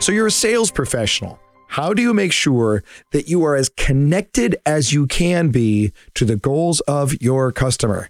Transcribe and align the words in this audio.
So 0.00 0.12
you're 0.12 0.28
a 0.28 0.30
sales 0.30 0.70
professional. 0.70 1.40
How 1.66 1.92
do 1.92 2.00
you 2.00 2.14
make 2.14 2.32
sure 2.32 2.82
that 3.12 3.28
you 3.28 3.44
are 3.44 3.56
as 3.56 3.68
connected 3.68 4.56
as 4.64 4.92
you 4.92 5.06
can 5.06 5.50
be 5.50 5.92
to 6.14 6.24
the 6.24 6.36
goals 6.36 6.80
of 6.82 7.20
your 7.20 7.52
customer? 7.52 8.08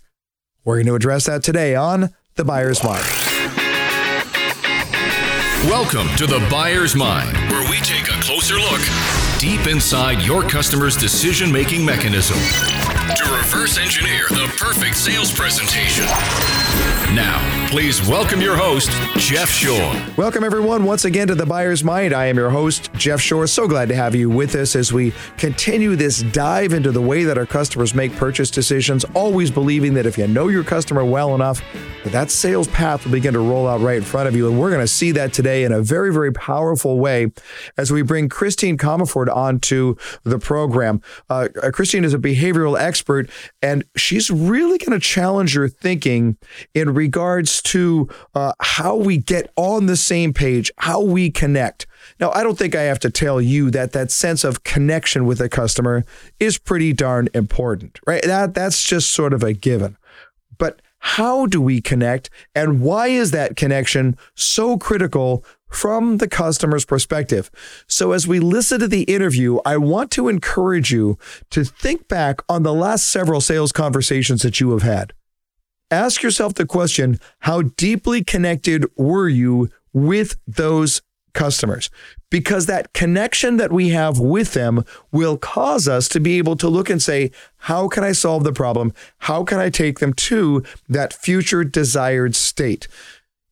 We're 0.65 0.77
going 0.77 0.87
to 0.87 0.95
address 0.95 1.27
that 1.27 1.43
today 1.43 1.75
on 1.75 2.11
The 2.37 2.45
Buyer's 2.45 2.85
Mind. 2.85 3.05
Welcome 5.65 6.09
to 6.19 6.27
The 6.27 6.47
Buyer's 6.51 6.95
Mind, 6.95 7.37
where 7.51 7.69
we 7.71 7.79
take 7.79 8.05
a 8.05 8.21
closer 8.23 8.55
look 8.55 8.81
deep 9.41 9.67
inside 9.67 10.21
your 10.23 10.43
customer's 10.43 10.97
decision 10.97 11.51
making 11.51 11.85
mechanism 11.85 12.37
to 12.37 13.25
reverse 13.35 13.79
engineer 13.79 14.27
the 14.29 14.53
perfect 14.59 14.97
sales 14.97 15.33
presentation. 15.33 16.05
Now, 17.15 17.69
please 17.71 18.07
welcome 18.07 18.41
your 18.41 18.55
host, 18.55 18.91
Jeff 19.17 19.49
Shore. 19.49 19.93
Welcome, 20.17 20.45
everyone, 20.45 20.85
once 20.85 21.07
again 21.07 21.27
to 21.29 21.35
The 21.35 21.47
Buyer's 21.47 21.83
Mind. 21.83 22.13
I 22.13 22.27
am 22.27 22.37
your 22.37 22.51
host, 22.51 22.93
Jeff 22.93 23.21
Shore. 23.21 23.47
So 23.47 23.67
glad 23.67 23.89
to 23.89 23.95
have 23.95 24.15
you 24.15 24.29
with 24.29 24.55
us 24.55 24.77
as 24.77 24.93
we 24.93 25.13
continue 25.39 25.97
this 25.97 26.23
dive 26.23 26.75
into 26.75 26.93
the 26.93 27.01
way 27.01 27.25
that 27.25 27.39
our 27.39 27.47
customers 27.47 27.95
make 27.95 28.15
purchase 28.15 28.51
decisions, 28.51 29.05
always 29.15 29.51
believing 29.51 29.95
that 29.95 30.07
if 30.07 30.19
you 30.19 30.29
know 30.29 30.49
your 30.49 30.63
customer 30.63 31.05
well 31.05 31.35
enough, 31.35 31.63
that, 32.05 32.13
that 32.13 32.31
sales 32.31 32.69
path 32.69 33.05
will 33.05 33.13
begin 33.13 33.33
to 33.33 33.41
roll 33.41 33.67
out 33.67 33.81
right 33.81 33.97
in 33.97 34.05
front 34.05 34.29
of 34.29 34.37
you. 34.37 34.49
And 34.49 34.61
we're 34.61 34.71
going 34.71 34.83
to 34.83 34.87
see 34.87 35.11
that 35.13 35.33
today 35.33 35.65
in 35.65 35.73
a 35.73 35.83
very, 35.83 36.13
very 36.13 36.33
powerful 36.33 36.99
way 36.99 37.33
as 37.77 37.91
we 37.91 38.03
bring 38.03 38.29
Christine 38.29 38.77
Comaford 38.77 39.35
onto 39.35 39.97
the 40.25 40.39
program. 40.39 41.01
Uh, 41.31 41.49
Christine 41.73 42.05
is 42.05 42.15
a 42.15 42.19
behavioral 42.19 42.79
expert, 42.79 43.31
and 43.63 43.85
she's 43.97 44.31
really 44.31 44.79
going 44.79 44.93
to 44.93 45.01
challenge 45.01 45.55
your 45.55 45.69
thinking 45.69 46.37
in 46.75 46.95
regards 46.95 47.63
to 47.63 48.09
uh, 48.35 48.53
how 48.61 48.97
we 48.97 49.19
get 49.19 49.51
on 49.57 49.87
the 49.87 49.97
same 49.97 50.33
page, 50.33 50.71
how 50.79 51.01
we 51.01 51.31
connect. 51.31 51.87
Now, 52.21 52.31
I 52.33 52.43
don't 52.43 52.59
think 52.59 52.75
I 52.75 52.83
have 52.83 53.01
to 53.01 53.11
tell 53.11 53.41
you 53.41 53.71
that 53.71 53.93
that 53.93 54.11
sense 54.11 54.45
of 54.45 54.65
connection 54.65 55.27
with 55.27 55.41
a 55.41 55.49
customer 55.49 56.05
is 56.41 56.59
pretty 56.59 56.93
darn 56.93 57.29
important, 57.35 57.99
right? 58.07 58.23
That 58.23 58.55
that's 58.55 58.85
just 58.85 59.13
sort 59.13 59.33
of 59.33 59.43
a 59.43 59.53
given. 59.53 59.97
But 60.59 60.81
how 61.01 61.47
do 61.47 61.61
we 61.61 61.81
connect 61.81 62.29
and 62.55 62.81
why 62.81 63.09
is 63.09 63.31
that 63.31 63.57
connection 63.57 64.17
so 64.35 64.77
critical 64.77 65.45
from 65.69 66.17
the 66.17 66.29
customer's 66.29 66.85
perspective. 66.85 67.51
So, 67.87 68.13
as 68.13 68.27
we 68.27 68.41
listen 68.41 68.81
to 68.81 68.89
the 68.89 69.03
interview, 69.03 69.59
I 69.65 69.77
want 69.77 70.11
to 70.13 70.29
encourage 70.29 70.91
you 70.91 71.19
to 71.51 71.65
think 71.65 72.09
back 72.09 72.41
on 72.49 72.63
the 72.63 72.75
last 72.75 73.07
several 73.07 73.41
sales 73.41 73.73
conversations 73.73 74.43
that 74.43 74.61
you 74.61 74.71
have 74.73 74.83
had 74.83 75.13
ask 75.91 76.23
yourself 76.23 76.55
the 76.55 76.67
question 76.67 77.19
how 77.41 77.63
deeply 77.63 78.23
connected 78.23 78.85
were 78.97 79.29
you 79.29 79.69
with 79.93 80.37
those 80.47 81.03
customers? 81.35 81.91
Because 82.31 82.67
that 82.67 82.93
connection 82.93 83.57
that 83.57 83.73
we 83.73 83.91
have 83.91 84.19
with 84.19 84.53
them 84.53 84.85
will 85.13 85.39
cause 85.39 85.89
us 85.89 86.09
to 86.09 86.21
be 86.21 86.37
able 86.37 86.57
to 86.57 86.69
look 86.69 86.91
and 86.91 87.01
say, 87.01 87.31
how 87.59 87.89
can 87.89 88.05
I 88.05 88.13
solve 88.13 88.45
the 88.45 88.53
problem? 88.53 88.93
How 89.19 89.45
can 89.45 89.59
I 89.59 89.71
take 89.71 90.01
them 90.01 90.13
to 90.15 90.63
that 90.89 91.13
future 91.13 91.65
desired 91.65 92.35
state? 92.35 92.89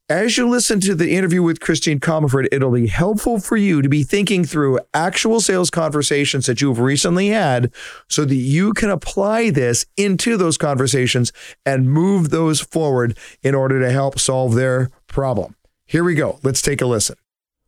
As 0.09 0.39
you 0.39 0.49
listen 0.49 0.79
to 0.83 0.95
the 0.95 1.17
interview 1.17 1.43
with 1.43 1.59
Christine 1.59 1.99
Comaford, 1.99 2.47
it'll 2.53 2.71
be 2.71 2.87
helpful 2.87 3.41
for 3.41 3.57
you 3.57 3.83
to 3.83 3.89
be 3.89 4.05
thinking 4.05 4.45
through 4.45 4.79
actual 4.95 5.41
sales 5.41 5.69
conversations 5.69 6.47
that 6.47 6.61
you've 6.61 6.79
recently 6.79 7.31
had 7.31 7.73
so 8.09 8.25
that 8.25 8.37
you 8.37 8.73
can 8.73 8.89
apply 8.89 9.51
this 9.51 9.85
into 9.97 10.37
those 10.37 10.57
conversations 10.57 11.33
and 11.65 11.91
move 11.91 12.31
those 12.31 12.61
forward 12.61 13.19
in 13.43 13.57
order 13.57 13.81
to 13.81 13.91
help 13.91 14.21
solve 14.21 14.55
their 14.55 14.91
problem. 15.09 15.57
Here 15.87 16.05
we 16.05 16.15
go. 16.15 16.39
Let's 16.45 16.63
take 16.63 16.81
a 16.81 16.87
listen. 16.87 17.17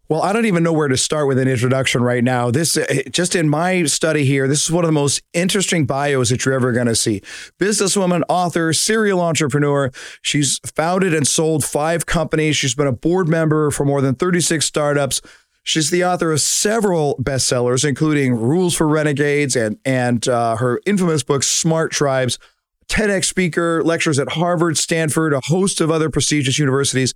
Well, 0.09 0.23
I 0.23 0.33
don't 0.33 0.47
even 0.47 0.63
know 0.63 0.73
where 0.73 0.89
to 0.89 0.97
start 0.97 1.29
with 1.29 1.39
an 1.39 1.49
introduction 1.49 2.03
right 2.03 2.25
now. 2.25 2.51
This, 2.51 2.79
uh, 2.79 3.03
just 3.11 3.37
in 3.37 3.47
my 3.47 3.85
study 3.85 4.25
here, 4.25 4.49
this 4.49 4.65
is 4.65 4.71
one 4.71 4.83
of 4.83 4.89
the 4.89 4.93
most 4.93 5.23
interesting 5.35 5.85
bios 5.85 6.31
that 6.31 6.47
you're 6.47 6.55
ever 6.55 6.73
going 6.73 6.87
to 6.87 6.97
see. 6.97 7.21
Businesswoman, 7.59 8.23
author, 8.27 8.73
serial 8.73 9.21
entrepreneur. 9.21 9.91
She's 10.23 10.61
founded 10.65 11.13
and 11.13 11.29
sold 11.29 11.63
five 11.63 12.07
companies. 12.07 12.57
She's 12.57 12.75
been 12.75 12.87
a 12.87 12.93
board 12.93 13.29
member 13.29 13.71
for 13.71 13.85
more 13.85 14.01
than 14.01 14.15
36 14.15 14.65
startups. 14.65 15.21
She's 15.63 15.91
the 15.91 16.07
author 16.07 16.33
of 16.33 16.41
several 16.41 17.17
bestsellers, 17.23 17.87
including 17.87 18.35
Rules 18.35 18.75
for 18.75 18.89
Renegades 18.89 19.57
and 19.57 19.79
and 19.85 20.27
uh, 20.27 20.57
her 20.57 20.81
infamous 20.87 21.23
book 21.23 21.43
Smart 21.43 21.93
Tribes. 21.93 22.39
TEDx 22.89 23.27
speaker, 23.27 23.85
lectures 23.85 24.19
at 24.19 24.31
Harvard, 24.31 24.79
Stanford, 24.79 25.35
a 25.35 25.43
host 25.45 25.83
of 25.83 25.91
other 25.91 26.09
prestigious 26.09 26.59
universities. 26.59 27.13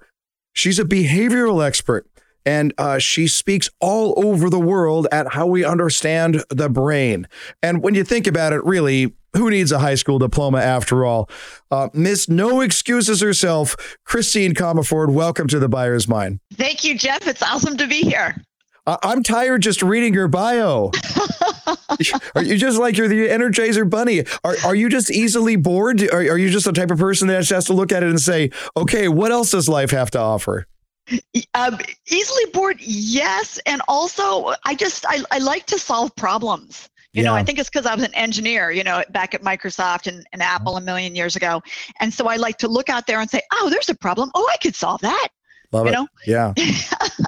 She's 0.53 0.79
a 0.79 0.85
behavioral 0.85 1.67
expert 1.67 2.07
and 2.45 2.73
uh, 2.79 2.99
she 2.99 3.27
speaks 3.29 3.71
all 3.81 4.15
over 4.17 4.51
the 4.51 4.61
world 4.61 5.07
at 5.13 5.33
how 5.33 5.47
we 5.47 5.65
understand 5.65 6.45
the 6.51 6.69
brain. 6.69 7.29
And 7.63 7.83
when 7.83 7.95
you 7.95 8.05
think 8.05 8.27
about 8.27 8.53
it, 8.53 8.65
really, 8.65 9.15
who 9.35 9.51
needs 9.51 9.73
a 9.73 9.79
high 9.79 9.95
school 9.95 10.19
diploma 10.19 10.59
after 10.59 11.05
all? 11.05 11.29
Uh, 11.71 11.89
Miss 11.95 12.29
No 12.29 12.61
Excuses 12.61 13.21
herself, 13.21 13.77
Christine 14.05 14.55
Comaford, 14.55 15.13
welcome 15.13 15.49
to 15.49 15.59
the 15.59 15.69
Buyer's 15.69 16.07
Mind. 16.07 16.41
Thank 16.55 16.85
you, 16.85 16.97
Jeff. 16.97 17.27
It's 17.27 17.43
awesome 17.43 17.77
to 17.79 17.87
be 17.87 18.03
here. 18.03 18.37
I'm 18.85 19.23
tired 19.23 19.63
just 19.63 19.81
reading 19.81 20.13
your 20.13 20.27
bio. 20.27 20.91
are 22.35 22.43
you 22.43 22.57
just 22.57 22.81
like 22.81 22.97
you're 22.97 23.07
the 23.07 23.29
Energizer 23.29 23.89
Bunny? 23.89 24.25
Are, 24.43 24.57
are 24.65 24.75
you 24.75 24.89
just 24.89 25.09
easily 25.09 25.55
bored? 25.55 26.03
Are, 26.13 26.19
are 26.19 26.39
you 26.39 26.51
just 26.51 26.65
the 26.65 26.73
type 26.73 26.91
of 26.91 26.99
person 26.99 27.29
that 27.29 27.39
just 27.39 27.53
has 27.53 27.65
to 27.67 27.75
look 27.75 27.93
at 27.93 28.03
it 28.03 28.11
and 28.11 28.21
say, 28.21 28.51
okay, 28.77 29.07
what 29.07 29.31
else 29.31 29.53
does 29.53 29.69
life 29.69 29.93
have 29.93 30.11
to 30.13 30.19
offer? 30.19 30.67
Um, 31.55 31.79
easily 32.11 32.45
bored, 32.53 32.81
yes, 32.81 33.59
and 33.67 33.83
also 33.89 34.55
I 34.65 34.75
just 34.75 35.05
I, 35.07 35.23
I 35.31 35.39
like 35.39 35.67
to 35.67 35.79
solve 35.79 36.15
problems. 36.17 36.89
You 37.13 37.23
yeah. 37.23 37.29
know, 37.29 37.35
I 37.35 37.45
think 37.45 37.59
it's 37.59 37.69
because 37.69 37.85
I 37.85 37.95
was 37.95 38.05
an 38.05 38.15
engineer, 38.15 38.71
you 38.71 38.83
know, 38.83 39.05
back 39.11 39.35
at 39.35 39.43
Microsoft 39.43 40.07
and, 40.07 40.27
and 40.33 40.41
mm-hmm. 40.41 40.55
Apple 40.55 40.77
a 40.79 40.81
million 40.81 41.15
years 41.15 41.37
ago. 41.37 41.63
And 42.01 42.13
so 42.13 42.27
I 42.27 42.37
like 42.37 42.57
to 42.59 42.69
look 42.69 42.89
out 42.89 43.07
there 43.07 43.21
and 43.21 43.29
say, 43.29 43.43
oh, 43.53 43.69
there's 43.69 43.91
a 43.91 43.95
problem. 43.95 44.31
Oh, 44.35 44.49
I 44.51 44.57
could 44.57 44.75
solve 44.75 45.03
that. 45.03 45.29
Love 45.73 45.87
you 45.87 45.93
it. 45.93 45.95
know? 45.95 46.09
Yeah. 46.27 46.55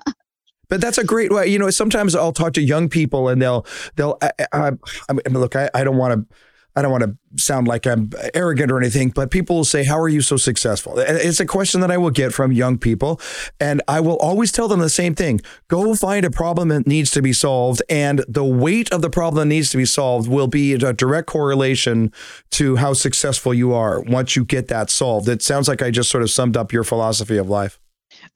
but 0.70 0.80
that's 0.80 0.96
a 0.96 1.04
great 1.04 1.32
way. 1.32 1.48
You 1.48 1.58
know, 1.58 1.68
sometimes 1.68 2.14
I'll 2.14 2.32
talk 2.32 2.54
to 2.54 2.62
young 2.62 2.88
people 2.88 3.28
and 3.28 3.42
they'll, 3.42 3.66
they'll, 3.96 4.16
I, 4.22 4.32
I, 4.52 4.70
I 5.10 5.12
mean, 5.12 5.22
look, 5.28 5.54
I, 5.54 5.68
I 5.74 5.84
don't 5.84 5.98
want 5.98 6.14
to, 6.30 6.36
I 6.76 6.82
don't 6.82 6.90
want 6.90 7.04
to 7.04 7.16
sound 7.36 7.68
like 7.68 7.86
I'm 7.86 8.10
arrogant 8.34 8.70
or 8.72 8.78
anything, 8.78 9.10
but 9.10 9.30
people 9.30 9.56
will 9.56 9.64
say, 9.64 9.84
How 9.84 9.98
are 9.98 10.08
you 10.08 10.20
so 10.20 10.36
successful? 10.36 10.98
It's 10.98 11.40
a 11.40 11.46
question 11.46 11.80
that 11.82 11.90
I 11.90 11.98
will 11.98 12.10
get 12.10 12.32
from 12.32 12.52
young 12.52 12.78
people. 12.78 13.20
And 13.60 13.80
I 13.86 14.00
will 14.00 14.16
always 14.16 14.50
tell 14.50 14.66
them 14.66 14.80
the 14.80 14.90
same 14.90 15.14
thing 15.14 15.40
go 15.68 15.94
find 15.94 16.24
a 16.24 16.30
problem 16.30 16.68
that 16.68 16.86
needs 16.86 17.10
to 17.12 17.22
be 17.22 17.32
solved. 17.32 17.82
And 17.88 18.24
the 18.26 18.44
weight 18.44 18.92
of 18.92 19.02
the 19.02 19.10
problem 19.10 19.48
that 19.48 19.54
needs 19.54 19.70
to 19.70 19.76
be 19.76 19.84
solved 19.84 20.28
will 20.28 20.48
be 20.48 20.72
a 20.74 20.92
direct 20.92 21.28
correlation 21.28 22.12
to 22.52 22.76
how 22.76 22.92
successful 22.92 23.54
you 23.54 23.72
are 23.72 24.00
once 24.02 24.34
you 24.34 24.44
get 24.44 24.68
that 24.68 24.90
solved. 24.90 25.28
It 25.28 25.42
sounds 25.42 25.68
like 25.68 25.82
I 25.82 25.90
just 25.90 26.10
sort 26.10 26.22
of 26.22 26.30
summed 26.30 26.56
up 26.56 26.72
your 26.72 26.84
philosophy 26.84 27.36
of 27.36 27.48
life. 27.48 27.78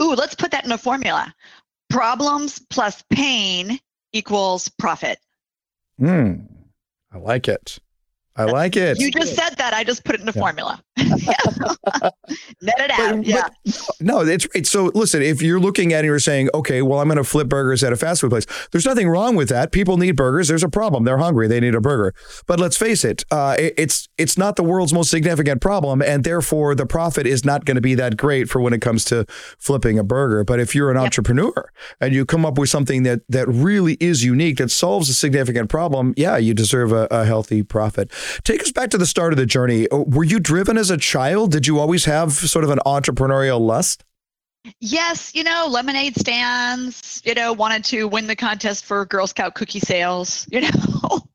Ooh, 0.03 0.15
let's 0.15 0.35
put 0.35 0.51
that 0.53 0.65
in 0.65 0.73
a 0.73 0.79
formula 0.79 1.35
problems 1.89 2.61
plus 2.71 3.03
pain 3.11 3.79
equals 4.13 4.69
profit. 4.69 5.19
Hmm, 5.99 6.35
I 7.13 7.19
like 7.19 7.49
it. 7.49 7.79
I 8.39 8.45
like 8.45 8.77
it. 8.77 9.01
You 9.01 9.11
just 9.11 9.35
said 9.35 9.57
that. 9.57 9.75
I 9.75 9.83
just 9.83 10.05
put 10.05 10.15
it 10.15 10.21
in 10.21 10.29
a 10.29 10.33
yeah. 10.33 10.41
formula. 10.41 10.83
Net 12.61 12.75
it 12.79 12.91
out. 12.91 13.17
But, 13.17 13.27
yeah. 13.27 13.49
But, 13.65 13.85
no, 14.01 14.21
it's 14.21 14.47
right. 14.55 14.67
So 14.67 14.91
listen, 14.95 15.23
if 15.23 15.41
you're 15.43 15.61
looking 15.61 15.93
at 15.93 15.99
it, 16.05 16.09
and 16.09 16.13
you're 16.13 16.19
saying, 16.19 16.49
okay, 16.55 16.81
well, 16.83 17.01
I'm 17.01 17.09
going 17.09 17.19
to 17.19 17.25
flip 17.25 17.49
burgers 17.49 17.85
at 17.85 17.93
a 17.93 17.97
fast 17.97 18.21
food 18.21 18.31
place. 18.31 18.47
There's 18.73 18.87
nothing 18.87 19.09
wrong 19.09 19.37
with 19.37 19.49
that. 19.51 19.73
People 19.73 19.99
need 19.99 20.13
burgers. 20.13 20.49
There's 20.49 20.63
a 20.63 20.69
problem. 20.69 21.05
They're 21.05 21.19
hungry. 21.19 21.49
They 21.49 21.61
need 21.61 21.75
a 21.75 21.81
burger. 21.81 22.15
But 22.47 22.59
let's 22.59 22.77
face 22.77 23.05
it, 23.05 23.25
uh, 23.31 23.57
it 23.59 23.75
it's 23.77 24.09
it's 24.17 24.39
not 24.39 24.57
the 24.57 24.63
world's 24.63 24.93
most 24.93 25.11
significant 25.11 25.61
problem, 25.61 26.01
and 26.01 26.25
therefore 26.25 26.75
the 26.75 26.87
profit 26.87 27.27
is 27.27 27.45
not 27.45 27.65
going 27.65 27.75
to 27.75 27.81
be 27.81 27.95
that 27.97 28.17
great 28.17 28.49
for 28.49 28.61
when 28.61 28.73
it 28.73 28.81
comes 28.81 29.05
to 29.07 29.27
flipping 29.59 29.99
a 29.99 30.05
burger. 30.05 30.45
But 30.45 30.61
if 30.61 30.75
you're 30.75 30.91
an 30.91 30.97
yep. 30.97 31.05
entrepreneur 31.05 31.71
and 32.01 32.15
you 32.15 32.25
come 32.25 32.47
up 32.47 32.59
with 32.59 32.71
something 32.71 33.03
that 33.03 33.21
that 33.29 33.49
really 33.49 33.97
is 34.01 34.25
unique 34.25 34.59
that 34.59 34.71
solves 34.71 35.09
a 35.09 35.15
significant 35.15 35.69
problem, 35.69 36.15
yeah, 36.17 36.37
you 36.37 36.55
deserve 36.55 36.93
a, 36.93 37.07
a 37.11 37.25
healthy 37.25 37.63
profit. 37.63 38.11
Take 38.45 38.63
us 38.63 38.73
back 38.73 38.91
to 38.91 38.99
the 38.99 39.07
start 39.07 39.33
of 39.33 39.37
the 39.37 39.47
journey. 39.47 39.89
Uh, 39.89 39.99
were 39.99 40.25
you 40.25 40.41
driven 40.41 40.79
as 40.79 40.88
a 40.91 40.97
child? 40.97 41.53
Did 41.53 41.67
you 41.67 41.79
always 41.79 42.05
have 42.05 42.33
sort 42.33 42.65
of 42.65 42.71
an 42.71 42.81
entrepreneurial 42.87 43.61
lust? 43.61 44.05
Yes, 44.81 45.35
you 45.35 45.45
know, 45.45 45.67
lemonade 45.71 46.17
stands, 46.19 47.23
you 47.25 47.35
know, 47.35 47.53
wanted 47.53 47.85
to 47.87 48.09
win 48.09 48.27
the 48.27 48.37
contest 48.37 48.85
for 48.85 49.05
Girl 49.07 49.27
Scout 49.27 49.55
cookie 49.55 49.81
sales, 49.81 50.47
you 50.51 50.63
know. 50.63 50.71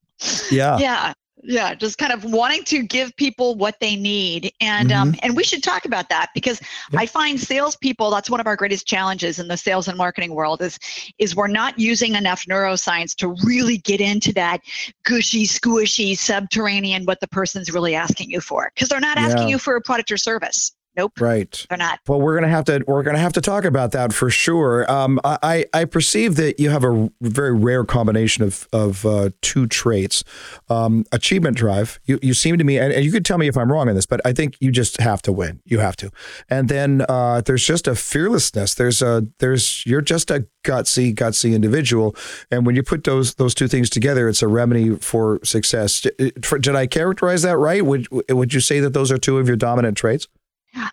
Yeah. 0.50 0.78
Yeah 0.78 1.14
yeah 1.44 1.74
just 1.76 1.98
kind 1.98 2.14
of 2.14 2.24
wanting 2.24 2.64
to 2.64 2.84
give 2.84 3.16
people 3.18 3.56
what 3.56 3.80
they 3.80 3.96
need 3.96 4.52
and 4.62 4.92
um, 4.92 5.10
mm-hmm. 5.10 5.16
um, 5.16 5.20
and 5.24 5.36
we 5.36 5.44
should 5.44 5.62
talk 5.62 5.86
about 5.86 6.10
that 6.10 6.30
because 6.34 6.60
yep. 6.92 7.02
i 7.02 7.06
find 7.06 7.40
salespeople 7.40 8.10
that's 8.10 8.30
one 8.30 8.40
of 8.40 8.48
our 8.48 8.56
greatest 8.56 8.88
challenges 8.88 9.40
in 9.40 9.48
the 9.48 9.58
sales 9.58 9.88
and 9.88 9.98
marketing 9.98 10.34
world 10.34 10.62
is 10.62 10.80
is 11.20 11.36
we're 11.36 11.48
not 11.48 11.78
using 11.78 12.16
enough 12.16 12.46
neuroscience 12.46 13.16
to 13.16 13.36
really 13.46 13.78
get 13.80 14.00
into 14.00 14.32
that 14.34 14.62
gushy 15.04 15.46
squishy 15.46 16.18
subterranean 16.18 17.04
what 17.06 17.20
the 17.20 17.28
person's 17.28 17.72
really 17.72 17.96
asking 17.96 18.30
you 18.30 18.40
for 18.40 18.72
because 18.74 18.90
they're 18.90 19.00
not 19.00 19.18
asking 19.18 19.44
yeah. 19.44 19.50
you 19.50 19.58
for 19.58 19.76
a 19.76 19.82
product 19.82 20.12
or 20.12 20.18
service 20.18 20.72
Nope. 20.96 21.20
Right. 21.20 21.66
They're 21.70 21.78
not. 21.78 22.00
Well, 22.08 22.22
we're 22.22 22.36
gonna 22.36 22.50
have 22.50 22.66
to 22.66 22.84
we're 22.88 23.02
gonna 23.02 23.18
have 23.18 23.34
to 23.34 23.42
talk 23.42 23.66
about 23.66 23.92
that 23.94 24.14
for 24.14 24.30
sure. 24.30 24.90
Um, 24.92 25.20
I 25.24 25.66
I 25.74 25.86
perceive 25.86 26.36
that 26.36 26.60
you 26.60 26.70
have 26.70 26.84
a 26.84 27.10
very 27.20 27.54
rare 27.54 27.84
combination 27.84 28.44
of 28.44 28.68
of 28.72 29.04
uh, 29.06 29.32
two 29.42 29.66
traits. 29.66 30.24
Um, 30.70 31.06
achievement 31.12 31.58
drive. 31.58 32.00
You 32.06 32.20
you 32.22 32.36
seem 32.36 32.60
to 32.60 32.64
me, 32.64 32.78
and, 32.78 32.94
and, 32.94 33.04
you 33.04 33.12
could 33.12 33.26
tell 33.26 33.40
me 33.40 33.48
if 33.48 33.58
I'm 33.58 33.72
wrong 33.72 33.90
in 33.90 33.96
this, 33.96 34.06
but 34.06 34.22
I 34.24 34.34
think 34.34 34.56
you 34.60 34.72
just 34.72 35.02
have 35.02 35.22
to 35.24 35.32
win. 35.32 35.62
You 35.66 35.80
have 35.80 35.96
to. 35.98 36.12
And 36.50 36.70
then 36.70 37.06
uh, 37.10 37.42
there's 37.42 37.66
just 37.66 37.88
a 37.88 37.96
fearlessness. 37.96 38.76
There's 38.76 39.02
a 39.02 39.26
there's 39.40 39.84
you're 39.88 40.02
just 40.02 40.30
a 40.30 40.46
gutsy 40.64 41.14
gutsy 41.16 41.56
individual, 41.56 42.16
and 42.52 42.68
when 42.68 42.76
you 42.76 42.84
put 42.84 43.04
those 43.04 43.34
those 43.36 43.56
two 43.56 43.68
things 43.68 43.90
together, 43.90 44.30
it's 44.30 44.44
a 44.44 44.48
remedy 44.48 44.96
for 44.98 45.40
success. 45.44 46.02
Did, 46.02 46.40
did 46.62 46.76
I 46.76 46.86
characterize 46.86 47.42
that 47.42 47.58
right? 47.58 47.84
Would 47.84 48.08
would 48.30 48.54
you 48.54 48.60
say 48.60 48.80
that 48.80 48.94
those 48.94 49.12
are 49.12 49.18
two 49.18 49.40
of 49.40 49.48
your 49.48 49.58
dominant 49.58 49.98
traits? 49.98 50.28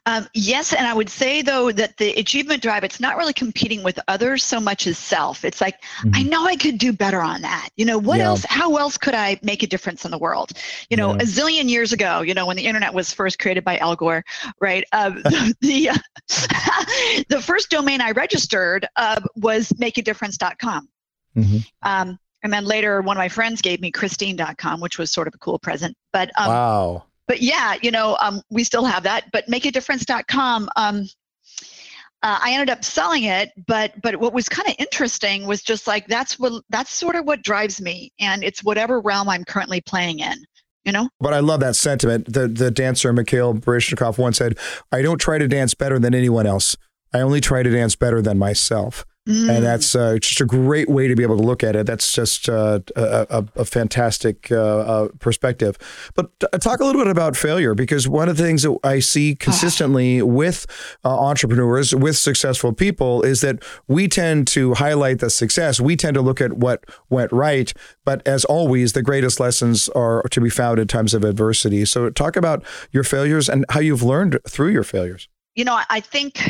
Um, 0.06 0.28
yes, 0.34 0.72
and 0.72 0.86
I 0.86 0.92
would 0.92 1.08
say 1.08 1.42
though 1.42 1.72
that 1.72 1.96
the 1.96 2.12
achievement 2.14 2.62
drive, 2.62 2.84
it's 2.84 3.00
not 3.00 3.16
really 3.16 3.32
competing 3.32 3.82
with 3.82 3.98
others 4.08 4.44
so 4.44 4.60
much 4.60 4.86
as 4.86 4.98
self. 4.98 5.44
It's 5.44 5.60
like, 5.60 5.80
mm-hmm. 5.82 6.10
I 6.14 6.22
know 6.22 6.44
I 6.44 6.56
could 6.56 6.78
do 6.78 6.92
better 6.92 7.20
on 7.20 7.42
that. 7.42 7.70
You 7.76 7.86
know, 7.86 7.98
what 7.98 8.18
yeah. 8.18 8.26
else, 8.26 8.44
how 8.48 8.76
else 8.76 8.98
could 8.98 9.14
I 9.14 9.38
make 9.42 9.62
a 9.62 9.66
difference 9.66 10.04
in 10.04 10.10
the 10.10 10.18
world? 10.18 10.52
You 10.90 10.96
know, 10.96 11.10
yeah. 11.10 11.22
a 11.22 11.24
zillion 11.24 11.68
years 11.68 11.92
ago, 11.92 12.20
you 12.20 12.34
know, 12.34 12.46
when 12.46 12.56
the 12.56 12.66
internet 12.66 12.92
was 12.92 13.12
first 13.12 13.38
created 13.38 13.64
by 13.64 13.78
Al 13.78 13.96
Gore, 13.96 14.24
right? 14.60 14.84
Uh, 14.92 15.10
the 15.24 15.54
the, 15.60 15.88
uh, 15.90 17.24
the 17.28 17.40
first 17.40 17.70
domain 17.70 18.00
I 18.00 18.10
registered 18.10 18.86
uh, 18.96 19.20
was 19.36 19.68
makeadifference.com. 19.70 20.88
Mm-hmm. 21.36 21.58
Um, 21.82 22.18
and 22.42 22.52
then 22.52 22.64
later, 22.64 23.02
one 23.02 23.16
of 23.16 23.20
my 23.20 23.28
friends 23.28 23.60
gave 23.60 23.80
me 23.80 23.90
Christine.com, 23.90 24.80
which 24.80 24.98
was 24.98 25.10
sort 25.10 25.28
of 25.28 25.34
a 25.34 25.38
cool 25.38 25.58
present. 25.58 25.94
But 26.12 26.30
um, 26.38 26.48
wow 26.48 27.04
but 27.30 27.40
yeah, 27.40 27.76
you 27.80 27.92
know, 27.92 28.16
um, 28.20 28.42
we 28.50 28.64
still 28.64 28.84
have 28.84 29.04
that. 29.04 29.30
But 29.30 29.46
makeadifference.com, 29.46 30.68
um, 30.74 31.08
uh, 32.24 32.38
I 32.42 32.50
ended 32.50 32.70
up 32.70 32.82
selling 32.82 33.22
it, 33.22 33.52
but 33.68 33.92
but 34.02 34.16
what 34.16 34.32
was 34.32 34.48
kind 34.48 34.68
of 34.68 34.74
interesting 34.80 35.46
was 35.46 35.62
just 35.62 35.86
like 35.86 36.08
that's 36.08 36.40
what 36.40 36.64
that's 36.70 36.92
sort 36.92 37.14
of 37.14 37.26
what 37.26 37.42
drives 37.42 37.80
me, 37.80 38.12
and 38.18 38.42
it's 38.42 38.64
whatever 38.64 39.00
realm 39.00 39.28
I'm 39.28 39.44
currently 39.44 39.80
playing 39.80 40.18
in. 40.18 40.44
You 40.84 40.90
know? 40.90 41.08
But 41.20 41.32
I 41.32 41.38
love 41.38 41.60
that 41.60 41.76
sentiment. 41.76 42.32
The 42.32 42.48
the 42.48 42.72
dancer 42.72 43.12
Mikhail 43.12 43.54
Baryshnikov 43.54 44.18
once 44.18 44.38
said, 44.38 44.58
"I 44.90 45.00
don't 45.00 45.18
try 45.18 45.38
to 45.38 45.46
dance 45.46 45.72
better 45.72 46.00
than 46.00 46.16
anyone 46.16 46.48
else. 46.48 46.76
I 47.14 47.20
only 47.20 47.40
try 47.40 47.62
to 47.62 47.70
dance 47.70 47.94
better 47.94 48.20
than 48.20 48.38
myself." 48.38 49.04
Mm. 49.28 49.56
And 49.56 49.64
that's 49.64 49.94
uh, 49.94 50.17
just 50.19 50.40
a 50.40 50.46
great 50.46 50.88
way 50.88 51.06
to 51.06 51.14
be 51.14 51.22
able 51.22 51.37
to 51.37 51.43
look 51.43 51.62
at 51.62 51.76
it. 51.76 51.87
That's 51.87 52.11
just 52.11 52.49
uh, 52.49 52.81
a, 52.96 53.26
a, 53.28 53.46
a, 53.56 53.64
fantastic 53.67 54.50
uh, 54.50 54.56
uh 54.56 55.08
perspective. 55.19 55.76
But 56.14 56.31
talk 56.61 56.81
a 56.81 56.84
little 56.84 57.02
bit 57.02 57.11
about 57.11 57.37
failure 57.37 57.75
because 57.75 58.08
one 58.08 58.31
of 58.31 58.38
the 58.38 58.43
things 58.43 58.62
that 58.62 58.78
I 58.82 58.99
see 59.00 59.34
consistently 59.34 60.22
with 60.22 60.67
uh, 61.05 61.17
entrepreneurs, 61.17 61.94
with 61.94 62.17
successful 62.17 62.72
people, 62.72 63.22
is 63.22 63.43
that 63.43 63.62
we 63.88 64.08
tend 64.08 64.46
to 64.49 64.72
highlight 64.75 65.19
the 65.19 65.28
success. 65.28 65.81
We 65.81 65.96
tend 65.96 66.14
to 66.14 66.23
look 66.23 66.40
at 66.40 66.55
what 66.55 66.84
went 67.11 67.31
right. 67.31 67.73
But 68.06 68.26
as 68.26 68.46
always, 68.46 68.94
the 68.94 69.02
greatest 69.02 69.38
lessons 69.38 69.90
are 69.90 70.23
to 70.31 70.40
be 70.40 70.50
found 70.50 70.78
in 70.78 70.88
times 70.88 71.12
of 71.12 71.25
adversity. 71.25 71.84
So 71.84 72.08
talk 72.08 72.37
about 72.37 72.64
your 72.90 73.05
failures 73.05 73.50
and 73.50 73.66
how 73.69 73.81
you've 73.81 74.02
learned 74.02 74.38
through 74.49 74.70
your 74.70 74.84
failures. 74.84 75.28
You 75.55 75.64
know, 75.64 75.78
I 75.90 76.00
think 76.00 76.40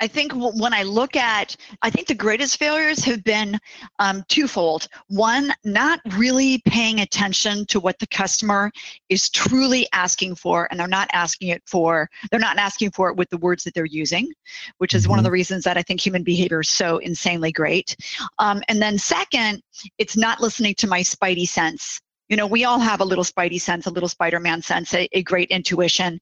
I 0.00 0.06
think 0.06 0.32
when 0.34 0.72
I 0.72 0.82
look 0.82 1.14
at, 1.14 1.56
I 1.82 1.90
think 1.90 2.06
the 2.06 2.14
greatest 2.14 2.58
failures 2.58 3.04
have 3.04 3.22
been 3.22 3.58
um, 3.98 4.24
twofold. 4.28 4.88
One, 5.08 5.52
not 5.64 6.00
really 6.16 6.62
paying 6.66 7.00
attention 7.00 7.66
to 7.66 7.80
what 7.80 7.98
the 7.98 8.06
customer 8.06 8.70
is 9.08 9.28
truly 9.28 9.86
asking 9.92 10.36
for, 10.36 10.68
and 10.70 10.80
they're 10.80 10.88
not 10.88 11.10
asking 11.12 11.48
it 11.48 11.62
for, 11.66 12.08
they're 12.30 12.40
not 12.40 12.56
asking 12.56 12.92
for 12.92 13.10
it 13.10 13.16
with 13.16 13.28
the 13.30 13.38
words 13.38 13.64
that 13.64 13.74
they're 13.74 13.84
using, 13.84 14.32
which 14.78 14.94
is 14.94 15.02
mm-hmm. 15.02 15.10
one 15.10 15.18
of 15.18 15.22
mm-hmm. 15.22 15.26
the 15.26 15.32
reasons 15.32 15.64
that 15.64 15.76
I 15.76 15.82
think 15.82 16.00
human 16.00 16.22
behavior 16.22 16.60
is 16.60 16.70
so 16.70 16.98
insanely 16.98 17.52
great. 17.52 17.94
Um, 18.38 18.62
and 18.68 18.80
then 18.80 18.98
second, 18.98 19.62
it's 19.98 20.16
not 20.16 20.40
listening 20.40 20.74
to 20.76 20.86
my 20.86 21.00
spidey 21.00 21.46
sense 21.46 22.00
you 22.30 22.36
know, 22.36 22.46
we 22.46 22.64
all 22.64 22.78
have 22.78 23.00
a 23.00 23.04
little 23.04 23.24
spidey 23.24 23.60
sense, 23.60 23.86
a 23.86 23.90
little 23.90 24.08
Spider-Man 24.08 24.62
sense, 24.62 24.94
a, 24.94 25.08
a, 25.12 25.22
great 25.24 25.50
intuition. 25.50 26.20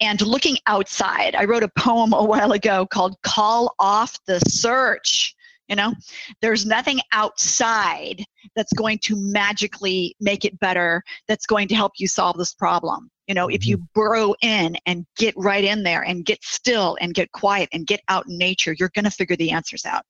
And 0.00 0.20
looking 0.20 0.58
outside, 0.66 1.34
I 1.34 1.46
wrote 1.46 1.62
a 1.62 1.70
poem 1.78 2.12
a 2.12 2.22
while 2.22 2.52
ago 2.52 2.86
called 2.86 3.16
Call 3.22 3.74
Off 3.78 4.18
the 4.26 4.38
Search. 4.40 5.34
You 5.68 5.74
know, 5.74 5.94
there's 6.42 6.66
nothing 6.66 7.00
outside 7.12 8.22
that's 8.54 8.72
going 8.74 8.98
to 9.04 9.16
magically 9.16 10.14
make 10.20 10.44
it 10.44 10.60
better, 10.60 11.02
that's 11.26 11.46
going 11.46 11.68
to 11.68 11.74
help 11.74 11.92
you 11.96 12.06
solve 12.06 12.36
this 12.36 12.54
problem. 12.54 13.10
You 13.26 13.34
know, 13.34 13.46
mm-hmm. 13.46 13.54
if 13.54 13.66
you 13.66 13.78
burrow 13.94 14.34
in 14.42 14.76
and 14.84 15.06
get 15.16 15.34
right 15.38 15.64
in 15.64 15.82
there 15.82 16.02
and 16.02 16.24
get 16.24 16.44
still 16.44 16.98
and 17.00 17.14
get 17.14 17.32
quiet 17.32 17.70
and 17.72 17.86
get 17.86 18.00
out 18.08 18.28
in 18.28 18.36
nature, 18.36 18.76
you're 18.78 18.92
going 18.94 19.06
to 19.06 19.10
figure 19.10 19.36
the 19.36 19.50
answers 19.50 19.86
out. 19.86 20.04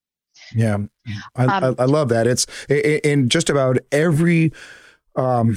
Yeah, 0.54 0.78
I, 1.34 1.44
um, 1.44 1.76
I, 1.78 1.82
I 1.82 1.87
love 1.87 2.08
that. 2.10 2.26
It's 2.26 2.46
in 2.69 3.28
just 3.28 3.48
about 3.48 3.78
every 3.90 4.52
um, 5.16 5.56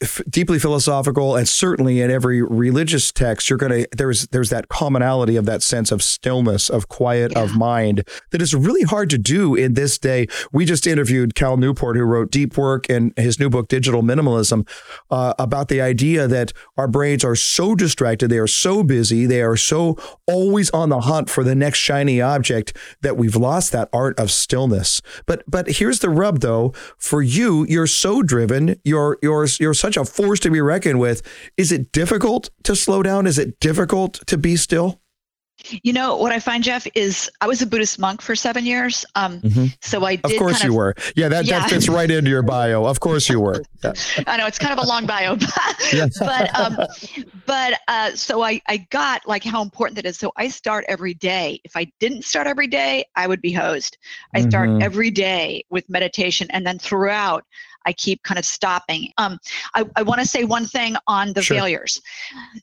f- 0.00 0.20
deeply 0.28 0.58
philosophical, 0.58 1.36
and 1.36 1.48
certainly 1.48 2.00
in 2.00 2.10
every 2.10 2.42
religious 2.42 3.10
text, 3.12 3.48
you're 3.48 3.58
gonna 3.58 3.86
there's 3.96 4.26
there's 4.28 4.50
that 4.50 4.68
commonality 4.68 5.36
of 5.36 5.46
that 5.46 5.62
sense 5.62 5.90
of 5.90 6.02
stillness, 6.02 6.68
of 6.68 6.88
quiet, 6.88 7.32
yeah. 7.32 7.42
of 7.42 7.56
mind 7.56 8.06
that 8.30 8.42
is 8.42 8.54
really 8.54 8.82
hard 8.82 9.10
to 9.10 9.18
do 9.18 9.54
in 9.54 9.74
this 9.74 9.98
day. 9.98 10.26
We 10.52 10.64
just 10.64 10.86
interviewed 10.86 11.34
Cal 11.34 11.56
Newport, 11.56 11.96
who 11.96 12.02
wrote 12.02 12.30
Deep 12.30 12.56
Work 12.56 12.88
and 12.88 13.12
his 13.16 13.38
new 13.38 13.50
book 13.50 13.68
Digital 13.68 14.02
Minimalism, 14.02 14.68
uh, 15.10 15.34
about 15.38 15.68
the 15.68 15.80
idea 15.80 16.28
that 16.28 16.52
our 16.76 16.88
brains 16.88 17.24
are 17.24 17.36
so 17.36 17.74
distracted, 17.74 18.28
they 18.28 18.38
are 18.38 18.46
so 18.46 18.82
busy, 18.82 19.26
they 19.26 19.42
are 19.42 19.56
so 19.56 19.96
always 20.26 20.70
on 20.70 20.88
the 20.88 21.00
hunt 21.00 21.30
for 21.30 21.44
the 21.44 21.54
next 21.54 21.78
shiny 21.78 22.20
object 22.20 22.76
that 23.00 23.16
we've 23.16 23.36
lost 23.36 23.72
that 23.72 23.88
art 23.92 24.18
of 24.18 24.30
stillness. 24.30 25.00
But 25.26 25.42
but 25.46 25.68
here's 25.68 26.00
the 26.00 26.10
rub, 26.10 26.40
though. 26.40 26.72
For 26.98 27.22
you, 27.22 27.66
you're 27.68 27.86
so 27.86 28.22
driven 28.22 28.76
you're 28.84 29.18
you're 29.22 29.46
you're 29.60 29.71
such 29.74 29.96
a 29.96 30.04
force 30.04 30.40
to 30.40 30.50
be 30.50 30.60
reckoned 30.60 31.00
with. 31.00 31.22
Is 31.56 31.72
it 31.72 31.92
difficult 31.92 32.50
to 32.64 32.76
slow 32.76 33.02
down? 33.02 33.26
Is 33.26 33.38
it 33.38 33.60
difficult 33.60 34.14
to 34.26 34.36
be 34.36 34.56
still? 34.56 35.02
You 35.70 35.92
know 35.92 36.16
what 36.16 36.32
I 36.32 36.40
find, 36.40 36.64
Jeff, 36.64 36.86
is 36.94 37.30
I 37.40 37.46
was 37.46 37.62
a 37.62 37.66
Buddhist 37.66 37.98
monk 37.98 38.20
for 38.20 38.34
seven 38.34 38.64
years. 38.66 39.04
Um, 39.14 39.40
mm-hmm. 39.40 39.66
So 39.80 40.04
I 40.04 40.16
did. 40.16 40.32
Of 40.32 40.38
course 40.38 40.62
you 40.62 40.70
of, 40.70 40.76
were. 40.76 40.94
Yeah, 41.14 41.28
that, 41.28 41.44
yeah. 41.44 41.60
that 41.60 41.70
fits 41.70 41.88
right 41.88 42.10
into 42.10 42.30
your 42.30 42.42
bio. 42.42 42.84
Of 42.84 43.00
course 43.00 43.28
you 43.28 43.40
were. 43.40 43.62
Yeah. 43.84 43.94
I 44.28 44.36
know 44.36 44.46
it's 44.46 44.60
kind 44.60 44.72
of 44.72 44.84
a 44.84 44.86
long 44.86 45.06
bio, 45.06 45.34
but 45.92 46.12
but, 46.20 46.56
um, 46.56 46.76
but 47.46 47.80
uh, 47.88 48.12
so 48.14 48.40
I 48.40 48.60
I 48.68 48.76
got 48.90 49.26
like 49.26 49.42
how 49.42 49.60
important 49.60 49.96
that 49.96 50.06
is. 50.06 50.16
So 50.16 50.30
I 50.36 50.46
start 50.46 50.84
every 50.86 51.14
day. 51.14 51.60
If 51.64 51.76
I 51.76 51.90
didn't 51.98 52.22
start 52.22 52.46
every 52.46 52.68
day, 52.68 53.04
I 53.16 53.26
would 53.26 53.42
be 53.42 53.50
hosed. 53.50 53.98
I 54.36 54.42
start 54.42 54.68
mm-hmm. 54.68 54.82
every 54.82 55.10
day 55.10 55.64
with 55.68 55.88
meditation, 55.88 56.46
and 56.50 56.64
then 56.64 56.78
throughout 56.78 57.44
I 57.86 57.92
keep 57.92 58.22
kind 58.22 58.38
of 58.38 58.44
stopping. 58.44 59.12
Um, 59.18 59.38
I, 59.74 59.84
I 59.96 60.02
want 60.02 60.20
to 60.20 60.26
say 60.26 60.44
one 60.44 60.66
thing 60.66 60.96
on 61.06 61.32
the 61.32 61.42
sure. 61.42 61.56
failures. 61.56 62.00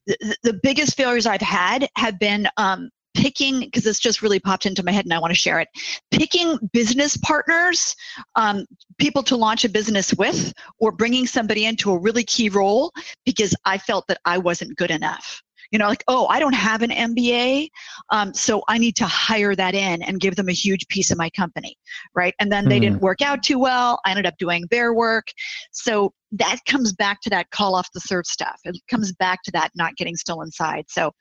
The, 0.08 0.38
the, 0.44 0.60
biggest 0.62 0.98
failures 0.98 1.26
I've 1.26 1.42
had 1.42 1.88
have 1.96 2.20
been 2.20 2.48
um, 2.58 2.90
picking 3.16 3.62
because 3.62 3.84
this 3.84 4.00
just 4.00 4.22
really 4.22 4.40
popped 4.40 4.66
into 4.66 4.84
my 4.84 4.92
head 4.92 5.06
and 5.06 5.14
i 5.14 5.20
want 5.20 5.32
to 5.32 5.36
share 5.36 5.60
it 5.60 5.68
picking 6.12 6.58
business 6.74 7.18
partners 7.18 7.96
um, 8.36 8.66
people 8.98 9.24
to 9.24 9.36
launch 9.36 9.66
a 9.66 9.70
business 9.70 10.14
with 10.14 10.54
or 10.80 10.92
bringing 10.92 11.26
somebody 11.26 11.66
into 11.66 11.92
a 11.92 11.98
really 11.98 12.24
key 12.24 12.50
role 12.50 12.92
because 13.26 13.56
i 13.66 13.78
felt 13.78 14.06
that 14.08 14.20
i 14.26 14.38
wasn't 14.38 14.76
good 14.78 14.92
enough 14.92 15.42
you 15.72 15.80
know 15.80 15.88
like 15.88 16.04
oh 16.08 16.28
i 16.28 16.40
don't 16.40 16.54
have 16.54 16.82
an 16.82 16.90
mba 16.90 17.68
um, 18.10 18.34
so 18.34 18.64
i 18.68 18.78
need 18.78 18.96
to 18.96 19.06
hire 19.06 19.56
that 19.56 19.76
in 19.76 20.02
and 20.04 20.20
give 20.20 20.36
them 20.36 20.50
a 20.50 20.54
huge 20.54 20.88
piece 20.88 21.12
of 21.12 21.18
my 21.18 21.30
company 21.32 21.76
right? 22.16 22.34
And 22.40 22.52
then 22.52 22.68
they 22.68 22.78
mm. 22.78 22.82
didn't 22.82 22.98
hmm. 22.98 23.06
work 23.06 23.22
out 23.22 23.44
too 23.44 23.60
well. 23.60 24.00
I 24.06 24.12
ended 24.12 24.26
up 24.26 24.38
doing 24.38 24.66
their 24.70 24.94
work. 24.94 25.28
So 25.72 26.14
that 26.34 26.60
comes 26.68 26.94
back 26.94 27.22
to 27.22 27.30
that 27.32 27.50
call 27.52 27.76
off 27.76 27.90
the 27.94 28.00
serve 28.00 28.26
stuff. 28.26 28.60
It 28.64 28.78
comes 28.90 29.12
back 29.14 29.42
to 29.44 29.52
that 29.52 29.72
not 29.76 29.96
getting 29.96 30.16
still 30.16 30.42
inside 30.42 30.86
so 30.90 31.12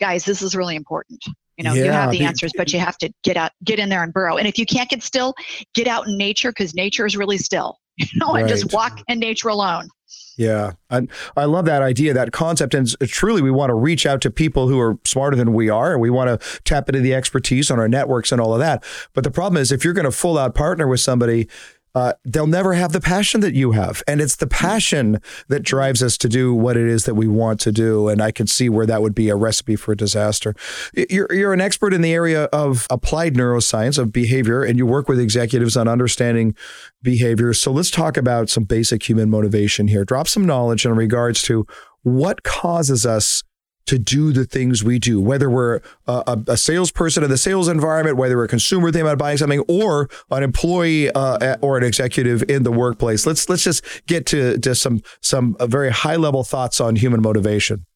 guys 0.00 0.24
this 0.24 0.40
is 0.40 0.54
really 0.54 0.76
important. 0.76 1.22
You 1.56 1.64
know 1.64 1.74
yeah, 1.74 1.84
you 1.84 1.90
have 1.90 2.10
the, 2.10 2.20
the 2.20 2.24
answers 2.24 2.52
but 2.56 2.72
you 2.72 2.78
have 2.80 2.96
to 2.98 3.12
get 3.22 3.36
out 3.36 3.52
get 3.64 3.78
in 3.78 3.88
there 3.88 4.02
and 4.02 4.12
burrow. 4.12 4.38
And 4.38 4.48
if 4.48 4.58
you 4.58 4.64
can't 4.64 4.88
get 4.88 5.02
still 5.02 5.34
get 5.74 5.86
out 5.86 6.06
in 6.06 6.16
nature 6.16 6.50
because 6.50 6.74
nature 6.74 7.04
is 7.04 7.16
really 7.16 7.38
still 7.38 7.76
you 7.96 8.06
know 8.16 8.32
right. 8.32 8.40
and 8.40 8.48
just 8.48 8.72
walk 8.72 9.02
in 9.08 9.18
nature 9.18 9.48
alone 9.48 9.88
yeah, 10.36 10.72
I, 10.90 11.06
I 11.36 11.44
love 11.44 11.64
that 11.66 11.82
idea, 11.82 12.14
that 12.14 12.32
concept. 12.32 12.74
And 12.74 12.88
truly, 13.08 13.42
we 13.42 13.50
want 13.50 13.70
to 13.70 13.74
reach 13.74 14.06
out 14.06 14.20
to 14.22 14.30
people 14.30 14.68
who 14.68 14.78
are 14.78 14.98
smarter 15.04 15.36
than 15.36 15.52
we 15.52 15.68
are. 15.68 15.92
And 15.92 16.00
we 16.00 16.10
want 16.10 16.40
to 16.40 16.60
tap 16.62 16.88
into 16.88 17.00
the 17.00 17.14
expertise 17.14 17.70
on 17.70 17.78
our 17.78 17.88
networks 17.88 18.32
and 18.32 18.40
all 18.40 18.52
of 18.52 18.60
that. 18.60 18.84
But 19.12 19.24
the 19.24 19.30
problem 19.30 19.60
is, 19.60 19.72
if 19.72 19.84
you're 19.84 19.94
going 19.94 20.04
to 20.04 20.12
full 20.12 20.38
out 20.38 20.54
partner 20.54 20.86
with 20.86 21.00
somebody, 21.00 21.48
uh, 21.94 22.12
they'll 22.24 22.46
never 22.46 22.74
have 22.74 22.92
the 22.92 23.00
passion 23.00 23.40
that 23.40 23.54
you 23.54 23.72
have. 23.72 24.02
And 24.06 24.20
it's 24.20 24.36
the 24.36 24.46
passion 24.46 25.20
that 25.48 25.62
drives 25.62 26.02
us 26.02 26.16
to 26.18 26.28
do 26.28 26.54
what 26.54 26.76
it 26.76 26.86
is 26.86 27.04
that 27.04 27.14
we 27.14 27.26
want 27.26 27.60
to 27.60 27.72
do. 27.72 28.08
And 28.08 28.22
I 28.22 28.30
can 28.30 28.46
see 28.46 28.68
where 28.68 28.86
that 28.86 29.02
would 29.02 29.14
be 29.14 29.28
a 29.28 29.36
recipe 29.36 29.76
for 29.76 29.94
disaster. 29.94 30.54
You're, 30.94 31.32
you're 31.32 31.52
an 31.52 31.60
expert 31.60 31.92
in 31.92 32.00
the 32.00 32.12
area 32.12 32.44
of 32.44 32.86
applied 32.90 33.34
neuroscience, 33.34 33.98
of 33.98 34.12
behavior, 34.12 34.62
and 34.62 34.78
you 34.78 34.86
work 34.86 35.08
with 35.08 35.18
executives 35.18 35.76
on 35.76 35.88
understanding 35.88 36.54
behavior. 37.02 37.52
So 37.52 37.72
let's 37.72 37.90
talk 37.90 38.16
about 38.16 38.48
some 38.48 38.64
basic 38.64 39.08
human 39.08 39.30
motivation 39.30 39.88
here. 39.88 40.04
Drop 40.04 40.28
some 40.28 40.44
knowledge 40.44 40.86
in 40.86 40.94
regards 40.94 41.42
to 41.42 41.66
what 42.02 42.42
causes 42.42 43.04
us 43.04 43.42
to 43.86 43.98
do 43.98 44.32
the 44.32 44.44
things 44.44 44.84
we 44.84 44.98
do, 44.98 45.20
whether 45.20 45.50
we're 45.50 45.80
a, 46.06 46.38
a, 46.46 46.56
salesperson 46.56 47.24
in 47.24 47.30
the 47.30 47.38
sales 47.38 47.66
environment, 47.66 48.16
whether 48.16 48.36
we're 48.36 48.44
a 48.44 48.48
consumer 48.48 48.88
thinking 48.92 49.02
about 49.02 49.18
buying 49.18 49.36
something, 49.36 49.60
or 49.68 50.08
an 50.30 50.42
employee 50.42 51.10
uh, 51.10 51.56
or 51.60 51.76
an 51.76 51.84
executive 51.84 52.48
in 52.48 52.62
the 52.62 52.70
workplace. 52.70 53.26
Let's 53.26 53.48
let's 53.48 53.64
just 53.64 53.84
get 54.06 54.26
to, 54.26 54.58
to 54.58 54.74
some 54.74 55.02
some 55.20 55.56
uh, 55.58 55.66
very 55.66 55.90
high 55.90 56.16
level 56.16 56.44
thoughts 56.44 56.80
on 56.80 56.96
human 56.96 57.20
motivation. 57.20 57.86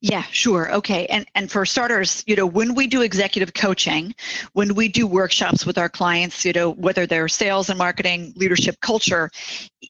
Yeah, 0.00 0.22
sure. 0.30 0.72
Okay. 0.74 1.06
And 1.06 1.26
and 1.34 1.50
for 1.50 1.64
starters, 1.64 2.22
you 2.26 2.36
know, 2.36 2.46
when 2.46 2.74
we 2.74 2.86
do 2.86 3.02
executive 3.02 3.54
coaching, 3.54 4.14
when 4.52 4.74
we 4.74 4.88
do 4.88 5.06
workshops 5.06 5.64
with 5.66 5.78
our 5.78 5.88
clients, 5.88 6.44
you 6.44 6.52
know, 6.52 6.72
whether 6.72 7.06
they're 7.06 7.28
sales 7.28 7.70
and 7.70 7.78
marketing, 7.78 8.32
leadership, 8.36 8.76
culture, 8.80 9.30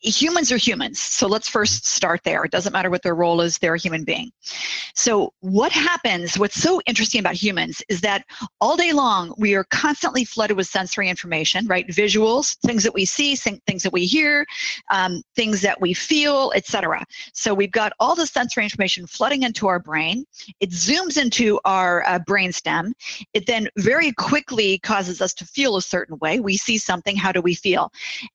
humans 0.03 0.53
are 0.53 0.57
humans. 0.57 1.01
So 1.01 1.27
let's 1.27 1.49
first 1.49 1.87
start 1.87 2.23
there. 2.25 2.45
It 2.45 2.51
doesn't 2.51 2.73
matter 2.73 2.91
what 2.91 3.03
their 3.03 3.15
role 3.15 3.41
is, 3.41 3.59
they're 3.59 3.75
a 3.75 3.79
human 3.79 4.05
being. 4.05 4.31
So 4.95 5.33
what 5.41 5.73
happens, 5.73 6.39
what's 6.39 6.61
so 6.61 6.81
interesting 6.87 7.21
about 7.21 7.35
humans 7.35 7.83
is 7.89 8.01
that 8.03 8.25
all 8.61 8.77
day 8.77 8.93
long 8.93 9.35
we 9.39 9.55
are 9.55 9.65
constantly 9.65 10.25
flooded 10.25 10.57
with 10.57 10.67
sensory 10.67 11.09
information, 11.09 11.67
right? 11.67 11.87
Visuals, 11.89 12.57
things 12.59 12.83
that 12.83 12.95
we 12.95 13.05
see, 13.05 13.37
things 13.37 13.83
that 13.83 13.93
we 13.93 14.07
hear, 14.07 14.47
um, 14.91 15.23
things 15.35 15.61
that 15.63 15.81
we 15.81 15.95
feel, 15.95 16.53
etc. 16.55 17.05
So 17.33 17.55
we've 17.55 17.71
got 17.71 17.93
all 18.01 18.15
the 18.15 18.27
sensory 18.27 18.65
information 18.65 19.07
flooding 19.07 19.43
into 19.43 19.67
our 19.67 19.79
brain. 19.87 20.27
It 20.61 20.71
zooms 20.71 21.17
into 21.21 21.59
our 21.65 22.07
uh, 22.07 22.19
brain 22.27 22.53
stem. 22.53 22.93
It 23.33 23.47
then 23.47 23.69
very 23.79 24.13
quickly 24.13 24.79
causes 24.81 25.23
us 25.23 25.33
to 25.35 25.47
feel 25.47 25.77
a 25.77 25.83
certain 25.83 26.19
way. 26.21 26.41
We 26.41 26.57
see 26.57 26.77
something, 26.77 27.17
how 27.17 27.33
do 27.33 27.41
we 27.41 27.55
feel? 27.55 27.91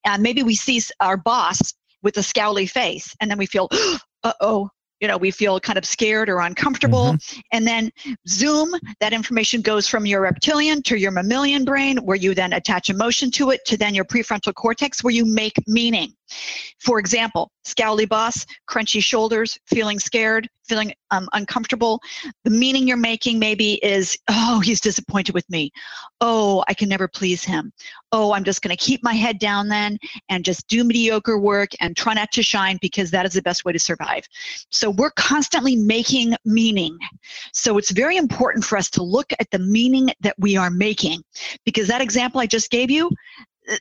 And 0.05 0.23
maybe 0.23 0.41
we 0.41 0.55
see 0.55 0.81
our 0.99 1.17
boss 1.17 1.73
with 2.01 2.17
a 2.17 2.21
scowly 2.21 2.67
face, 2.67 3.15
and 3.19 3.29
then 3.29 3.37
we 3.37 3.45
feel, 3.45 3.67
uh 4.23 4.33
oh, 4.41 4.69
you 5.01 5.07
know, 5.07 5.17
we 5.17 5.31
feel 5.31 5.59
kind 5.59 5.77
of 5.77 5.85
scared 5.85 6.29
or 6.29 6.39
uncomfortable. 6.39 7.13
Mm-hmm. 7.13 7.39
And 7.51 7.67
then 7.67 7.91
zoom, 8.27 8.69
that 8.99 9.13
information 9.13 9.61
goes 9.61 9.87
from 9.87 10.05
your 10.05 10.21
reptilian 10.21 10.83
to 10.83 10.95
your 10.95 11.11
mammalian 11.11 11.65
brain, 11.65 11.97
where 11.97 12.17
you 12.17 12.35
then 12.35 12.53
attach 12.53 12.89
emotion 12.89 13.31
to 13.31 13.49
it, 13.49 13.65
to 13.65 13.77
then 13.77 13.95
your 13.95 14.05
prefrontal 14.05 14.53
cortex, 14.53 15.03
where 15.03 15.13
you 15.13 15.25
make 15.25 15.55
meaning. 15.67 16.13
For 16.79 16.99
example, 16.99 17.51
scowly 17.65 18.07
boss, 18.07 18.45
crunchy 18.69 19.03
shoulders, 19.03 19.57
feeling 19.67 19.99
scared, 19.99 20.47
feeling 20.71 20.93
um, 21.11 21.27
uncomfortable. 21.33 22.01
The 22.43 22.49
meaning 22.49 22.87
you're 22.87 22.97
making 22.97 23.39
maybe 23.39 23.73
is, 23.83 24.17
oh, 24.29 24.61
he's 24.61 24.79
disappointed 24.79 25.33
with 25.33 25.49
me. 25.49 25.71
Oh, 26.21 26.63
I 26.67 26.73
can 26.73 26.87
never 26.87 27.07
please 27.07 27.43
him. 27.43 27.73
Oh, 28.11 28.31
I'm 28.31 28.43
just 28.43 28.61
going 28.61 28.75
to 28.75 28.81
keep 28.81 29.03
my 29.03 29.13
head 29.13 29.37
down 29.37 29.67
then 29.67 29.97
and 30.29 30.45
just 30.45 30.67
do 30.67 30.83
mediocre 30.83 31.37
work 31.37 31.71
and 31.81 31.95
try 31.95 32.13
not 32.13 32.31
to 32.31 32.41
shine 32.43 32.79
because 32.81 33.11
that 33.11 33.25
is 33.25 33.33
the 33.33 33.41
best 33.41 33.65
way 33.65 33.73
to 33.73 33.79
survive. 33.79 34.23
So 34.69 34.89
we're 34.91 35.11
constantly 35.11 35.75
making 35.75 36.35
meaning. 36.45 36.97
So 37.53 37.77
it's 37.77 37.91
very 37.91 38.17
important 38.17 38.63
for 38.63 38.77
us 38.77 38.89
to 38.91 39.03
look 39.03 39.31
at 39.39 39.51
the 39.51 39.59
meaning 39.59 40.09
that 40.21 40.35
we 40.39 40.55
are 40.55 40.69
making 40.69 41.21
because 41.65 41.87
that 41.89 42.01
example 42.01 42.39
I 42.39 42.47
just 42.47 42.69
gave 42.69 42.89
you, 42.89 43.09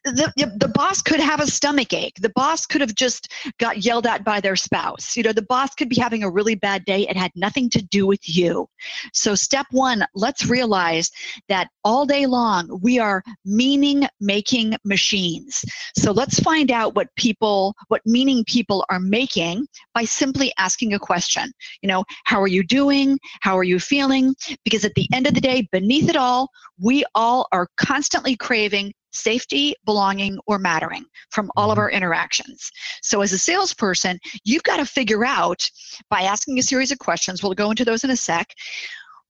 the, 0.05 0.53
the 0.59 0.69
boss 0.69 1.03
could 1.03 1.21
have 1.21 1.41
a 1.41 1.47
stomach 1.47 1.93
ache. 1.93 2.19
The 2.21 2.33
boss 2.35 2.67
could 2.67 2.81
have 2.81 2.95
just 2.95 3.33
got 3.59 3.85
yelled 3.85 4.07
at 4.07 4.25
by 4.25 4.41
their 4.41 4.57
spouse. 4.57 5.17
You 5.17 5.23
know, 5.23 5.33
the 5.33 5.43
boss 5.43 5.75
could 5.75 5.89
be 5.89 6.01
having 6.01 6.23
a 6.23 6.31
really 6.31 6.55
bad 6.55 6.85
day. 6.85 7.09
It 7.09 7.17
had 7.17 7.33
nothing 7.35 7.71
to 7.71 7.83
do 7.83 8.07
with 8.07 8.21
you. 8.29 8.69
So, 9.13 9.35
step 9.35 9.67
one, 9.71 10.05
let's 10.15 10.47
realize 10.47 11.11
that 11.49 11.69
all 11.85 12.07
day 12.07 12.27
long 12.27 12.79
we 12.83 12.99
are 12.99 13.23
meaning 13.45 14.07
making 14.21 14.77
machines. 14.85 15.65
So, 15.97 16.13
let's 16.13 16.41
find 16.41 16.71
out 16.71 16.95
what 16.95 17.09
people, 17.17 17.75
what 17.89 18.03
meaning 18.05 18.45
people 18.47 18.85
are 18.91 19.01
making 19.01 19.67
by 19.95 20.05
simply 20.05 20.53
asking 20.59 20.95
a 20.95 20.99
question. 20.99 21.53
You 21.83 21.89
know, 21.89 22.05
how 22.25 22.41
are 22.41 22.49
you 22.49 22.63
doing? 22.63 23.19
How 23.41 23.57
are 23.59 23.65
you 23.65 23.79
feeling? 23.79 24.35
Because 24.65 24.85
at 24.85 24.95
the 24.95 25.09
end 25.13 25.27
of 25.27 25.35
the 25.35 25.41
day, 25.41 25.69
beneath 25.73 26.09
it 26.09 26.17
all, 26.17 26.49
we 26.79 27.05
all 27.15 27.47
are 27.53 27.69
constantly 27.77 28.37
craving 28.37 28.93
safety, 29.13 29.75
belonging, 29.85 30.39
or 30.47 30.59
mattering 30.59 31.05
from 31.31 31.51
all 31.57 31.71
of 31.71 31.77
mm-hmm. 31.77 31.83
our 31.83 31.91
interactions. 31.91 32.71
So, 33.03 33.21
as 33.21 33.33
a 33.33 33.39
salesperson, 33.39 34.19
you've 34.45 34.63
got 34.63 34.79
to 34.79 34.87
figure 34.87 35.25
out 35.25 35.69
by 36.09 36.23
asking 36.23 36.59
a 36.59 36.63
series 36.63 36.93
of 36.93 36.99
questions, 36.99 37.43
we'll 37.43 37.55
go 37.55 37.71
into 37.71 37.85
those 37.85 38.05
in 38.05 38.11
a 38.11 38.17
sec. 38.17 38.49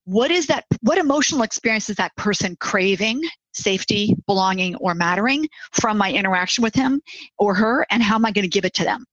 What 0.05 0.31
is 0.31 0.47
that? 0.47 0.65
What 0.81 0.97
emotional 0.97 1.43
experience 1.43 1.89
is 1.89 1.95
that 1.97 2.15
person 2.15 2.55
craving? 2.59 3.21
Safety, 3.53 4.15
belonging, 4.27 4.75
or 4.77 4.95
mattering 4.95 5.47
from 5.73 5.97
my 5.97 6.11
interaction 6.11 6.61
with 6.61 6.73
him 6.73 7.01
or 7.37 7.53
her, 7.53 7.85
and 7.91 8.01
how 8.01 8.15
am 8.15 8.25
I 8.25 8.31
going 8.31 8.43
to 8.43 8.49
give 8.49 8.63
it 8.63 8.73
to 8.75 8.85
them? 8.85 9.05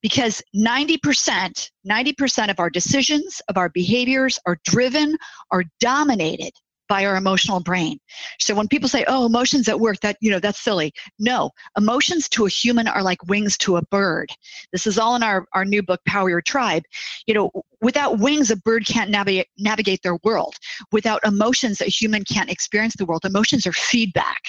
Because 0.00 0.42
90%, 0.56 1.70
90% 1.86 2.50
of 2.50 2.58
our 2.58 2.70
decisions, 2.70 3.42
of 3.48 3.58
our 3.58 3.68
behaviors 3.68 4.38
are 4.46 4.56
driven, 4.64 5.16
are 5.50 5.64
dominated 5.80 6.52
by 6.88 7.04
our 7.06 7.16
emotional 7.16 7.60
brain. 7.60 7.98
So 8.38 8.54
when 8.54 8.68
people 8.68 8.88
say, 8.88 9.04
"Oh, 9.06 9.26
emotions 9.26 9.68
at 9.68 9.80
work," 9.80 10.00
that 10.00 10.16
you 10.20 10.30
know, 10.30 10.38
that's 10.38 10.60
silly. 10.60 10.92
No, 11.18 11.50
emotions 11.76 12.28
to 12.30 12.46
a 12.46 12.48
human 12.48 12.88
are 12.88 13.02
like 13.02 13.24
wings 13.26 13.56
to 13.58 13.76
a 13.76 13.82
bird. 13.82 14.30
This 14.72 14.86
is 14.86 14.98
all 14.98 15.16
in 15.16 15.22
our 15.22 15.46
our 15.52 15.64
new 15.64 15.82
book, 15.82 16.00
Power 16.06 16.30
Your 16.30 16.42
Tribe. 16.42 16.82
You 17.26 17.34
know, 17.34 17.50
without 17.80 18.18
wings, 18.18 18.50
a 18.50 18.56
bird 18.56 18.86
can't 18.86 19.10
navigate 19.10 19.48
navigate 19.58 20.02
their 20.02 20.18
world. 20.24 20.54
Without 20.92 21.24
emotions, 21.24 21.80
a 21.80 21.86
human 21.86 22.24
can't 22.24 22.50
experience 22.50 22.94
the 22.96 23.06
world. 23.06 23.24
Emotions 23.24 23.66
are 23.66 23.72
feedback. 23.72 24.42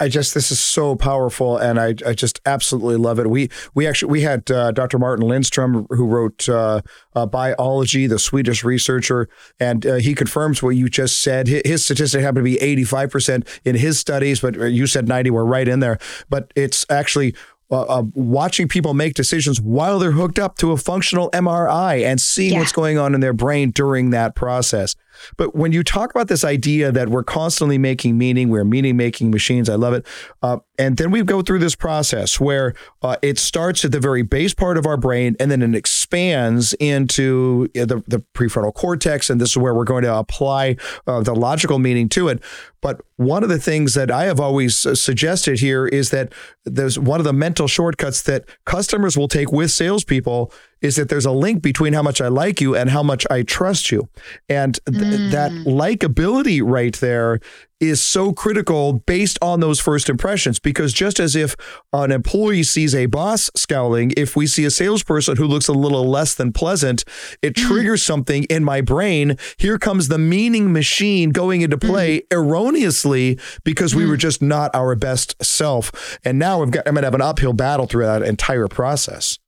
I 0.00 0.08
just 0.08 0.34
this 0.34 0.50
is 0.50 0.58
so 0.58 0.96
powerful, 0.96 1.56
and 1.56 1.78
I, 1.78 1.94
I 2.04 2.12
just 2.12 2.40
absolutely 2.44 2.96
love 2.96 3.20
it. 3.20 3.30
We 3.30 3.48
we 3.74 3.86
actually 3.86 4.10
we 4.10 4.22
had 4.22 4.50
uh, 4.50 4.72
Dr. 4.72 4.98
Martin 4.98 5.26
Lindstrom 5.26 5.86
who 5.90 6.06
wrote 6.06 6.48
uh, 6.48 6.80
uh, 7.14 7.26
Buyology, 7.26 8.08
the 8.08 8.18
Swedish 8.18 8.64
researcher, 8.64 9.28
and 9.60 9.86
uh, 9.86 9.94
he 9.96 10.16
confirms 10.16 10.62
what 10.64 10.70
you 10.70 10.88
just 10.88 11.22
said. 11.22 11.46
His, 11.46 11.62
his 11.64 11.84
statistic 11.84 12.22
happened 12.22 12.44
to 12.44 12.50
be 12.50 12.60
eighty 12.60 12.82
five 12.82 13.10
percent 13.10 13.46
in 13.64 13.76
his 13.76 14.00
studies, 14.00 14.40
but 14.40 14.56
you 14.56 14.88
said 14.88 15.06
ninety. 15.06 15.30
We're 15.30 15.44
right 15.44 15.68
in 15.68 15.78
there, 15.78 15.98
but 16.28 16.52
it's 16.56 16.84
actually 16.90 17.36
uh, 17.70 17.82
uh, 17.82 18.02
watching 18.14 18.66
people 18.66 18.94
make 18.94 19.14
decisions 19.14 19.60
while 19.60 19.98
they're 19.98 20.12
hooked 20.12 20.38
up 20.38 20.56
to 20.56 20.72
a 20.72 20.76
functional 20.76 21.30
MRI 21.32 22.02
and 22.02 22.20
seeing 22.20 22.54
yeah. 22.54 22.60
what's 22.60 22.72
going 22.72 22.98
on 22.98 23.14
in 23.14 23.20
their 23.20 23.34
brain 23.34 23.70
during 23.70 24.10
that 24.10 24.34
process. 24.34 24.96
But 25.36 25.54
when 25.54 25.72
you 25.72 25.82
talk 25.82 26.10
about 26.10 26.28
this 26.28 26.44
idea 26.44 26.92
that 26.92 27.08
we're 27.08 27.24
constantly 27.24 27.78
making 27.78 28.18
meaning, 28.18 28.48
we're 28.48 28.64
meaning 28.64 28.96
making 28.96 29.30
machines, 29.30 29.68
I 29.68 29.74
love 29.74 29.94
it. 29.94 30.06
Uh, 30.42 30.58
and 30.78 30.96
then 30.96 31.10
we 31.10 31.22
go 31.22 31.42
through 31.42 31.58
this 31.58 31.74
process 31.74 32.38
where 32.38 32.74
uh, 33.02 33.16
it 33.22 33.38
starts 33.38 33.84
at 33.84 33.92
the 33.92 34.00
very 34.00 34.22
base 34.22 34.54
part 34.54 34.78
of 34.78 34.86
our 34.86 34.96
brain 34.96 35.36
and 35.40 35.50
then 35.50 35.62
it 35.62 35.74
expands 35.74 36.72
into 36.74 37.68
the, 37.74 38.02
the 38.06 38.24
prefrontal 38.34 38.72
cortex. 38.72 39.28
And 39.28 39.40
this 39.40 39.50
is 39.50 39.56
where 39.56 39.74
we're 39.74 39.84
going 39.84 40.04
to 40.04 40.14
apply 40.14 40.76
uh, 41.06 41.20
the 41.20 41.34
logical 41.34 41.78
meaning 41.78 42.08
to 42.10 42.28
it. 42.28 42.42
But 42.80 43.00
one 43.16 43.42
of 43.42 43.48
the 43.48 43.58
things 43.58 43.94
that 43.94 44.10
I 44.10 44.24
have 44.24 44.38
always 44.38 44.86
uh, 44.86 44.94
suggested 44.94 45.58
here 45.58 45.86
is 45.86 46.10
that 46.10 46.32
there's 46.64 46.98
one 46.98 47.20
of 47.20 47.24
the 47.24 47.32
mental 47.32 47.66
shortcuts 47.66 48.22
that 48.22 48.44
customers 48.66 49.16
will 49.16 49.28
take 49.28 49.50
with 49.50 49.70
salespeople 49.70 50.52
is 50.80 50.96
that 50.96 51.08
there's 51.08 51.26
a 51.26 51.32
link 51.32 51.62
between 51.62 51.92
how 51.92 52.02
much 52.02 52.20
I 52.20 52.28
like 52.28 52.60
you 52.60 52.76
and 52.76 52.90
how 52.90 53.02
much 53.02 53.26
I 53.30 53.42
trust 53.42 53.90
you. 53.90 54.08
And 54.48 54.78
th- 54.86 55.02
mm. 55.02 55.30
that 55.32 55.50
likability 55.50 56.60
right 56.64 56.94
there 56.96 57.40
is 57.80 58.02
so 58.02 58.32
critical 58.32 58.94
based 59.06 59.38
on 59.40 59.60
those 59.60 59.80
first 59.80 60.08
impressions. 60.08 60.58
Because 60.58 60.92
just 60.92 61.20
as 61.20 61.36
if 61.36 61.56
an 61.92 62.12
employee 62.12 62.62
sees 62.62 62.94
a 62.94 63.06
boss 63.06 63.50
scowling, 63.54 64.12
if 64.16 64.36
we 64.36 64.46
see 64.46 64.64
a 64.64 64.70
salesperson 64.70 65.36
who 65.36 65.46
looks 65.46 65.68
a 65.68 65.72
little 65.72 66.08
less 66.08 66.34
than 66.34 66.52
pleasant, 66.52 67.04
it 67.42 67.54
mm. 67.54 67.66
triggers 67.66 68.02
something 68.02 68.44
in 68.44 68.64
my 68.64 68.80
brain. 68.80 69.36
Here 69.56 69.78
comes 69.78 70.08
the 70.08 70.18
meaning 70.18 70.72
machine 70.72 71.30
going 71.30 71.62
into 71.62 71.78
play 71.78 72.20
mm. 72.20 72.26
erroneously 72.32 73.38
because 73.64 73.94
we 73.94 74.06
were 74.06 74.16
just 74.16 74.42
not 74.42 74.74
our 74.74 74.94
best 74.94 75.34
self. 75.44 76.18
And 76.24 76.38
now 76.38 76.60
we've 76.60 76.70
got, 76.70 76.86
I'm 76.86 76.94
going 76.94 77.02
to 77.02 77.06
have 77.06 77.14
an 77.14 77.22
uphill 77.22 77.52
battle 77.52 77.86
through 77.86 78.06
that 78.06 78.22
entire 78.22 78.68
process. 78.68 79.38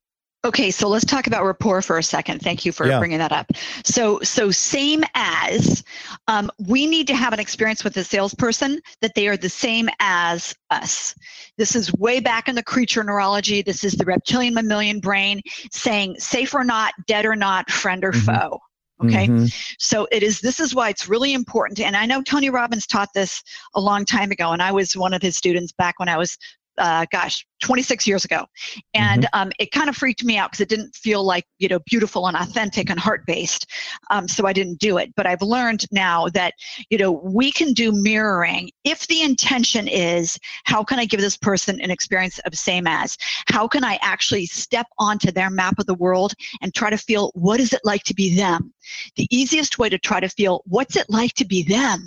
Okay, 0.42 0.70
so 0.70 0.88
let's 0.88 1.04
talk 1.04 1.26
about 1.26 1.44
rapport 1.44 1.82
for 1.82 1.98
a 1.98 2.02
second. 2.02 2.40
Thank 2.40 2.64
you 2.64 2.72
for 2.72 2.86
yeah. 2.86 2.98
bringing 2.98 3.18
that 3.18 3.30
up. 3.30 3.50
So, 3.84 4.20
so 4.20 4.50
same 4.50 5.04
as 5.14 5.84
um, 6.28 6.50
we 6.66 6.86
need 6.86 7.06
to 7.08 7.14
have 7.14 7.34
an 7.34 7.40
experience 7.40 7.84
with 7.84 7.92
the 7.92 8.02
salesperson 8.02 8.80
that 9.02 9.14
they 9.14 9.28
are 9.28 9.36
the 9.36 9.50
same 9.50 9.90
as 10.00 10.54
us. 10.70 11.14
This 11.58 11.76
is 11.76 11.92
way 11.92 12.20
back 12.20 12.48
in 12.48 12.54
the 12.54 12.62
creature 12.62 13.04
neurology. 13.04 13.60
This 13.60 13.84
is 13.84 13.92
the 13.92 14.06
reptilian 14.06 14.54
mammalian 14.54 15.00
brain 15.00 15.42
saying 15.72 16.18
safe 16.18 16.54
or 16.54 16.64
not, 16.64 16.94
dead 17.06 17.26
or 17.26 17.36
not, 17.36 17.70
friend 17.70 18.02
or 18.02 18.12
mm-hmm. 18.12 18.34
foe. 18.34 18.58
Okay. 19.04 19.28
Mm-hmm. 19.28 19.46
So 19.78 20.08
it 20.10 20.22
is, 20.22 20.40
this 20.40 20.58
is 20.58 20.74
why 20.74 20.88
it's 20.88 21.08
really 21.08 21.34
important. 21.34 21.80
And 21.80 21.96
I 21.96 22.06
know 22.06 22.22
Tony 22.22 22.48
Robbins 22.48 22.86
taught 22.86 23.08
this 23.14 23.42
a 23.74 23.80
long 23.80 24.06
time 24.06 24.30
ago, 24.30 24.52
and 24.52 24.62
I 24.62 24.72
was 24.72 24.96
one 24.96 25.12
of 25.14 25.22
his 25.22 25.36
students 25.36 25.72
back 25.72 25.98
when 25.98 26.08
I 26.08 26.16
was 26.16 26.36
uh, 26.78 27.06
gosh, 27.12 27.46
26 27.60 28.06
years 28.06 28.24
ago. 28.24 28.46
And 28.94 29.24
mm-hmm. 29.24 29.40
um, 29.40 29.52
it 29.58 29.70
kind 29.70 29.88
of 29.88 29.96
freaked 29.96 30.24
me 30.24 30.38
out 30.38 30.50
because 30.50 30.60
it 30.60 30.68
didn't 30.68 30.94
feel 30.94 31.24
like, 31.24 31.44
you 31.58 31.68
know, 31.68 31.78
beautiful 31.86 32.26
and 32.26 32.36
authentic 32.36 32.90
and 32.90 32.98
heart 32.98 33.24
based. 33.26 33.66
Um, 34.10 34.28
so 34.28 34.46
I 34.46 34.52
didn't 34.52 34.78
do 34.78 34.98
it. 34.98 35.14
But 35.14 35.26
I've 35.26 35.42
learned 35.42 35.86
now 35.92 36.28
that, 36.28 36.54
you 36.90 36.98
know, 36.98 37.12
we 37.12 37.52
can 37.52 37.72
do 37.72 37.92
mirroring 37.92 38.70
if 38.84 39.06
the 39.06 39.22
intention 39.22 39.88
is 39.88 40.38
how 40.64 40.82
can 40.82 40.98
I 40.98 41.04
give 41.04 41.20
this 41.20 41.36
person 41.36 41.80
an 41.80 41.90
experience 41.90 42.38
of 42.40 42.54
same 42.54 42.86
as? 42.86 43.16
How 43.48 43.68
can 43.68 43.84
I 43.84 43.98
actually 44.02 44.46
step 44.46 44.86
onto 44.98 45.30
their 45.30 45.50
map 45.50 45.78
of 45.78 45.86
the 45.86 45.94
world 45.94 46.34
and 46.62 46.74
try 46.74 46.90
to 46.90 46.98
feel 46.98 47.30
what 47.34 47.60
is 47.60 47.72
it 47.72 47.80
like 47.84 48.02
to 48.04 48.14
be 48.14 48.34
them? 48.34 48.72
The 49.16 49.28
easiest 49.30 49.78
way 49.78 49.88
to 49.88 49.98
try 49.98 50.20
to 50.20 50.28
feel 50.28 50.62
what's 50.66 50.96
it 50.96 51.06
like 51.08 51.34
to 51.34 51.44
be 51.44 51.62
them 51.62 52.06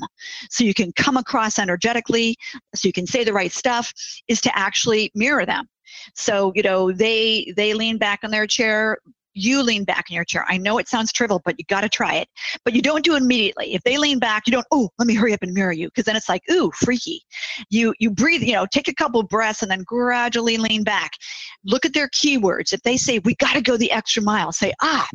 so 0.49 0.63
you 0.63 0.73
can 0.73 0.91
come 0.93 1.17
across 1.17 1.59
energetically, 1.59 2.37
so 2.75 2.87
you 2.87 2.93
can 2.93 3.07
say 3.07 3.23
the 3.23 3.33
right 3.33 3.51
stuff, 3.51 3.93
is 4.27 4.41
to 4.41 4.57
actually 4.57 5.11
mirror 5.15 5.42
them. 5.45 5.67
So, 6.15 6.51
you 6.55 6.63
know, 6.63 6.91
they 6.91 7.53
they 7.55 7.73
lean 7.73 7.97
back 7.97 8.23
in 8.23 8.31
their 8.31 8.47
chair, 8.47 8.97
you 9.33 9.63
lean 9.63 9.83
back 9.83 10.09
in 10.09 10.15
your 10.15 10.25
chair. 10.25 10.45
I 10.47 10.57
know 10.57 10.77
it 10.77 10.87
sounds 10.87 11.11
trivial, 11.11 11.41
but 11.43 11.55
you 11.57 11.65
got 11.65 11.81
to 11.81 11.89
try 11.89 12.15
it. 12.15 12.27
But 12.63 12.73
you 12.73 12.81
don't 12.81 13.03
do 13.03 13.15
it 13.15 13.21
immediately. 13.21 13.73
If 13.73 13.83
they 13.83 13.97
lean 13.97 14.19
back, 14.19 14.43
you 14.47 14.51
don't, 14.51 14.65
oh, 14.71 14.89
let 14.99 15.07
me 15.07 15.15
hurry 15.15 15.33
up 15.33 15.43
and 15.43 15.53
mirror 15.53 15.71
you. 15.71 15.87
Because 15.87 16.05
then 16.05 16.15
it's 16.15 16.29
like, 16.29 16.41
ooh, 16.51 16.71
freaky. 16.71 17.21
You 17.69 17.93
you 17.99 18.09
breathe, 18.11 18.43
you 18.43 18.53
know, 18.53 18.65
take 18.65 18.87
a 18.87 18.93
couple 18.93 19.21
breaths 19.23 19.61
and 19.61 19.71
then 19.71 19.83
gradually 19.83 20.57
lean 20.57 20.83
back. 20.83 21.11
Look 21.65 21.85
at 21.85 21.93
their 21.93 22.09
keywords. 22.09 22.73
If 22.73 22.81
they 22.83 22.97
say, 22.97 23.19
we 23.19 23.35
got 23.35 23.53
to 23.53 23.61
go 23.61 23.77
the 23.77 23.91
extra 23.91 24.21
mile, 24.21 24.51
say, 24.51 24.73
ah, 24.81 25.07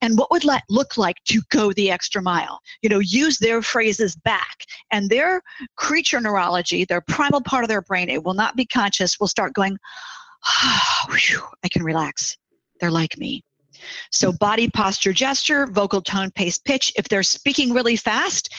and 0.00 0.18
what 0.18 0.30
would 0.30 0.42
that 0.42 0.64
look 0.68 0.96
like 0.96 1.16
to 1.28 1.40
go 1.50 1.72
the 1.72 1.90
extra 1.90 2.22
mile? 2.22 2.60
You 2.82 2.88
know, 2.88 3.00
use 3.00 3.38
their 3.38 3.62
phrases 3.62 4.16
back. 4.16 4.64
And 4.90 5.10
their 5.10 5.42
creature 5.76 6.20
neurology, 6.20 6.84
their 6.84 7.00
primal 7.00 7.42
part 7.42 7.64
of 7.64 7.68
their 7.68 7.82
brain, 7.82 8.08
it 8.08 8.22
will 8.22 8.34
not 8.34 8.56
be 8.56 8.66
conscious, 8.66 9.18
will 9.18 9.28
start 9.28 9.54
going, 9.54 9.76
ah, 10.44 11.06
whew, 11.10 11.42
I 11.64 11.68
can 11.68 11.82
relax. 11.82 12.36
They're 12.80 12.90
like 12.90 13.16
me. 13.18 13.42
So 14.10 14.32
body 14.32 14.68
posture, 14.68 15.12
gesture, 15.12 15.66
vocal 15.66 16.02
tone, 16.02 16.30
pace, 16.30 16.58
pitch. 16.58 16.92
If 16.96 17.08
they're 17.08 17.22
speaking 17.22 17.72
really 17.72 17.96
fast, 17.96 18.52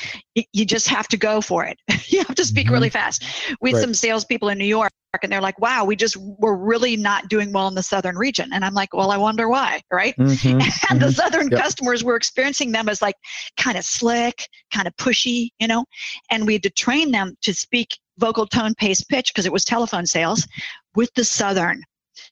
you 0.53 0.65
just 0.65 0.87
have 0.87 1.07
to 1.09 1.17
go 1.17 1.41
for 1.41 1.65
it. 1.65 1.77
you 2.07 2.19
have 2.19 2.35
to 2.35 2.45
speak 2.45 2.65
mm-hmm. 2.65 2.73
really 2.73 2.89
fast. 2.89 3.23
We 3.61 3.69
had 3.69 3.75
right. 3.75 3.81
some 3.81 3.93
salespeople 3.93 4.49
in 4.49 4.57
New 4.57 4.65
York 4.65 4.91
and 5.23 5.31
they're 5.31 5.41
like, 5.41 5.59
wow, 5.59 5.85
we 5.85 5.95
just 5.95 6.17
we're 6.17 6.55
really 6.55 6.95
not 6.95 7.27
doing 7.29 7.51
well 7.51 7.67
in 7.67 7.75
the 7.75 7.83
southern 7.83 8.17
region. 8.17 8.49
And 8.53 8.65
I'm 8.65 8.73
like, 8.73 8.93
well, 8.93 9.11
I 9.11 9.17
wonder 9.17 9.47
why, 9.47 9.81
right? 9.91 10.15
Mm-hmm. 10.17 10.47
and 10.49 10.61
mm-hmm. 10.61 10.99
the 10.99 11.11
southern 11.11 11.49
yep. 11.49 11.61
customers 11.61 12.03
were 12.03 12.15
experiencing 12.15 12.71
them 12.71 12.89
as 12.89 13.01
like 13.01 13.15
kind 13.57 13.77
of 13.77 13.85
slick, 13.85 14.47
kind 14.73 14.87
of 14.87 14.95
pushy, 14.97 15.49
you 15.59 15.67
know, 15.67 15.85
and 16.31 16.45
we 16.45 16.53
had 16.53 16.63
to 16.63 16.69
train 16.69 17.11
them 17.11 17.35
to 17.41 17.53
speak 17.53 17.97
vocal 18.17 18.47
tone, 18.47 18.73
pace, 18.75 19.03
pitch 19.03 19.31
because 19.33 19.45
it 19.45 19.51
was 19.51 19.65
telephone 19.65 20.05
sales 20.05 20.47
with 20.95 21.13
the 21.15 21.23
southern, 21.23 21.81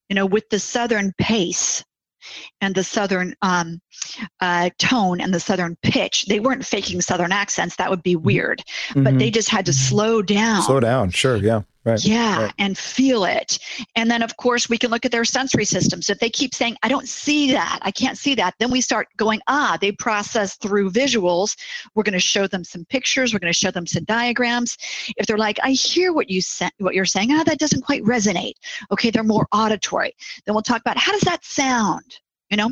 you 0.09 0.15
know, 0.15 0.25
with 0.25 0.47
the 0.49 0.59
southern 0.59 1.13
pace 1.17 1.83
and 2.61 2.75
the 2.75 2.83
southern 2.83 3.35
um, 3.41 3.81
uh, 4.39 4.69
tone 4.77 5.21
and 5.21 5.33
the 5.33 5.39
southern 5.39 5.77
pitch. 5.81 6.25
They 6.25 6.39
weren't 6.39 6.65
faking 6.65 7.01
southern 7.01 7.31
accents. 7.31 7.75
That 7.77 7.89
would 7.89 8.03
be 8.03 8.15
mm-hmm. 8.15 8.25
weird. 8.25 8.63
Mm-hmm. 8.89 9.03
But 9.03 9.19
they 9.19 9.31
just 9.31 9.49
had 9.49 9.65
to 9.65 9.71
mm-hmm. 9.71 9.89
slow 9.89 10.21
down. 10.21 10.61
Slow 10.63 10.79
down. 10.79 11.11
Sure. 11.11 11.37
Yeah. 11.37 11.61
Right. 11.85 12.03
Yeah, 12.03 12.43
right. 12.43 12.53
and 12.59 12.77
feel 12.77 13.25
it. 13.25 13.59
And 13.95 14.09
then, 14.09 14.21
of 14.21 14.37
course, 14.37 14.69
we 14.69 14.77
can 14.77 14.89
look 14.89 15.05
at 15.05 15.11
their 15.11 15.25
sensory 15.25 15.65
systems. 15.65 16.09
If 16.09 16.19
they 16.19 16.29
keep 16.29 16.55
saying, 16.55 16.77
I 16.81 16.87
don't 16.87 17.09
see 17.09 17.51
that, 17.51 17.79
I 17.81 17.91
can't 17.91 18.17
see 18.17 18.35
that, 18.35 18.55
then 18.59 18.71
we 18.71 18.79
start 18.79 19.09
going, 19.17 19.41
ah, 19.47 19.77
they 19.81 19.91
process 19.91 20.55
through 20.55 20.91
visuals. 20.91 21.57
We're 21.93 22.03
going 22.03 22.13
to 22.13 22.19
show 22.19 22.47
them 22.47 22.63
some 22.63 22.85
pictures. 22.85 23.33
We're 23.33 23.39
going 23.39 23.51
to 23.51 23.57
show 23.57 23.71
them 23.71 23.85
some 23.85 24.05
diagrams. 24.05 24.77
If 25.17 25.25
they're 25.25 25.37
like, 25.37 25.59
I 25.61 25.71
hear 25.71 26.13
what, 26.13 26.29
you 26.29 26.41
sa- 26.41 26.69
what 26.79 26.95
you're 26.95 27.05
saying, 27.05 27.31
ah, 27.31 27.43
that 27.43 27.59
doesn't 27.59 27.81
quite 27.81 28.03
resonate. 28.03 28.53
Okay, 28.91 29.09
they're 29.09 29.23
more 29.23 29.47
auditory. 29.51 30.15
Then 30.45 30.55
we'll 30.55 30.61
talk 30.61 30.79
about 30.81 30.97
how 30.97 31.11
does 31.11 31.21
that 31.21 31.43
sound? 31.43 32.19
You 32.53 32.57
know? 32.57 32.71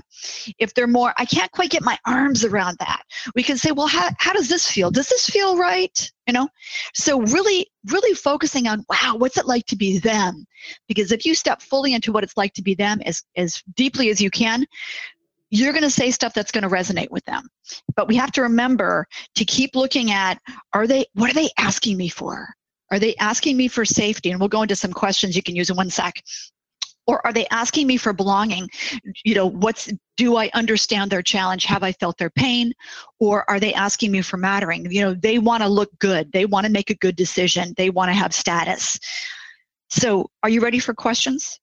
If 0.59 0.75
they're 0.75 0.85
more 0.85 1.11
i 1.17 1.25
can't 1.25 1.51
quite 1.51 1.71
get 1.71 1.81
my 1.81 1.97
arms 2.05 2.45
around 2.45 2.77
that. 2.77 3.01
We 3.35 3.41
can 3.41 3.57
say 3.57 3.71
well 3.71 3.87
how, 3.87 4.09
how 4.19 4.31
does 4.31 4.47
this 4.47 4.69
feel? 4.69 4.91
Does 4.91 5.09
this 5.09 5.27
feel 5.27 5.57
right? 5.57 6.11
You 6.27 6.33
know? 6.33 6.47
So 6.93 7.21
really 7.21 7.67
really 7.87 8.13
focusing 8.13 8.67
on 8.67 8.85
wow 8.89 9.15
what's 9.17 9.37
it 9.37 9.47
like 9.47 9.65
to 9.67 9.75
be 9.75 9.97
them? 9.97 10.45
Because 10.87 11.11
if 11.11 11.25
you 11.25 11.33
step 11.33 11.63
fully 11.63 11.95
into 11.95 12.11
what 12.11 12.23
it's 12.23 12.37
like 12.37 12.53
to 12.53 12.61
be 12.61 12.75
them 12.75 13.01
as 13.05 13.23
as 13.35 13.63
deeply 13.75 14.09
as 14.11 14.21
you 14.21 14.29
can 14.29 14.65
you're 15.53 15.73
going 15.73 15.83
to 15.83 15.89
say 15.89 16.11
stuff 16.11 16.33
that's 16.33 16.51
going 16.51 16.63
to 16.63 16.69
resonate 16.69 17.09
with 17.09 17.25
them. 17.25 17.45
But 17.95 18.07
we 18.07 18.15
have 18.15 18.31
to 18.33 18.41
remember 18.41 19.05
to 19.35 19.43
keep 19.43 19.75
looking 19.75 20.11
at 20.11 20.39
are 20.73 20.85
they 20.85 21.05
what 21.15 21.31
are 21.31 21.33
they 21.33 21.49
asking 21.57 21.97
me 21.97 22.07
for? 22.07 22.47
Are 22.91 22.99
they 22.99 23.15
asking 23.15 23.57
me 23.57 23.67
for 23.67 23.83
safety? 23.83 24.29
And 24.29 24.39
we'll 24.39 24.49
go 24.49 24.61
into 24.61 24.75
some 24.75 24.93
questions 24.93 25.35
you 25.35 25.41
can 25.41 25.55
use 25.55 25.69
in 25.69 25.75
one 25.75 25.89
sec 25.89 26.21
or 27.07 27.25
are 27.25 27.33
they 27.33 27.47
asking 27.47 27.87
me 27.87 27.97
for 27.97 28.13
belonging? 28.13 28.69
You 29.23 29.35
know 29.35 29.47
what's 29.47 29.91
do 30.17 30.37
i 30.37 30.49
understand 30.53 31.11
their 31.11 31.21
challenge? 31.21 31.65
Have 31.65 31.83
i 31.83 31.91
felt 31.93 32.17
their 32.17 32.29
pain? 32.29 32.73
Or 33.19 33.49
are 33.49 33.59
they 33.59 33.73
asking 33.73 34.11
me 34.11 34.21
for 34.21 34.37
mattering? 34.37 34.89
You 34.91 35.01
know 35.01 35.13
they 35.13 35.39
want 35.39 35.63
to 35.63 35.69
look 35.69 35.89
good. 35.99 36.31
They 36.31 36.45
want 36.45 36.65
to 36.65 36.71
make 36.71 36.89
a 36.89 36.95
good 36.95 37.15
decision. 37.15 37.73
They 37.77 37.89
want 37.89 38.09
to 38.09 38.13
have 38.13 38.33
status. 38.33 38.99
So 39.89 40.29
are 40.43 40.49
you 40.49 40.61
ready 40.61 40.79
for 40.79 40.93
questions? 40.93 41.59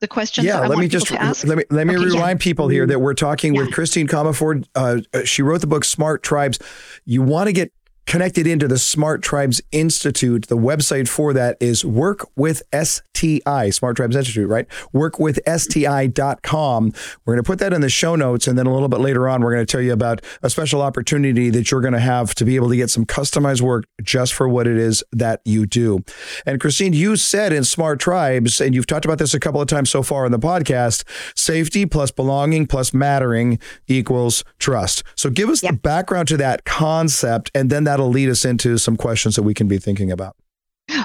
The 0.00 0.08
questions 0.08 0.48
yeah 0.48 0.66
let 0.66 0.78
me 0.78 0.88
just 0.88 1.12
let 1.12 1.44
me 1.56 1.62
let 1.70 1.86
me 1.86 1.96
okay, 1.96 2.04
remind 2.06 2.40
yeah. 2.40 2.44
people 2.44 2.66
here 2.66 2.88
that 2.88 2.98
we're 2.98 3.14
talking 3.14 3.54
yeah. 3.54 3.60
with 3.60 3.72
christine 3.72 4.08
comaford 4.08 4.66
uh, 4.74 4.98
she 5.24 5.42
wrote 5.42 5.60
the 5.60 5.68
book 5.68 5.84
smart 5.84 6.24
tribes. 6.24 6.58
You 7.04 7.22
want 7.22 7.46
to 7.46 7.52
get 7.52 7.72
connected 8.12 8.46
into 8.46 8.68
the 8.68 8.76
Smart 8.76 9.22
Tribes 9.22 9.62
Institute. 9.72 10.48
The 10.48 10.58
website 10.58 11.08
for 11.08 11.32
that 11.32 11.56
is 11.60 11.82
Work 11.82 12.28
with 12.36 12.62
STI, 12.70 13.70
Smart 13.70 13.96
Tribes 13.96 14.14
Institute, 14.14 14.50
right? 14.50 14.66
Work 14.92 15.18
with 15.18 15.40
Workwithsti.com. 15.46 16.92
We're 17.24 17.34
going 17.34 17.42
to 17.42 17.46
put 17.46 17.58
that 17.60 17.72
in 17.72 17.80
the 17.80 17.88
show 17.88 18.14
notes. 18.14 18.46
And 18.46 18.58
then 18.58 18.66
a 18.66 18.72
little 18.74 18.90
bit 18.90 19.00
later 19.00 19.30
on, 19.30 19.40
we're 19.40 19.54
going 19.54 19.64
to 19.64 19.72
tell 19.72 19.80
you 19.80 19.94
about 19.94 20.20
a 20.42 20.50
special 20.50 20.82
opportunity 20.82 21.48
that 21.48 21.70
you're 21.70 21.80
going 21.80 21.94
to 21.94 22.00
have 22.00 22.34
to 22.34 22.44
be 22.44 22.54
able 22.56 22.68
to 22.68 22.76
get 22.76 22.90
some 22.90 23.06
customized 23.06 23.62
work 23.62 23.86
just 24.02 24.34
for 24.34 24.46
what 24.46 24.66
it 24.66 24.76
is 24.76 25.02
that 25.12 25.40
you 25.46 25.64
do. 25.64 26.04
And 26.44 26.60
Christine, 26.60 26.92
you 26.92 27.16
said 27.16 27.50
in 27.50 27.64
Smart 27.64 27.98
Tribes, 27.98 28.60
and 28.60 28.74
you've 28.74 28.86
talked 28.86 29.06
about 29.06 29.20
this 29.20 29.32
a 29.32 29.40
couple 29.40 29.62
of 29.62 29.68
times 29.68 29.88
so 29.88 30.02
far 30.02 30.26
in 30.26 30.32
the 30.32 30.38
podcast 30.38 31.04
safety 31.34 31.86
plus 31.86 32.10
belonging 32.10 32.66
plus 32.66 32.92
mattering 32.92 33.58
equals 33.88 34.44
trust. 34.58 35.02
So 35.16 35.30
give 35.30 35.48
us 35.48 35.62
yep. 35.62 35.72
the 35.72 35.78
background 35.78 36.28
to 36.28 36.36
that 36.36 36.66
concept 36.66 37.50
and 37.54 37.70
then 37.70 37.84
that 37.84 38.01
that'll 38.02 38.12
lead 38.12 38.28
us 38.28 38.44
into 38.44 38.78
some 38.78 38.96
questions 38.96 39.36
that 39.36 39.42
we 39.42 39.54
can 39.54 39.68
be 39.68 39.78
thinking 39.78 40.10
about. 40.10 40.36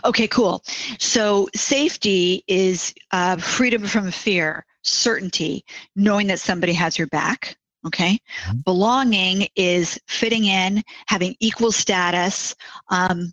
Okay, 0.03 0.27
cool. 0.27 0.63
So, 0.97 1.47
safety 1.55 2.43
is 2.47 2.93
uh, 3.11 3.37
freedom 3.37 3.85
from 3.85 4.09
fear, 4.09 4.65
certainty, 4.81 5.63
knowing 5.95 6.27
that 6.27 6.39
somebody 6.39 6.73
has 6.73 6.97
your 6.97 7.07
back. 7.07 7.55
Okay. 7.85 8.19
Mm-hmm. 8.45 8.57
Belonging 8.65 9.47
is 9.55 9.99
fitting 10.07 10.45
in, 10.45 10.83
having 11.07 11.35
equal 11.39 11.71
status, 11.71 12.55
um, 12.89 13.31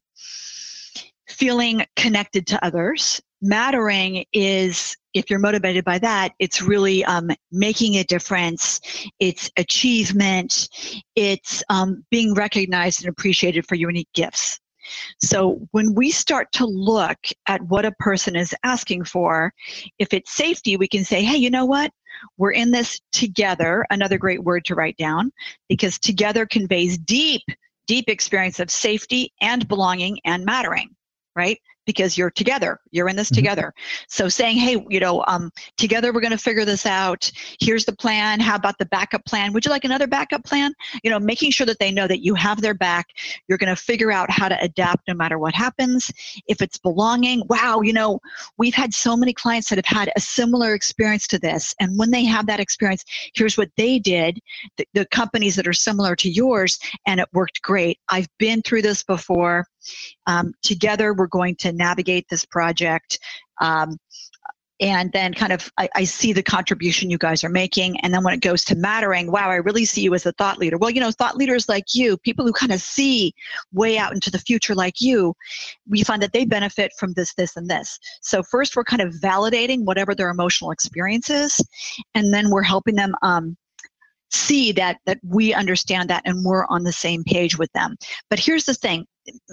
feeling 1.34 1.84
connected 1.96 2.46
to 2.48 2.64
others. 2.64 3.20
Mattering 3.42 4.24
is 4.32 4.96
if 5.12 5.30
you're 5.30 5.38
motivated 5.38 5.84
by 5.84 5.98
that, 5.98 6.32
it's 6.38 6.62
really 6.62 7.04
um, 7.04 7.30
making 7.52 7.96
a 7.96 8.04
difference. 8.04 8.80
It's 9.20 9.50
achievement. 9.56 10.68
It's 11.14 11.62
um, 11.68 12.04
being 12.10 12.34
recognized 12.34 13.04
and 13.04 13.10
appreciated 13.10 13.66
for 13.66 13.74
your 13.74 13.90
unique 13.90 14.08
gifts. 14.14 14.60
So 15.20 15.66
when 15.70 15.94
we 15.94 16.10
start 16.10 16.52
to 16.52 16.66
look 16.66 17.18
at 17.46 17.62
what 17.62 17.86
a 17.86 17.92
person 17.92 18.36
is 18.36 18.54
asking 18.64 19.04
for, 19.04 19.52
if 19.98 20.12
it's 20.12 20.32
safety, 20.32 20.76
we 20.76 20.88
can 20.88 21.04
say, 21.04 21.22
hey, 21.22 21.36
you 21.36 21.50
know 21.50 21.64
what? 21.64 21.90
We're 22.36 22.52
in 22.52 22.70
this 22.70 23.00
together. 23.12 23.86
Another 23.90 24.18
great 24.18 24.42
word 24.42 24.64
to 24.66 24.74
write 24.74 24.96
down 24.96 25.32
because 25.68 25.98
together 25.98 26.46
conveys 26.46 26.98
deep, 26.98 27.42
deep 27.86 28.08
experience 28.08 28.60
of 28.60 28.70
safety 28.70 29.32
and 29.40 29.66
belonging 29.68 30.18
and 30.24 30.44
mattering, 30.44 30.94
right? 31.36 31.58
because 31.86 32.16
you're 32.16 32.30
together 32.30 32.80
you're 32.90 33.08
in 33.08 33.16
this 33.16 33.28
mm-hmm. 33.28 33.36
together. 33.36 33.74
So 34.08 34.28
saying 34.28 34.56
hey 34.56 34.84
you 34.88 35.00
know 35.00 35.24
um, 35.26 35.50
together 35.76 36.12
we're 36.12 36.20
going 36.20 36.30
to 36.30 36.38
figure 36.38 36.64
this 36.64 36.86
out. 36.86 37.30
Here's 37.60 37.84
the 37.84 37.94
plan. 37.94 38.40
How 38.40 38.56
about 38.56 38.78
the 38.78 38.86
backup 38.86 39.24
plan? 39.24 39.52
Would 39.52 39.64
you 39.64 39.70
like 39.70 39.84
another 39.84 40.06
backup 40.06 40.44
plan? 40.44 40.72
You 41.02 41.10
know 41.10 41.18
making 41.18 41.50
sure 41.50 41.66
that 41.66 41.78
they 41.78 41.90
know 41.90 42.06
that 42.06 42.24
you 42.24 42.34
have 42.34 42.60
their 42.60 42.74
back. 42.74 43.06
You're 43.48 43.58
going 43.58 43.74
to 43.74 43.80
figure 43.80 44.12
out 44.12 44.30
how 44.30 44.48
to 44.48 44.60
adapt 44.62 45.08
no 45.08 45.14
matter 45.14 45.38
what 45.38 45.54
happens. 45.54 46.10
If 46.46 46.62
it's 46.62 46.78
belonging 46.78 47.42
wow 47.48 47.80
you 47.80 47.92
know 47.92 48.20
we've 48.58 48.74
had 48.74 48.94
so 48.94 49.16
many 49.16 49.32
clients 49.32 49.68
that 49.68 49.78
have 49.78 49.98
had 49.98 50.10
a 50.16 50.20
similar 50.20 50.74
experience 50.74 51.26
to 51.28 51.38
this. 51.38 51.74
And 51.80 51.98
when 51.98 52.10
they 52.10 52.24
have 52.24 52.46
that 52.46 52.60
experience 52.60 53.04
here's 53.34 53.56
what 53.56 53.70
they 53.76 53.98
did 53.98 54.38
the, 54.76 54.86
the 54.94 55.06
companies 55.06 55.56
that 55.56 55.66
are 55.66 55.72
similar 55.72 56.16
to 56.16 56.30
yours 56.30 56.78
and 57.06 57.20
it 57.20 57.28
worked 57.32 57.62
great. 57.62 57.98
I've 58.08 58.28
been 58.38 58.62
through 58.62 58.82
this 58.82 59.02
before 59.02 59.66
um, 60.26 60.54
together, 60.62 61.14
we're 61.14 61.26
going 61.26 61.56
to 61.56 61.72
navigate 61.72 62.26
this 62.28 62.44
project. 62.44 63.18
Um, 63.60 63.98
and 64.80 65.12
then 65.12 65.32
kind 65.32 65.52
of 65.52 65.70
I, 65.78 65.88
I, 65.94 66.04
see 66.04 66.32
the 66.32 66.42
contribution 66.42 67.08
you 67.08 67.18
guys 67.18 67.44
are 67.44 67.48
making 67.48 68.00
and 68.00 68.12
then 68.12 68.24
when 68.24 68.34
it 68.34 68.40
goes 68.40 68.64
to 68.64 68.74
mattering 68.74 69.30
wow 69.30 69.48
i 69.48 69.56
really 69.56 69.84
see 69.84 70.02
you 70.02 70.14
as 70.14 70.26
a 70.26 70.32
thought 70.32 70.58
leader 70.58 70.76
well 70.76 70.90
you 70.90 71.00
know 71.00 71.10
thought 71.12 71.36
leaders 71.36 71.68
like 71.68 71.94
you 71.94 72.16
people 72.18 72.44
who 72.44 72.52
kind 72.52 72.72
of 72.72 72.80
see 72.80 73.32
way 73.72 73.96
out 73.96 74.12
into 74.12 74.30
the 74.30 74.38
future 74.38 74.74
like 74.74 75.00
you 75.00 75.34
we 75.88 76.02
find 76.02 76.22
that 76.22 76.32
they 76.32 76.44
benefit 76.44 76.92
from 76.98 77.12
this 77.12 77.34
this 77.34 77.56
and 77.56 77.68
this 77.68 77.98
so 78.20 78.42
first 78.42 78.74
we're 78.74 78.84
kind 78.84 79.02
of 79.02 79.14
validating 79.14 79.84
whatever 79.84 80.14
their 80.14 80.30
emotional 80.30 80.70
experience 80.70 81.30
is 81.30 81.60
and 82.14 82.32
then 82.34 82.50
we're 82.50 82.62
helping 82.62 82.96
them 82.96 83.14
um, 83.22 83.56
see 84.30 84.72
that 84.72 84.98
that 85.06 85.18
we 85.22 85.54
understand 85.54 86.10
that 86.10 86.22
and 86.24 86.44
we're 86.44 86.66
on 86.66 86.82
the 86.82 86.92
same 86.92 87.22
page 87.24 87.56
with 87.56 87.72
them 87.72 87.96
but 88.28 88.40
here's 88.40 88.64
the 88.64 88.74
thing 88.74 89.06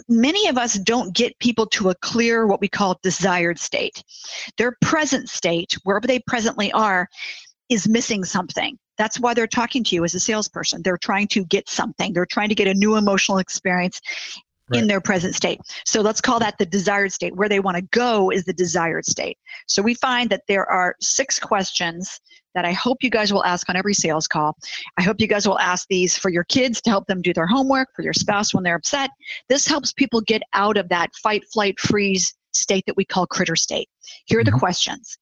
many 0.08 0.48
of 0.48 0.58
us 0.58 0.76
don't 0.76 1.14
get 1.16 1.38
people 1.40 1.66
to 1.66 1.90
a 1.90 1.96
clear 1.96 2.46
what 2.48 2.62
we 2.62 2.68
call 2.68 3.00
desired 3.04 3.60
state 3.60 4.04
their 4.58 4.76
present 4.82 5.30
state 5.30 5.78
wherever 5.84 6.08
they 6.08 6.20
presently 6.28 6.72
are 6.74 7.08
is 7.70 7.88
missing 7.88 8.24
something 8.24 8.78
that's 8.98 9.20
why 9.20 9.34
they're 9.34 9.48
talking 9.48 9.84
to 9.84 9.96
you 9.96 10.04
as 10.04 10.16
a 10.16 10.20
salesperson 10.20 10.82
they're 10.84 10.98
trying 10.98 11.28
to 11.28 11.46
get 11.46 11.70
something 11.70 12.14
they're 12.14 12.26
trying 12.26 12.50
to 12.50 12.56
get 12.56 12.68
a 12.68 12.74
new 12.74 12.96
emotional 12.96 13.38
experience 13.38 14.02
Right. 14.70 14.84
in 14.84 14.88
their 14.88 15.02
present 15.02 15.36
state. 15.36 15.60
So 15.86 16.02
let's 16.02 16.22
call 16.22 16.40
that 16.40 16.58
the 16.58 16.66
desired 16.66 17.12
state. 17.12 17.36
Where 17.36 17.50
they 17.50 17.60
want 17.60 17.76
to 17.76 17.84
go 17.92 18.32
is 18.32 18.46
the 18.46 18.54
desired 18.54 19.06
state. 19.06 19.38
So 19.68 19.82
we 19.82 19.96
find 19.96 20.30
that 20.30 20.44
there 20.48 20.66
are 20.66 20.96
six 21.02 21.40
questions 21.40 22.22
that 22.56 22.66
I 22.66 22.72
hope 22.72 23.04
you 23.04 23.10
guys 23.10 23.32
will 23.32 23.46
ask 23.46 23.70
on 23.70 23.76
every 23.76 23.94
sales 23.94 24.28
call. 24.28 24.58
I 24.98 25.04
hope 25.04 25.20
you 25.20 25.28
guys 25.28 25.48
will 25.48 25.60
ask 25.60 25.88
these 25.90 26.18
for 26.18 26.30
your 26.30 26.44
kids 26.46 26.82
to 26.82 26.90
help 26.90 27.08
them 27.08 27.22
do 27.22 27.34
their 27.34 27.48
homework, 27.48 27.90
for 27.96 28.02
your 28.02 28.14
spouse 28.14 28.54
when 28.54 28.64
they're 28.64 28.76
upset. 28.76 29.10
This 29.50 29.68
helps 29.68 29.94
people 29.94 30.22
get 30.22 30.42
out 30.54 30.78
of 30.78 30.90
that 30.90 31.10
fight, 31.16 31.44
flight, 31.52 31.80
freeze 31.80 32.34
state 32.54 32.84
that 32.88 32.98
we 32.98 33.06
call 33.06 33.26
critter 33.28 33.56
state. 33.56 33.90
Here 34.26 34.40
are 34.40 34.44
the 34.44 34.52
mm-hmm. 34.52 34.60
questions. 34.60 35.18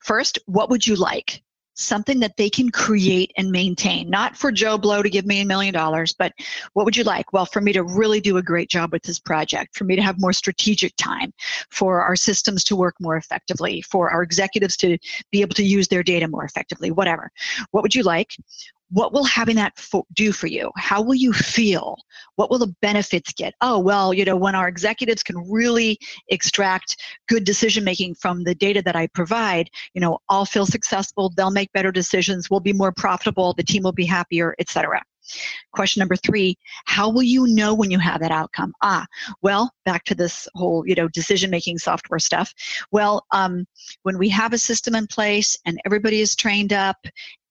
First, 0.00 0.38
what 0.46 0.70
would 0.70 0.86
you 0.86 0.96
like? 0.96 1.42
Something 1.78 2.18
that 2.20 2.36
they 2.36 2.50
can 2.50 2.70
create 2.70 3.32
and 3.36 3.50
maintain. 3.50 4.10
Not 4.10 4.36
for 4.36 4.50
Joe 4.50 4.76
Blow 4.76 5.02
to 5.02 5.08
give 5.08 5.26
me 5.26 5.40
a 5.40 5.46
million 5.46 5.72
dollars, 5.72 6.12
but 6.12 6.32
what 6.72 6.84
would 6.84 6.96
you 6.96 7.04
like? 7.04 7.32
Well, 7.32 7.46
for 7.46 7.60
me 7.60 7.72
to 7.72 7.82
really 7.82 8.20
do 8.20 8.36
a 8.36 8.42
great 8.42 8.68
job 8.68 8.92
with 8.92 9.02
this 9.02 9.18
project, 9.18 9.76
for 9.76 9.84
me 9.84 9.96
to 9.96 10.02
have 10.02 10.20
more 10.20 10.32
strategic 10.32 10.94
time, 10.96 11.32
for 11.70 12.02
our 12.02 12.16
systems 12.16 12.64
to 12.64 12.76
work 12.76 12.96
more 13.00 13.16
effectively, 13.16 13.80
for 13.82 14.10
our 14.10 14.22
executives 14.22 14.76
to 14.78 14.98
be 15.30 15.40
able 15.40 15.54
to 15.54 15.64
use 15.64 15.88
their 15.88 16.02
data 16.02 16.26
more 16.26 16.44
effectively, 16.44 16.90
whatever. 16.90 17.30
What 17.70 17.82
would 17.82 17.94
you 17.94 18.02
like? 18.02 18.36
What 18.90 19.12
will 19.12 19.24
having 19.24 19.56
that 19.56 19.78
fo- 19.78 20.06
do 20.14 20.32
for 20.32 20.46
you? 20.46 20.70
How 20.76 21.02
will 21.02 21.14
you 21.14 21.32
feel? 21.32 21.96
What 22.36 22.50
will 22.50 22.58
the 22.58 22.74
benefits 22.80 23.32
get? 23.32 23.54
Oh 23.60 23.78
well 23.78 24.12
you 24.14 24.24
know 24.24 24.36
when 24.36 24.54
our 24.54 24.68
executives 24.68 25.22
can 25.22 25.36
really 25.50 25.98
extract 26.28 26.96
good 27.28 27.44
decision 27.44 27.84
making 27.84 28.14
from 28.14 28.44
the 28.44 28.54
data 28.54 28.82
that 28.82 28.96
i 28.96 29.06
provide 29.08 29.70
you 29.94 30.00
know 30.00 30.18
i'll 30.28 30.44
feel 30.44 30.66
successful 30.66 31.32
they'll 31.36 31.50
make 31.50 31.72
better 31.72 31.92
decisions 31.92 32.50
we'll 32.50 32.60
be 32.60 32.72
more 32.72 32.92
profitable 32.92 33.54
the 33.54 33.62
team 33.62 33.82
will 33.82 33.92
be 33.92 34.04
happier 34.04 34.54
etc 34.58 35.02
Question 35.72 36.00
number 36.00 36.16
three, 36.16 36.56
how 36.86 37.10
will 37.10 37.22
you 37.22 37.46
know 37.46 37.74
when 37.74 37.90
you 37.90 37.98
have 37.98 38.20
that 38.20 38.30
outcome? 38.30 38.72
Ah, 38.82 39.06
well, 39.42 39.72
back 39.84 40.04
to 40.04 40.14
this 40.14 40.48
whole, 40.54 40.86
you 40.86 40.94
know, 40.94 41.08
decision-making 41.08 41.78
software 41.78 42.18
stuff. 42.18 42.52
Well, 42.90 43.26
um, 43.32 43.66
when 44.02 44.18
we 44.18 44.28
have 44.30 44.52
a 44.52 44.58
system 44.58 44.94
in 44.94 45.06
place 45.06 45.56
and 45.64 45.80
everybody 45.84 46.20
is 46.20 46.36
trained 46.36 46.72
up 46.72 46.96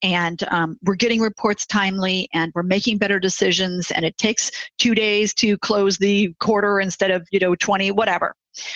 and 0.03 0.43
um, 0.49 0.77
we're 0.83 0.95
getting 0.95 1.21
reports 1.21 1.65
timely 1.65 2.29
and 2.33 2.51
we're 2.55 2.63
making 2.63 2.97
better 2.97 3.19
decisions 3.19 3.91
and 3.91 4.05
it 4.05 4.17
takes 4.17 4.51
two 4.77 4.93
days 4.93 5.33
to 5.35 5.57
close 5.57 5.97
the 5.97 6.33
quarter 6.39 6.79
instead 6.79 7.11
of, 7.11 7.27
you 7.31 7.39
know, 7.39 7.55
20, 7.55 7.91
whatever. 7.91 8.35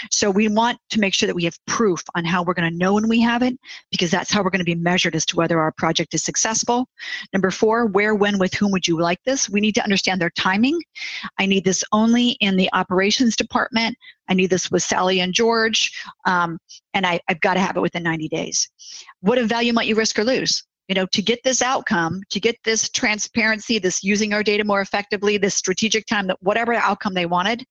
So 0.09 0.29
we 0.29 0.47
want 0.47 0.77
to 0.89 0.99
make 0.99 1.13
sure 1.13 1.27
that 1.27 1.35
we 1.35 1.43
have 1.45 1.57
proof 1.67 2.03
on 2.15 2.25
how 2.25 2.43
we're 2.43 2.53
going 2.53 2.71
to 2.71 2.77
know 2.77 2.93
when 2.93 3.07
we 3.07 3.21
have 3.21 3.41
it, 3.41 3.57
because 3.91 4.11
that's 4.11 4.31
how 4.31 4.43
we're 4.43 4.49
going 4.49 4.59
to 4.59 4.65
be 4.65 4.75
measured 4.75 5.15
as 5.15 5.25
to 5.27 5.35
whether 5.35 5.59
our 5.59 5.71
project 5.71 6.13
is 6.13 6.23
successful. 6.23 6.87
Number 7.33 7.51
four, 7.51 7.85
where, 7.87 8.15
when, 8.15 8.39
with 8.39 8.53
whom 8.53 8.71
would 8.71 8.87
you 8.87 8.99
like 8.99 9.19
this? 9.23 9.49
We 9.49 9.61
need 9.61 9.75
to 9.75 9.83
understand 9.83 10.21
their 10.21 10.29
timing. 10.31 10.79
I 11.39 11.45
need 11.45 11.63
this 11.63 11.83
only 11.91 12.31
in 12.41 12.55
the 12.55 12.69
operations 12.73 13.35
department. 13.35 13.97
I 14.29 14.33
need 14.33 14.49
this 14.49 14.71
with 14.71 14.83
Sally 14.83 15.19
and 15.19 15.33
George, 15.33 15.91
um, 16.25 16.57
and 16.93 17.05
I, 17.05 17.19
I've 17.27 17.41
got 17.41 17.55
to 17.55 17.59
have 17.59 17.75
it 17.75 17.81
within 17.81 18.03
90 18.03 18.29
days. 18.29 18.69
What 19.19 19.37
of 19.37 19.49
value 19.49 19.73
might 19.73 19.87
you 19.87 19.95
risk 19.95 20.17
or 20.17 20.23
lose? 20.23 20.63
you 20.87 20.95
know 20.95 21.05
to 21.13 21.21
get 21.21 21.39
this 21.43 21.61
outcome 21.61 22.21
to 22.29 22.39
get 22.39 22.57
this 22.65 22.89
transparency 22.89 23.79
this 23.79 24.03
using 24.03 24.33
our 24.33 24.43
data 24.43 24.63
more 24.63 24.81
effectively 24.81 25.37
this 25.37 25.55
strategic 25.55 26.05
time 26.05 26.27
that 26.27 26.35
whatever 26.41 26.73
outcome 26.73 27.13
they 27.13 27.25
wanted 27.25 27.65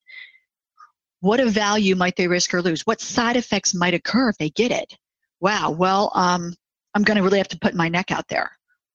what 1.21 1.41
a 1.41 1.49
value 1.49 1.97
might 1.97 2.17
they 2.17 2.29
risk 2.29 2.53
or 2.55 2.63
lose? 2.63 2.87
What 2.87 3.01
side 3.01 3.37
effects 3.37 3.75
might 3.75 3.95
occur 3.95 4.31
if 4.31 4.39
they 4.39 4.51
get 4.51 4.71
it? 4.71 4.97
Wow, 5.41 5.71
well, 5.71 6.11
um, 6.15 6.55
I'm 6.95 7.03
going 7.03 7.17
to 7.17 7.23
really 7.23 7.39
have 7.39 7.49
to 7.49 7.59
put 7.59 7.75
my 7.75 7.89
neck 7.89 8.11
out 8.11 8.29
there. 8.29 8.51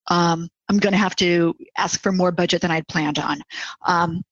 Um, 0.07 0.49
I'm 0.69 0.77
going 0.77 0.93
to 0.93 0.97
have 0.97 1.15
to 1.17 1.55
ask 1.77 1.99
for 2.01 2.11
more 2.11 2.31
budget 2.31 2.61
than 2.61 2.71
I'd 2.71 2.87
planned 2.87 3.19
on. 3.19 3.41
Um, 3.85 4.23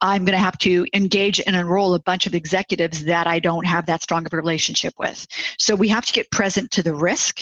I'm 0.00 0.24
going 0.24 0.36
to 0.36 0.42
have 0.42 0.58
to 0.58 0.86
engage 0.94 1.40
and 1.46 1.56
enroll 1.56 1.94
a 1.94 2.00
bunch 2.00 2.26
of 2.26 2.34
executives 2.34 3.04
that 3.04 3.26
I 3.26 3.38
don't 3.38 3.66
have 3.66 3.86
that 3.86 4.02
strong 4.02 4.26
of 4.26 4.32
a 4.32 4.36
relationship 4.36 4.94
with. 4.98 5.26
So 5.58 5.74
we 5.74 5.88
have 5.88 6.06
to 6.06 6.12
get 6.12 6.30
present 6.30 6.70
to 6.72 6.82
the 6.82 6.94
risk. 6.94 7.40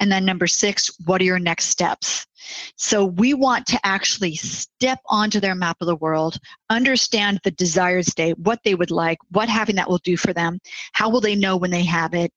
And 0.00 0.10
then 0.10 0.24
number 0.24 0.46
six, 0.46 0.90
what 1.04 1.20
are 1.20 1.24
your 1.24 1.38
next 1.38 1.66
steps? 1.66 2.26
So 2.76 3.04
we 3.04 3.34
want 3.34 3.66
to 3.66 3.80
actually 3.84 4.34
step 4.34 4.98
onto 5.06 5.38
their 5.40 5.54
map 5.54 5.76
of 5.80 5.86
the 5.86 5.96
world, 5.96 6.38
understand 6.70 7.40
the 7.44 7.52
desired 7.52 8.06
state, 8.06 8.38
what 8.38 8.60
they 8.64 8.74
would 8.74 8.90
like, 8.90 9.18
what 9.30 9.48
having 9.48 9.76
that 9.76 9.88
will 9.88 9.98
do 9.98 10.16
for 10.16 10.32
them, 10.32 10.58
how 10.92 11.08
will 11.08 11.20
they 11.20 11.36
know 11.36 11.56
when 11.56 11.70
they 11.70 11.84
have 11.84 12.14
it, 12.14 12.32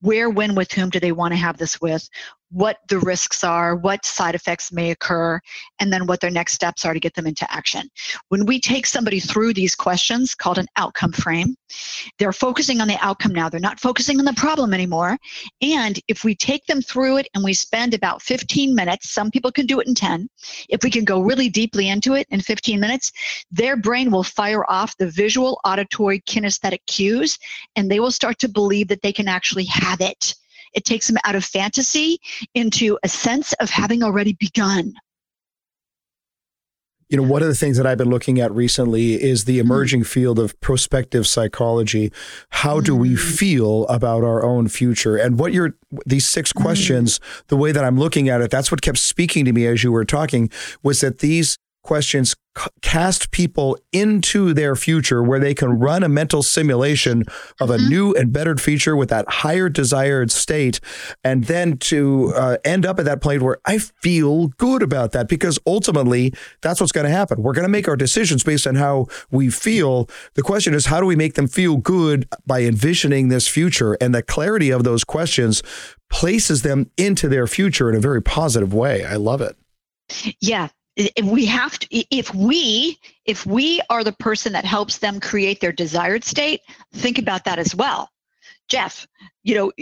where, 0.00 0.28
when, 0.28 0.54
with 0.54 0.70
whom 0.72 0.90
do 0.90 1.00
they 1.00 1.12
want 1.12 1.32
to 1.32 1.38
have 1.38 1.56
this 1.56 1.80
with? 1.80 2.06
What 2.50 2.78
the 2.88 2.98
risks 3.00 3.42
are, 3.42 3.74
what 3.74 4.06
side 4.06 4.34
effects 4.34 4.72
may 4.72 4.90
occur, 4.90 5.40
and 5.80 5.92
then 5.92 6.06
what 6.06 6.20
their 6.20 6.30
next 6.30 6.52
steps 6.52 6.84
are 6.84 6.94
to 6.94 7.00
get 7.00 7.14
them 7.14 7.26
into 7.26 7.50
action. 7.52 7.88
When 8.28 8.46
we 8.46 8.60
take 8.60 8.86
somebody 8.86 9.20
through 9.20 9.54
these 9.54 9.74
questions 9.74 10.34
called 10.34 10.58
an 10.58 10.68
outcome 10.76 11.12
frame, 11.12 11.56
they're 12.18 12.32
focusing 12.32 12.80
on 12.80 12.88
the 12.88 12.98
outcome 13.00 13.32
now. 13.32 13.48
They're 13.48 13.60
not 13.60 13.80
focusing 13.80 14.18
on 14.18 14.24
the 14.24 14.32
problem 14.34 14.72
anymore. 14.72 15.18
And 15.60 15.98
if 16.08 16.24
we 16.24 16.34
take 16.34 16.64
them 16.66 16.80
through 16.80 17.18
it 17.18 17.28
and 17.34 17.42
we 17.42 17.52
spend 17.52 17.94
about 17.94 18.22
15 18.22 18.74
minutes, 18.74 19.10
some 19.10 19.30
people 19.30 19.50
can 19.50 19.66
do 19.66 19.80
it 19.80 19.88
in 19.88 19.94
10. 19.94 20.28
If 20.68 20.82
we 20.82 20.90
can 20.90 21.04
go 21.04 21.20
really 21.20 21.48
deeply 21.48 21.88
into 21.88 22.14
it 22.14 22.26
in 22.30 22.40
15 22.40 22.78
minutes, 22.78 23.12
their 23.50 23.76
brain 23.76 24.10
will 24.10 24.22
fire 24.22 24.64
off 24.70 24.96
the 24.98 25.10
visual, 25.10 25.60
auditory, 25.64 26.20
kinesthetic 26.20 26.80
cues, 26.86 27.38
and 27.74 27.90
they 27.90 28.00
will 28.00 28.10
start 28.10 28.38
to 28.38 28.48
believe 28.48 28.88
that 28.88 29.02
they 29.02 29.12
can 29.12 29.28
actually 29.28 29.64
have 29.64 30.00
it. 30.00 30.34
It 30.76 30.84
takes 30.84 31.08
them 31.08 31.16
out 31.24 31.34
of 31.34 31.44
fantasy 31.44 32.18
into 32.54 32.96
a 33.02 33.08
sense 33.08 33.52
of 33.54 33.68
having 33.68 34.04
already 34.04 34.34
begun. 34.38 34.94
You 37.08 37.16
know, 37.16 37.22
one 37.22 37.40
of 37.40 37.46
the 37.46 37.54
things 37.54 37.76
that 37.76 37.86
I've 37.86 37.98
been 37.98 38.10
looking 38.10 38.40
at 38.40 38.50
recently 38.52 39.14
is 39.14 39.44
the 39.44 39.58
mm-hmm. 39.58 39.66
emerging 39.66 40.00
mm. 40.00 40.06
field 40.06 40.40
of 40.40 40.58
prospective 40.60 41.24
psychology. 41.26 42.12
How 42.50 42.80
mm. 42.80 42.84
do 42.84 42.96
we 42.96 43.10
mm. 43.10 43.18
feel 43.18 43.86
about 43.86 44.24
our 44.24 44.44
own 44.44 44.66
future? 44.66 45.16
And 45.16 45.38
what 45.38 45.52
you're, 45.52 45.76
these 46.04 46.26
six 46.26 46.52
mm. 46.52 46.60
questions, 46.60 47.20
mm. 47.20 47.46
the 47.46 47.56
way 47.56 47.70
that 47.70 47.84
I'm 47.84 47.96
looking 47.96 48.28
at 48.28 48.40
it, 48.40 48.50
that's 48.50 48.72
what 48.72 48.82
kept 48.82 48.98
speaking 48.98 49.44
to 49.44 49.52
me 49.52 49.66
as 49.66 49.84
you 49.84 49.92
were 49.92 50.04
talking, 50.04 50.50
was 50.82 51.00
that 51.00 51.20
these 51.20 51.56
questions 51.86 52.34
cast 52.80 53.30
people 53.30 53.78
into 53.92 54.54
their 54.54 54.74
future 54.74 55.22
where 55.22 55.38
they 55.38 55.54
can 55.54 55.78
run 55.78 56.02
a 56.02 56.08
mental 56.08 56.42
simulation 56.42 57.22
of 57.60 57.68
a 57.68 57.76
mm-hmm. 57.76 57.88
new 57.88 58.14
and 58.14 58.32
bettered 58.32 58.60
feature 58.60 58.96
with 58.96 59.10
that 59.10 59.28
higher 59.28 59.68
desired 59.68 60.30
state 60.30 60.80
and 61.22 61.44
then 61.44 61.76
to 61.76 62.32
uh, 62.34 62.56
end 62.64 62.86
up 62.86 62.98
at 62.98 63.04
that 63.04 63.20
point 63.20 63.42
where 63.42 63.58
i 63.66 63.76
feel 63.76 64.48
good 64.56 64.82
about 64.82 65.12
that 65.12 65.28
because 65.28 65.58
ultimately 65.66 66.32
that's 66.62 66.80
what's 66.80 66.92
going 66.92 67.06
to 67.06 67.10
happen. 67.10 67.42
We're 67.42 67.52
going 67.52 67.64
to 67.66 67.70
make 67.70 67.88
our 67.88 67.96
decisions 67.96 68.42
based 68.42 68.66
on 68.66 68.74
how 68.74 69.06
we 69.30 69.50
feel. 69.50 70.08
The 70.34 70.42
question 70.42 70.74
is 70.74 70.86
how 70.86 71.00
do 71.00 71.06
we 71.06 71.16
make 71.16 71.34
them 71.34 71.46
feel 71.46 71.76
good 71.76 72.28
by 72.46 72.62
envisioning 72.62 73.28
this 73.28 73.48
future? 73.48 73.94
And 74.00 74.14
the 74.14 74.22
clarity 74.22 74.70
of 74.70 74.84
those 74.84 75.04
questions 75.04 75.62
places 76.10 76.62
them 76.62 76.90
into 76.96 77.28
their 77.28 77.46
future 77.46 77.88
in 77.90 77.96
a 77.96 78.00
very 78.00 78.22
positive 78.22 78.72
way. 78.72 79.04
I 79.04 79.16
love 79.16 79.40
it. 79.40 79.56
Yeah 80.40 80.68
we 81.24 81.44
have 81.44 81.78
to 81.78 81.88
if 82.16 82.34
we 82.34 82.98
if 83.24 83.44
we 83.44 83.80
are 83.90 84.04
the 84.04 84.12
person 84.12 84.52
that 84.52 84.64
helps 84.64 84.98
them 84.98 85.20
create 85.20 85.60
their 85.60 85.72
desired 85.72 86.24
state 86.24 86.60
think 86.92 87.18
about 87.18 87.44
that 87.44 87.58
as 87.58 87.74
well. 87.74 88.10
Jeff 88.68 89.06
you 89.42 89.54
know 89.54 89.72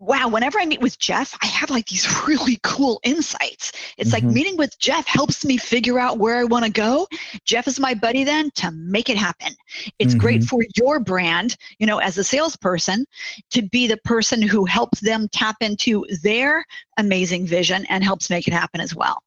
wow 0.00 0.28
whenever 0.28 0.58
i 0.58 0.66
meet 0.66 0.80
with 0.80 0.98
jeff 0.98 1.38
i 1.40 1.46
have 1.46 1.70
like 1.70 1.86
these 1.86 2.06
really 2.26 2.58
cool 2.62 3.00
insights. 3.04 3.72
It's 3.96 4.10
mm-hmm. 4.10 4.26
like 4.26 4.34
meeting 4.34 4.56
with 4.56 4.78
jeff 4.78 5.06
helps 5.06 5.44
me 5.44 5.56
figure 5.56 5.98
out 5.98 6.18
where 6.18 6.36
i 6.36 6.44
want 6.44 6.64
to 6.64 6.70
go. 6.70 7.06
Jeff 7.44 7.68
is 7.68 7.78
my 7.78 7.94
buddy 7.94 8.24
then 8.24 8.50
to 8.56 8.70
make 8.72 9.08
it 9.08 9.16
happen. 9.16 9.54
It's 9.98 10.12
mm-hmm. 10.12 10.20
great 10.20 10.44
for 10.44 10.60
your 10.76 10.98
brand 10.98 11.56
you 11.78 11.86
know 11.86 11.98
as 11.98 12.18
a 12.18 12.24
salesperson 12.24 13.06
to 13.50 13.62
be 13.62 13.86
the 13.86 13.98
person 13.98 14.42
who 14.42 14.64
helps 14.64 15.00
them 15.00 15.28
tap 15.32 15.56
into 15.60 16.04
their 16.22 16.64
amazing 16.98 17.46
vision 17.46 17.86
and 17.88 18.02
helps 18.02 18.28
make 18.28 18.48
it 18.48 18.52
happen 18.52 18.80
as 18.80 18.94
well 18.94 19.22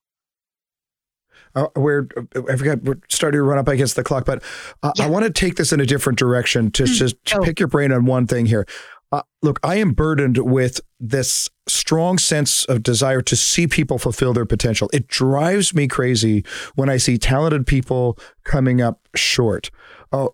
uh, 1.56 1.68
we're 1.76 2.08
I 2.50 2.56
forgot 2.56 2.84
we're 2.84 3.00
starting 3.10 3.40
to 3.40 3.44
run 3.44 3.58
up 3.58 3.68
against 3.68 3.96
the 3.96 4.04
clock, 4.04 4.26
but 4.26 4.44
uh, 4.84 4.92
yeah. 4.96 5.06
I 5.06 5.10
want 5.10 5.26
to 5.26 5.32
take 5.32 5.56
this 5.56 5.72
in 5.74 5.80
a 5.80 5.86
different 5.86 6.20
direction 6.20 6.72
to 6.72 6.84
mm. 6.84 6.88
just 6.88 7.16
oh. 7.34 7.40
pick 7.44 7.60
your 7.60 7.68
brain 7.68 7.92
on 7.92 8.06
one 8.06 8.28
thing 8.28 8.46
here. 8.46 8.66
Uh, 9.12 9.22
look, 9.42 9.60
I 9.64 9.76
am 9.76 9.92
burdened 9.92 10.38
with 10.38 10.82
this 11.00 11.48
strong 11.68 12.18
sense 12.18 12.66
of 12.66 12.84
desire 12.84 13.22
to 13.22 13.36
see 13.36 13.66
people 13.66 13.98
fulfill 13.98 14.34
their 14.34 14.46
potential. 14.46 14.90
It 14.92 15.08
drives 15.08 15.74
me 15.74 15.88
crazy 15.88 16.44
when 16.76 16.90
I 16.90 16.98
see 16.98 17.18
talented 17.18 17.66
people 17.66 18.18
coming 18.44 18.82
up 18.82 19.08
short. 19.16 19.72
Uh, 20.12 20.28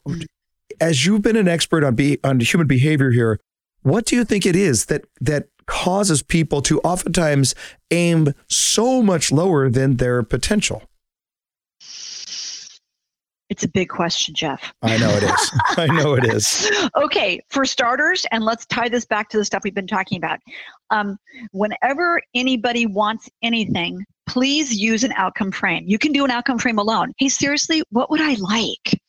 as 0.81 1.05
you've 1.05 1.21
been 1.21 1.35
an 1.35 1.47
expert 1.47 1.83
on 1.83 1.93
be, 1.93 2.17
on 2.23 2.39
human 2.39 2.67
behavior 2.67 3.11
here, 3.11 3.39
what 3.83 4.05
do 4.05 4.15
you 4.15 4.25
think 4.25 4.45
it 4.45 4.55
is 4.55 4.85
that 4.85 5.05
that 5.21 5.47
causes 5.65 6.23
people 6.23 6.61
to 6.63 6.79
oftentimes 6.81 7.53
aim 7.91 8.33
so 8.49 9.01
much 9.01 9.31
lower 9.31 9.69
than 9.69 9.97
their 9.97 10.23
potential? 10.23 10.81
It's 13.53 13.63
a 13.63 13.69
big 13.69 13.89
question, 13.89 14.33
Jeff. 14.33 14.73
I 14.81 14.97
know 14.97 15.11
it 15.11 15.21
is. 15.21 15.51
I 15.77 15.85
know 15.85 16.15
it 16.15 16.25
is. 16.25 16.71
okay, 16.95 17.39
for 17.51 17.65
starters, 17.65 18.25
and 18.31 18.43
let's 18.43 18.65
tie 18.65 18.89
this 18.89 19.05
back 19.05 19.29
to 19.29 19.37
the 19.37 19.45
stuff 19.45 19.61
we've 19.63 19.75
been 19.75 19.85
talking 19.85 20.17
about. 20.17 20.39
Um, 20.89 21.19
whenever 21.51 22.19
anybody 22.33 22.87
wants 22.87 23.29
anything, 23.43 24.03
please 24.25 24.73
use 24.73 25.03
an 25.03 25.11
outcome 25.17 25.51
frame. 25.51 25.83
You 25.85 25.99
can 25.99 26.11
do 26.11 26.25
an 26.25 26.31
outcome 26.31 26.57
frame 26.57 26.79
alone. 26.79 27.13
Hey, 27.19 27.29
seriously, 27.29 27.83
what 27.91 28.09
would 28.09 28.21
I 28.21 28.33
like? 28.39 28.99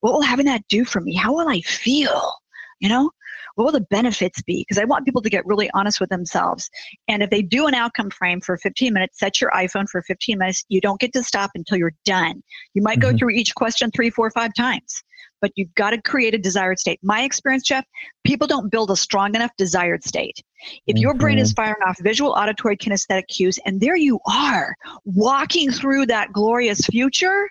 What 0.00 0.14
will 0.14 0.22
having 0.22 0.46
that 0.46 0.66
do 0.66 0.84
for 0.84 1.00
me? 1.00 1.14
How 1.14 1.32
will 1.32 1.48
I 1.48 1.60
feel? 1.60 2.32
You 2.80 2.88
know, 2.88 3.12
what 3.54 3.64
will 3.64 3.72
the 3.72 3.86
benefits 3.90 4.42
be? 4.42 4.64
Because 4.66 4.80
I 4.80 4.84
want 4.84 5.04
people 5.04 5.22
to 5.22 5.30
get 5.30 5.46
really 5.46 5.70
honest 5.74 6.00
with 6.00 6.10
themselves. 6.10 6.70
And 7.08 7.22
if 7.22 7.30
they 7.30 7.42
do 7.42 7.66
an 7.66 7.74
outcome 7.74 8.10
frame 8.10 8.40
for 8.40 8.56
15 8.56 8.92
minutes, 8.92 9.18
set 9.18 9.40
your 9.40 9.50
iPhone 9.50 9.88
for 9.88 10.02
15 10.02 10.38
minutes. 10.38 10.64
You 10.68 10.80
don't 10.80 11.00
get 11.00 11.12
to 11.14 11.22
stop 11.22 11.50
until 11.54 11.78
you're 11.78 11.94
done. 12.04 12.42
You 12.74 12.82
might 12.82 12.98
mm-hmm. 12.98 13.12
go 13.12 13.18
through 13.18 13.30
each 13.30 13.54
question 13.54 13.90
three, 13.90 14.10
four, 14.10 14.30
five 14.30 14.52
times, 14.54 15.02
but 15.40 15.52
you've 15.56 15.74
got 15.74 15.90
to 15.90 16.00
create 16.00 16.34
a 16.34 16.38
desired 16.38 16.78
state. 16.78 16.98
My 17.02 17.22
experience, 17.22 17.64
Jeff, 17.64 17.84
people 18.24 18.46
don't 18.46 18.70
build 18.70 18.90
a 18.90 18.96
strong 18.96 19.34
enough 19.34 19.50
desired 19.58 20.04
state. 20.04 20.42
If 20.86 20.96
your 20.96 21.12
mm-hmm. 21.12 21.20
brain 21.20 21.38
is 21.38 21.52
mm-hmm. 21.52 21.62
firing 21.62 21.82
off 21.86 21.98
visual, 22.00 22.32
auditory, 22.32 22.76
kinesthetic 22.76 23.28
cues, 23.28 23.58
and 23.66 23.80
there 23.80 23.96
you 23.96 24.20
are 24.26 24.74
walking 25.04 25.70
through 25.70 26.06
that 26.06 26.32
glorious 26.32 26.86
future. 26.86 27.48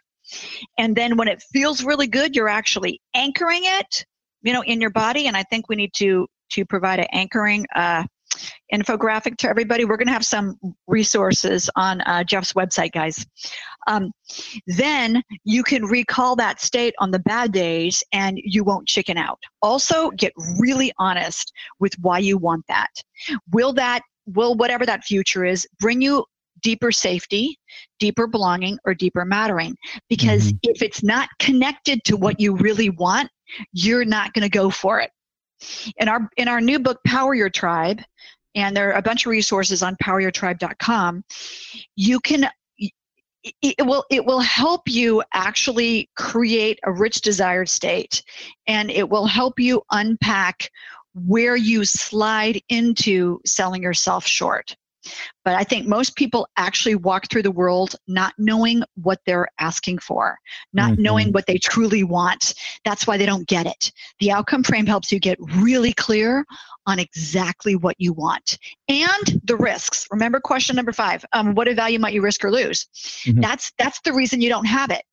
And 0.77 0.95
then 0.95 1.17
when 1.17 1.27
it 1.27 1.43
feels 1.51 1.83
really 1.83 2.07
good, 2.07 2.35
you're 2.35 2.47
actually 2.47 3.01
anchoring 3.13 3.63
it 3.63 4.05
you 4.43 4.53
know 4.53 4.63
in 4.63 4.81
your 4.81 4.89
body 4.89 5.27
and 5.27 5.35
i 5.37 5.43
think 5.43 5.69
we 5.69 5.75
need 5.75 5.93
to 5.93 6.27
to 6.49 6.65
provide 6.65 6.99
an 6.99 7.07
anchoring 7.13 7.65
uh, 7.75 8.03
infographic 8.73 9.37
to 9.37 9.49
everybody 9.49 9.85
we're 9.85 9.97
going 9.97 10.07
to 10.07 10.13
have 10.13 10.25
some 10.25 10.57
resources 10.87 11.69
on 11.75 12.01
uh, 12.01 12.23
jeff's 12.23 12.53
website 12.53 12.91
guys 12.91 13.25
um, 13.87 14.11
then 14.67 15.21
you 15.43 15.63
can 15.63 15.85
recall 15.85 16.35
that 16.35 16.61
state 16.61 16.93
on 16.99 17.11
the 17.11 17.19
bad 17.19 17.51
days 17.51 18.03
and 18.13 18.39
you 18.43 18.63
won't 18.63 18.87
chicken 18.87 19.17
out 19.17 19.39
also 19.61 20.09
get 20.11 20.31
really 20.59 20.91
honest 20.97 21.51
with 21.79 21.93
why 22.01 22.17
you 22.19 22.37
want 22.37 22.63
that 22.67 22.89
will 23.51 23.73
that 23.73 24.01
will 24.27 24.55
whatever 24.55 24.85
that 24.85 25.03
future 25.03 25.43
is 25.43 25.67
bring 25.79 26.01
you 26.01 26.23
deeper 26.61 26.91
safety, 26.91 27.59
deeper 27.99 28.27
belonging, 28.27 28.77
or 28.85 28.93
deeper 28.93 29.25
mattering. 29.25 29.75
Because 30.09 30.47
mm-hmm. 30.47 30.71
if 30.71 30.81
it's 30.81 31.03
not 31.03 31.29
connected 31.39 32.03
to 32.05 32.17
what 32.17 32.39
you 32.39 32.55
really 32.55 32.89
want, 32.89 33.29
you're 33.73 34.05
not 34.05 34.33
going 34.33 34.43
to 34.43 34.49
go 34.49 34.69
for 34.69 34.99
it. 34.99 35.11
In 35.97 36.07
our 36.07 36.29
in 36.37 36.47
our 36.47 36.59
new 36.59 36.79
book, 36.79 36.99
Power 37.05 37.35
Your 37.35 37.49
Tribe, 37.49 38.01
and 38.55 38.75
there 38.75 38.89
are 38.89 38.97
a 38.97 39.01
bunch 39.01 39.25
of 39.25 39.29
resources 39.29 39.83
on 39.83 39.95
poweryourtribe.com. 40.03 41.23
You 41.95 42.19
can 42.19 42.49
it 43.61 43.85
will 43.85 44.05
it 44.09 44.25
will 44.25 44.39
help 44.39 44.87
you 44.87 45.23
actually 45.33 46.09
create 46.15 46.79
a 46.83 46.91
rich 46.91 47.21
desired 47.21 47.69
state 47.69 48.23
and 48.67 48.91
it 48.91 49.09
will 49.09 49.25
help 49.25 49.59
you 49.59 49.81
unpack 49.91 50.69
where 51.13 51.55
you 51.55 51.83
slide 51.83 52.61
into 52.69 53.39
selling 53.45 53.81
yourself 53.81 54.25
short 54.25 54.75
but 55.43 55.55
I 55.55 55.63
think 55.63 55.87
most 55.87 56.15
people 56.15 56.47
actually 56.57 56.95
walk 56.95 57.29
through 57.29 57.43
the 57.43 57.51
world 57.51 57.95
not 58.07 58.33
knowing 58.37 58.83
what 58.95 59.19
they're 59.25 59.47
asking 59.59 59.99
for, 59.99 60.37
not 60.73 60.93
mm-hmm. 60.93 61.01
knowing 61.01 61.31
what 61.31 61.47
they 61.47 61.57
truly 61.57 62.03
want. 62.03 62.53
That's 62.85 63.07
why 63.07 63.17
they 63.17 63.25
don't 63.25 63.47
get 63.47 63.65
it. 63.65 63.91
The 64.19 64.31
outcome 64.31 64.63
frame 64.63 64.85
helps 64.85 65.11
you 65.11 65.19
get 65.19 65.37
really 65.57 65.93
clear 65.93 66.45
on 66.85 66.99
exactly 66.99 67.75
what 67.75 67.95
you 67.99 68.13
want 68.13 68.57
and 68.87 69.41
the 69.43 69.55
risks. 69.55 70.07
Remember 70.11 70.39
question 70.39 70.75
number 70.75 70.91
five. 70.91 71.23
Um, 71.33 71.53
what 71.55 71.67
value 71.71 71.99
might 71.99 72.13
you 72.13 72.21
risk 72.21 72.43
or 72.43 72.51
lose? 72.51 72.87
Mm-hmm. 73.25 73.41
That's 73.41 73.71
that's 73.77 74.01
the 74.01 74.13
reason 74.13 74.41
you 74.41 74.49
don't 74.49 74.65
have 74.65 74.91
it 74.91 75.03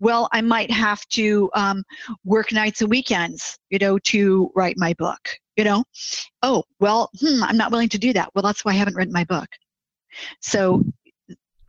well 0.00 0.28
i 0.32 0.40
might 0.40 0.70
have 0.70 1.06
to 1.08 1.50
um, 1.54 1.82
work 2.24 2.52
nights 2.52 2.80
and 2.80 2.90
weekends 2.90 3.58
you 3.70 3.78
know 3.78 3.98
to 3.98 4.50
write 4.54 4.76
my 4.76 4.94
book 4.94 5.28
you 5.56 5.64
know? 5.64 5.84
Oh 6.42 6.64
well 6.80 7.10
hmm, 7.20 7.42
i'm 7.42 7.56
not 7.56 7.70
willing 7.70 7.88
to 7.90 7.98
do 7.98 8.12
that. 8.12 8.30
Well 8.34 8.42
that's 8.42 8.64
why 8.64 8.72
i 8.72 8.76
haven't 8.76 8.96
written 8.96 9.12
my 9.12 9.24
book. 9.24 9.48
So 10.40 10.84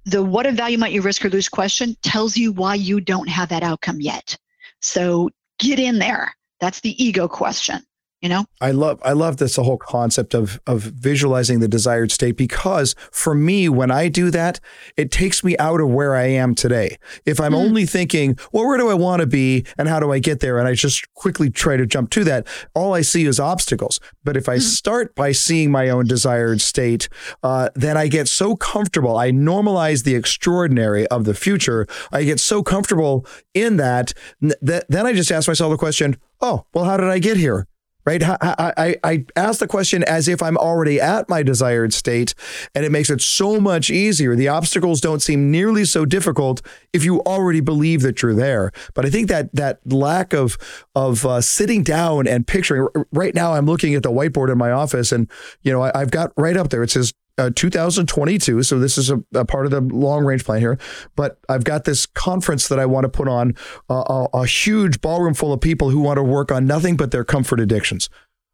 the 0.06 0.24
what 0.24 0.46
of 0.46 0.56
value 0.56 0.78
might 0.78 0.92
you 0.94 1.02
risk 1.02 1.24
or 1.24 1.30
lose 1.30 1.50
question 1.50 1.96
tells 2.02 2.36
you 2.36 2.52
why 2.52 2.76
you 2.76 3.00
don't 3.00 3.30
have 3.30 3.50
that 3.50 3.64
outcome 3.64 4.02
yet. 4.02 4.38
So 4.82 5.30
get 5.60 5.80
in 5.80 6.00
there. 6.00 6.36
That's 6.60 6.82
the 6.82 7.04
ego 7.04 7.28
question 7.28 7.84
you 8.24 8.30
know? 8.30 8.46
I 8.62 8.72
love 8.72 9.02
i 9.04 9.12
love 9.12 9.38
this 9.38 9.58
whole 9.58 9.78
concept 9.78 10.34
of 10.34 10.60
of 10.66 10.82
visualizing 10.82 11.60
the 11.60 11.68
desired 11.68 12.10
state 12.10 12.38
because 12.38 12.96
for 13.12 13.36
me 13.36 13.68
when 13.68 13.92
i 13.92 14.08
do 14.08 14.32
that 14.32 14.62
it 14.96 15.12
takes 15.12 15.44
me 15.44 15.58
out 15.58 15.82
of 15.82 15.90
where 15.90 16.16
i 16.16 16.26
am 16.28 16.56
today. 16.56 16.98
If 17.26 17.42
i'm 17.42 17.52
mm. 17.52 17.58
only 17.58 17.86
thinking 17.86 18.38
well 18.54 18.66
where 18.66 18.78
do 18.78 18.90
i 18.90 18.94
want 18.94 19.20
to 19.20 19.28
be 19.28 19.66
and 19.78 19.90
how 19.90 20.00
do 20.00 20.12
i 20.14 20.20
get 20.20 20.40
there? 20.40 20.58
And 20.58 20.68
i 20.68 20.74
just 20.74 21.14
quickly 21.14 21.50
try 21.50 21.76
to 21.76 21.86
jump 21.86 22.10
to 22.12 22.24
that. 22.24 22.48
All 22.74 22.94
i 22.94 23.02
see 23.02 23.26
is 23.26 23.42
obstacles. 23.42 24.00
But 24.24 24.38
if 24.38 24.48
i 24.48 24.56
mm. 24.56 24.62
start 24.62 25.14
by 25.16 25.34
seeing 25.34 25.70
my 25.70 25.90
own 25.90 26.08
desired 26.08 26.62
state 26.62 27.10
uh, 27.44 27.70
then 27.76 27.98
i 27.98 28.08
get 28.08 28.30
so 28.30 28.56
comfortable. 28.56 29.18
I 29.18 29.32
normalize 29.32 30.06
the 30.06 30.16
extraordinary 30.16 31.06
of 31.08 31.26
the 31.26 31.34
future. 31.34 31.86
I 32.14 32.24
get 32.24 32.40
so 32.40 32.64
comfortable 32.64 33.28
in 33.54 33.76
that 33.78 34.14
that 34.62 34.86
then 34.88 35.06
i 35.06 35.12
just 35.12 35.32
ask 35.32 35.48
myself 35.50 35.72
the 35.72 35.78
question 35.78 36.16
oh 36.40 36.66
well 36.74 36.86
how 36.86 36.96
did 36.96 37.08
i 37.08 37.20
get 37.20 37.36
here 37.36 37.68
right? 38.06 38.22
I, 38.24 38.74
I, 38.78 38.96
I 39.04 39.26
ask 39.36 39.60
the 39.60 39.68
question 39.68 40.04
as 40.04 40.28
if 40.28 40.42
I'm 40.42 40.58
already 40.58 41.00
at 41.00 41.30
my 41.30 41.44
desired 41.44 41.94
state, 41.94 42.34
and 42.76 42.86
it 42.86 42.92
makes 42.92 43.10
it 43.10 43.22
so 43.22 43.60
much 43.60 43.90
easier. 43.90 44.36
The 44.36 44.48
obstacles 44.48 45.02
don't 45.02 45.22
seem 45.22 45.52
nearly 45.52 45.86
so 45.86 46.06
difficult 46.06 46.62
if 46.92 47.04
you 47.04 47.22
already 47.22 47.62
believe 47.62 48.02
that 48.02 48.22
you're 48.22 48.34
there. 48.34 48.72
But 48.94 49.06
I 49.06 49.10
think 49.10 49.30
that 49.30 49.54
that 49.56 49.80
lack 49.92 50.34
of 50.34 50.58
of 50.96 51.26
uh, 51.26 51.42
sitting 51.42 51.84
down 51.84 52.28
and 52.28 52.46
picturing. 52.46 52.88
Right 53.12 53.34
now, 53.34 53.54
I'm 53.54 53.66
looking 53.66 53.96
at 53.96 54.04
the 54.04 54.12
whiteboard 54.12 54.52
in 54.52 54.58
my 54.58 54.72
office, 54.72 55.12
and 55.12 55.30
you 55.62 55.72
know 55.72 55.82
I, 55.82 55.92
I've 56.00 56.12
got 56.12 56.32
right 56.38 56.58
up 56.58 56.70
there. 56.70 56.84
It 56.84 56.92
says 56.92 57.14
uh, 57.38 57.50
2022. 57.56 58.64
So 58.64 58.80
this 58.80 58.98
is 58.98 59.10
a, 59.10 59.24
a, 59.34 59.46
part 59.46 59.66
of 59.66 59.72
the 59.72 59.82
long 59.82 60.26
range 60.26 60.46
plan 60.46 60.60
here. 60.60 60.78
But 61.16 61.40
I've 61.50 61.64
got 61.64 61.86
this 61.86 62.06
conference 62.06 62.68
that 62.68 62.80
I 62.80 62.86
want 62.86 63.06
to 63.06 63.10
put 63.10 63.28
on 63.28 63.56
uh, 63.90 64.28
a, 64.34 64.42
a, 64.42 64.46
huge 64.46 65.02
ballroom 65.02 65.34
full 65.34 65.54
of 65.54 65.62
people 65.62 65.90
who 65.90 66.00
want 66.00 66.18
to 66.18 66.24
work 66.24 66.52
on 66.52 66.66
nothing 66.66 66.96
but 66.96 67.12
their 67.12 67.24
comfort 67.24 67.60
addictions. 67.60 68.10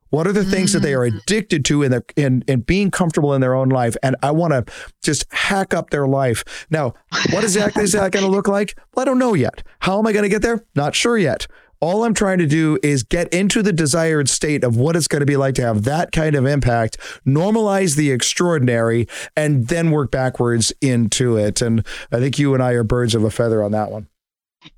What 0.10 0.26
are 0.26 0.32
the 0.32 0.44
things 0.44 0.74
that 0.74 0.80
they 0.80 0.96
are 0.96 1.08
mm. 1.08 1.22
addicted 1.22 1.64
to 1.66 1.84
in, 1.84 1.92
their, 1.92 2.04
in, 2.16 2.44
in 2.48 2.62
being 2.62 2.90
comfortable 2.90 3.34
in 3.34 3.42
their 3.42 3.54
own 3.54 3.70
life? 3.70 3.96
And 4.02 4.16
I 4.24 4.32
want 4.32 4.54
to 4.54 4.74
just 5.04 5.32
hack 5.32 5.74
up 5.74 5.92
their 5.92 6.08
life. 6.08 6.66
Now, 6.72 6.94
what 7.32 7.44
exactly 7.44 7.84
is 7.84 7.92
that 7.92 8.12
going 8.12 8.26
to 8.26 8.32
look 8.32 8.48
like? 8.48 8.76
Well, 8.96 9.04
I 9.04 9.06
don't 9.06 9.20
know 9.20 9.36
yet. 9.36 9.62
How 9.80 10.00
am 10.00 10.08
I 10.08 10.14
going 10.14 10.24
to 10.24 10.30
get 10.30 10.42
there? 10.42 10.66
Not 10.76 10.96
sure 10.96 11.18
yet. 11.18 11.46
All 11.82 12.04
I'm 12.04 12.14
trying 12.14 12.40
to 12.40 12.48
do 12.48 12.78
is 12.84 13.04
get 13.04 13.34
into 13.34 13.62
the 13.62 13.72
desired 13.72 14.28
state 14.28 14.64
of 14.64 14.76
what 14.76 14.96
it's 14.96 15.08
going 15.08 15.22
to 15.22 15.26
be 15.26 15.38
like 15.38 15.56
to 15.56 15.62
have 15.62 15.84
that 15.84 16.12
kind 16.12 16.36
of 16.36 16.46
impact, 16.46 16.98
normalize 17.26 17.96
the 17.96 18.12
extraordinary, 18.12 19.08
and 19.36 19.68
then 19.68 19.92
work 19.92 20.12
backwards 20.12 20.74
into 20.82 21.38
it. 21.38 21.62
And 21.62 21.86
I 22.12 22.20
think 22.20 22.38
you 22.38 22.54
and 22.54 22.62
I 22.62 22.74
are 22.74 22.84
birds 22.84 23.16
of 23.16 23.24
a 23.24 23.32
feather 23.32 23.64
on 23.64 23.72
that 23.72 23.92
one. 23.92 24.08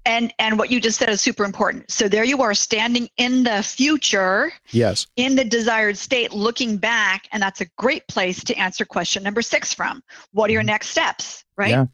And 0.06 0.32
and 0.38 0.60
what 0.60 0.70
you 0.70 0.80
just 0.80 1.00
said 1.00 1.10
is 1.10 1.22
super 1.22 1.44
important. 1.44 1.90
So 1.90 2.08
there 2.08 2.24
you 2.24 2.44
are 2.44 2.54
standing 2.54 3.10
in 3.18 3.44
the 3.44 3.64
future. 3.64 4.54
Yes. 4.70 5.08
In 5.16 5.36
the 5.36 5.44
desired 5.44 5.98
state, 5.98 6.34
looking 6.34 6.78
back, 6.78 7.28
and 7.32 7.42
that's 7.42 7.62
a 7.62 7.66
great 7.80 8.08
place 8.08 8.44
to 8.44 8.56
answer 8.56 8.86
question 8.86 9.24
number 9.24 9.42
six 9.42 9.74
from. 9.74 10.04
What 10.34 10.52
are 10.52 10.54
your 10.54 10.62
mm-hmm. 10.62 10.68
next 10.68 10.90
steps? 10.90 11.46
Right. 11.58 11.72
Yeah 11.72 11.86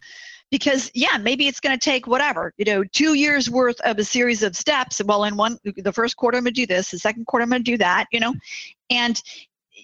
because 0.52 0.90
yeah 0.94 1.18
maybe 1.18 1.48
it's 1.48 1.60
going 1.60 1.78
to 1.78 1.84
take 1.84 2.08
whatever 2.08 2.54
you 2.58 2.66
know 2.66 2.84
two 2.84 3.14
years 3.14 3.50
worth 3.50 3.80
of 3.82 3.98
a 3.98 4.04
series 4.04 4.44
of 4.44 4.56
steps 4.56 5.02
well 5.06 5.24
in 5.24 5.36
one 5.36 5.58
the 5.78 5.92
first 5.94 6.16
quarter 6.16 6.38
i'm 6.38 6.44
going 6.44 6.54
to 6.54 6.62
do 6.62 6.66
this 6.66 6.92
the 6.92 7.00
second 7.00 7.26
quarter 7.26 7.44
i'm 7.44 7.50
going 7.50 7.64
to 7.64 7.72
do 7.72 7.78
that 7.78 8.06
you 8.12 8.20
know 8.20 8.34
and 8.90 9.22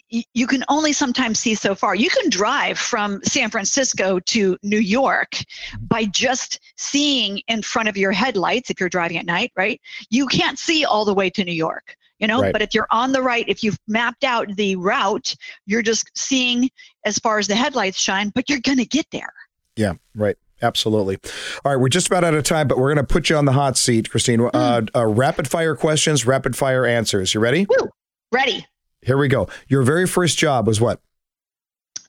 you 0.10 0.48
can 0.48 0.64
only 0.70 0.94
sometimes 0.94 1.40
see 1.40 1.56
so 1.56 1.74
far. 1.74 1.96
You 1.96 2.10
can 2.10 2.30
drive 2.30 2.78
from 2.78 3.22
San 3.24 3.50
Francisco 3.50 4.20
to 4.20 4.58
New 4.62 4.80
York 4.80 5.32
by 5.80 6.06
just 6.06 6.60
seeing 6.78 7.40
in 7.48 7.62
front 7.62 7.90
of 7.90 7.98
your 7.98 8.12
headlights 8.12 8.70
if 8.70 8.80
you're 8.80 8.90
driving 8.90 9.18
at 9.18 9.26
night, 9.26 9.52
right? 9.56 9.82
You 10.10 10.28
can't 10.28 10.60
see 10.60 10.86
all 10.86 11.06
the 11.06 11.14
way 11.14 11.30
to 11.32 11.44
New 11.44 11.54
York, 11.54 11.96
you 12.20 12.28
know, 12.28 12.42
right. 12.42 12.54
but 12.54 12.62
if 12.62 12.74
you're 12.74 12.88
on 12.92 13.12
the 13.12 13.22
right, 13.22 13.46
if 13.48 13.64
you've 13.64 13.78
mapped 13.88 14.24
out 14.24 14.56
the 14.56 14.76
route, 14.76 15.36
you're 15.66 15.82
just 15.82 16.10
seeing 16.16 16.70
as 17.06 17.18
far 17.20 17.40
as 17.40 17.48
the 17.48 17.56
headlights 17.56 18.00
shine, 18.00 18.30
but 18.36 18.50
you're 18.50 18.60
going 18.60 18.78
to 18.78 18.86
get 18.86 19.08
there. 19.12 19.34
Yeah, 19.76 19.94
right. 20.16 20.38
Absolutely. 20.64 21.18
All 21.64 21.74
right, 21.74 21.80
we're 21.80 21.90
just 21.90 22.08
about 22.08 22.24
out 22.24 22.34
of 22.34 22.44
time, 22.44 22.68
but 22.68 22.78
we're 22.78 22.94
going 22.94 23.06
to 23.06 23.14
put 23.14 23.30
you 23.30 23.36
on 23.36 23.46
the 23.46 23.52
hot 23.52 23.78
seat, 23.78 24.10
Christine. 24.10 24.40
Mm. 24.40 24.50
Uh, 24.54 25.00
uh, 25.00 25.06
rapid 25.06 25.48
fire 25.48 25.76
questions, 25.76 26.26
rapid 26.26 26.56
fire 26.56 26.86
answers. 26.86 27.34
You 27.34 27.42
ready? 27.42 27.68
Woo. 27.70 27.90
Ready. 28.32 28.66
Here 29.02 29.18
we 29.18 29.28
go. 29.28 29.50
Your 29.68 29.84
very 29.84 30.08
first 30.08 30.38
job 30.38 30.66
was 30.66 30.80
what? 30.80 31.02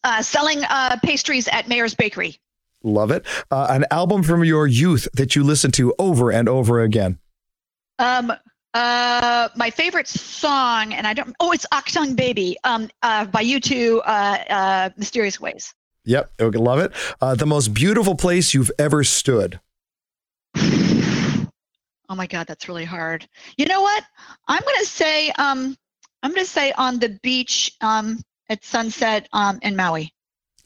Uh, 0.04 0.22
selling 0.22 0.62
uh, 0.64 0.96
pastries 1.02 1.48
at 1.48 1.68
Mayor's 1.68 1.94
Bakery. 1.94 2.38
Love 2.84 3.10
it. 3.10 3.26
Uh, 3.50 3.66
an 3.70 3.86
album 3.90 4.22
from 4.22 4.44
your 4.44 4.66
youth 4.66 5.08
that 5.14 5.34
you 5.34 5.42
listen 5.42 5.70
to 5.72 5.94
over 5.98 6.30
and 6.30 6.48
over 6.48 6.82
again. 6.82 7.18
Um, 7.98 8.32
uh, 8.74 9.48
my 9.56 9.70
favorite 9.70 10.06
song, 10.06 10.92
and 10.92 11.06
I 11.06 11.14
don't. 11.14 11.34
Oh, 11.40 11.52
it's 11.52 11.66
Achtung 11.72 12.14
Baby. 12.14 12.56
Um, 12.64 12.90
uh, 13.02 13.24
by 13.24 13.42
U2, 13.42 13.98
uh, 13.98 14.00
uh, 14.04 14.90
Mysterious 14.96 15.40
Ways. 15.40 15.74
Yep, 16.04 16.30
okay, 16.40 16.58
love 16.58 16.78
it. 16.80 16.92
Uh, 17.20 17.34
the 17.34 17.46
most 17.46 17.72
beautiful 17.74 18.14
place 18.14 18.54
you've 18.54 18.70
ever 18.78 19.04
stood. 19.04 19.60
Oh 20.56 22.14
my 22.14 22.26
God, 22.26 22.46
that's 22.46 22.68
really 22.68 22.84
hard. 22.84 23.26
You 23.56 23.66
know 23.66 23.80
what? 23.80 24.04
I'm 24.46 24.62
gonna 24.62 24.84
say. 24.84 25.30
Um, 25.30 25.76
I'm 26.22 26.30
gonna 26.32 26.44
say 26.44 26.72
on 26.72 26.98
the 26.98 27.18
beach. 27.22 27.72
Um, 27.80 28.20
at 28.48 28.64
sunset. 28.64 29.28
Um, 29.32 29.58
in 29.62 29.76
Maui. 29.76 30.12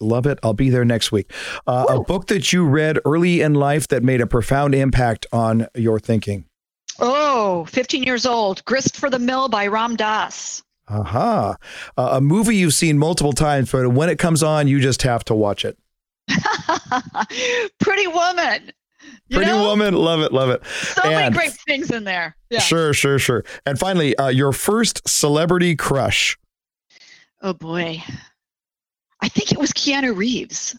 Love 0.01 0.27
it. 0.27 0.38
I'll 0.42 0.55
be 0.55 0.70
there 0.70 0.85
next 0.85 1.11
week. 1.11 1.33
Uh, 1.66 1.87
a 1.88 2.01
book 2.01 2.29
that 2.29 2.53
you 2.53 2.64
read 2.64 3.01
early 3.05 3.40
in 3.40 3.55
life 3.55 3.88
that 3.88 4.05
made 4.05 4.20
a 4.20 4.29
profound 4.29 4.74
impact 4.74 5.27
on 5.33 5.66
your 5.74 5.98
thinking. 5.98 6.44
Oh, 7.01 7.64
15 7.64 8.05
years 8.05 8.24
old. 8.24 8.64
Grist 8.64 8.96
for 8.96 9.11
the 9.11 9.18
Mill 9.18 9.48
by 9.48 9.66
Ram 9.66 9.96
Dass. 9.96 10.62
Aha. 10.90 11.51
Uh-huh. 11.51 11.55
Uh, 11.96 12.16
a 12.16 12.20
movie 12.20 12.57
you've 12.57 12.74
seen 12.74 12.98
multiple 12.98 13.33
times, 13.33 13.70
but 13.70 13.88
when 13.92 14.09
it 14.09 14.18
comes 14.18 14.42
on, 14.42 14.68
you 14.68 14.81
just 14.81 15.03
have 15.03 15.24
to 15.27 15.35
watch 15.35 15.64
it. 15.64 15.79
Pretty 17.79 18.07
Woman. 18.07 18.72
You 19.29 19.37
Pretty 19.37 19.51
know? 19.51 19.64
Woman. 19.64 19.94
Love 19.94 20.20
it. 20.20 20.33
Love 20.33 20.51
it. 20.51 20.64
So 20.66 21.03
and 21.03 21.14
many 21.14 21.35
great 21.37 21.53
things 21.53 21.90
in 21.90 22.05
there. 22.05 22.37
Yeah. 22.51 22.61
Sure, 22.61 22.92
sure, 22.92 23.18
sure. 23.18 23.44
And 23.66 23.79
finally, 23.79 24.16
uh, 24.16 24.29
your 24.29 24.53
first 24.53 25.07
celebrity 25.09 25.77
crush. 25.77 26.38
Oh, 27.42 27.53
boy. 27.53 28.03
I 29.20 29.29
think 29.29 29.53
it 29.53 29.59
was 29.59 29.72
Keanu 29.72 30.16
Reeves. 30.16 30.79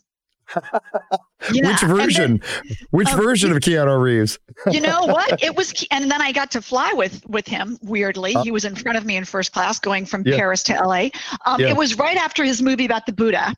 Yeah. 1.51 1.67
Which 1.67 1.81
version? 1.81 2.41
Then, 2.41 2.77
Which 2.91 3.09
um, 3.09 3.21
version 3.21 3.51
of 3.51 3.57
Keanu 3.59 4.01
Reeves? 4.01 4.39
you 4.71 4.81
know 4.81 5.01
what? 5.05 5.41
It 5.43 5.55
was, 5.55 5.85
and 5.91 6.09
then 6.09 6.21
I 6.21 6.31
got 6.31 6.51
to 6.51 6.61
fly 6.61 6.91
with 6.93 7.25
with 7.27 7.47
him. 7.47 7.77
Weirdly, 7.81 8.35
uh, 8.35 8.43
he 8.43 8.51
was 8.51 8.65
in 8.65 8.75
front 8.75 8.97
of 8.97 9.05
me 9.05 9.17
in 9.17 9.25
first 9.25 9.51
class, 9.51 9.79
going 9.79 10.05
from 10.05 10.23
yeah. 10.25 10.35
Paris 10.35 10.63
to 10.63 10.73
LA. 10.73 11.09
Um, 11.45 11.59
yeah. 11.59 11.69
It 11.69 11.77
was 11.77 11.97
right 11.97 12.17
after 12.17 12.43
his 12.43 12.61
movie 12.61 12.85
about 12.85 13.05
the 13.05 13.13
Buddha 13.13 13.55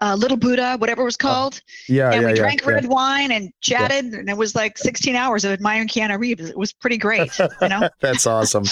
uh, 0.00 0.14
Little 0.14 0.36
Buddha, 0.36 0.76
whatever 0.78 1.02
it 1.02 1.04
was 1.04 1.16
oh, 1.20 1.26
called. 1.26 1.60
yeah, 1.88 2.10
and 2.10 2.22
yeah, 2.22 2.28
we 2.28 2.34
drank 2.34 2.62
yeah, 2.62 2.70
red 2.70 2.86
wine 2.86 3.30
and 3.32 3.52
chatted, 3.60 4.12
and 4.12 4.28
it 4.28 4.36
was 4.36 4.54
like 4.54 4.76
16 4.76 5.14
hours 5.16 5.44
of 5.44 5.52
admiring 5.52 5.88
Keanu 5.88 6.18
Reeves. 6.18 6.50
It 6.50 6.56
was 6.56 6.72
pretty 6.72 6.98
great. 6.98 7.38
You 7.38 7.68
know, 7.68 7.88
that's 8.00 8.26
awesome. 8.26 8.64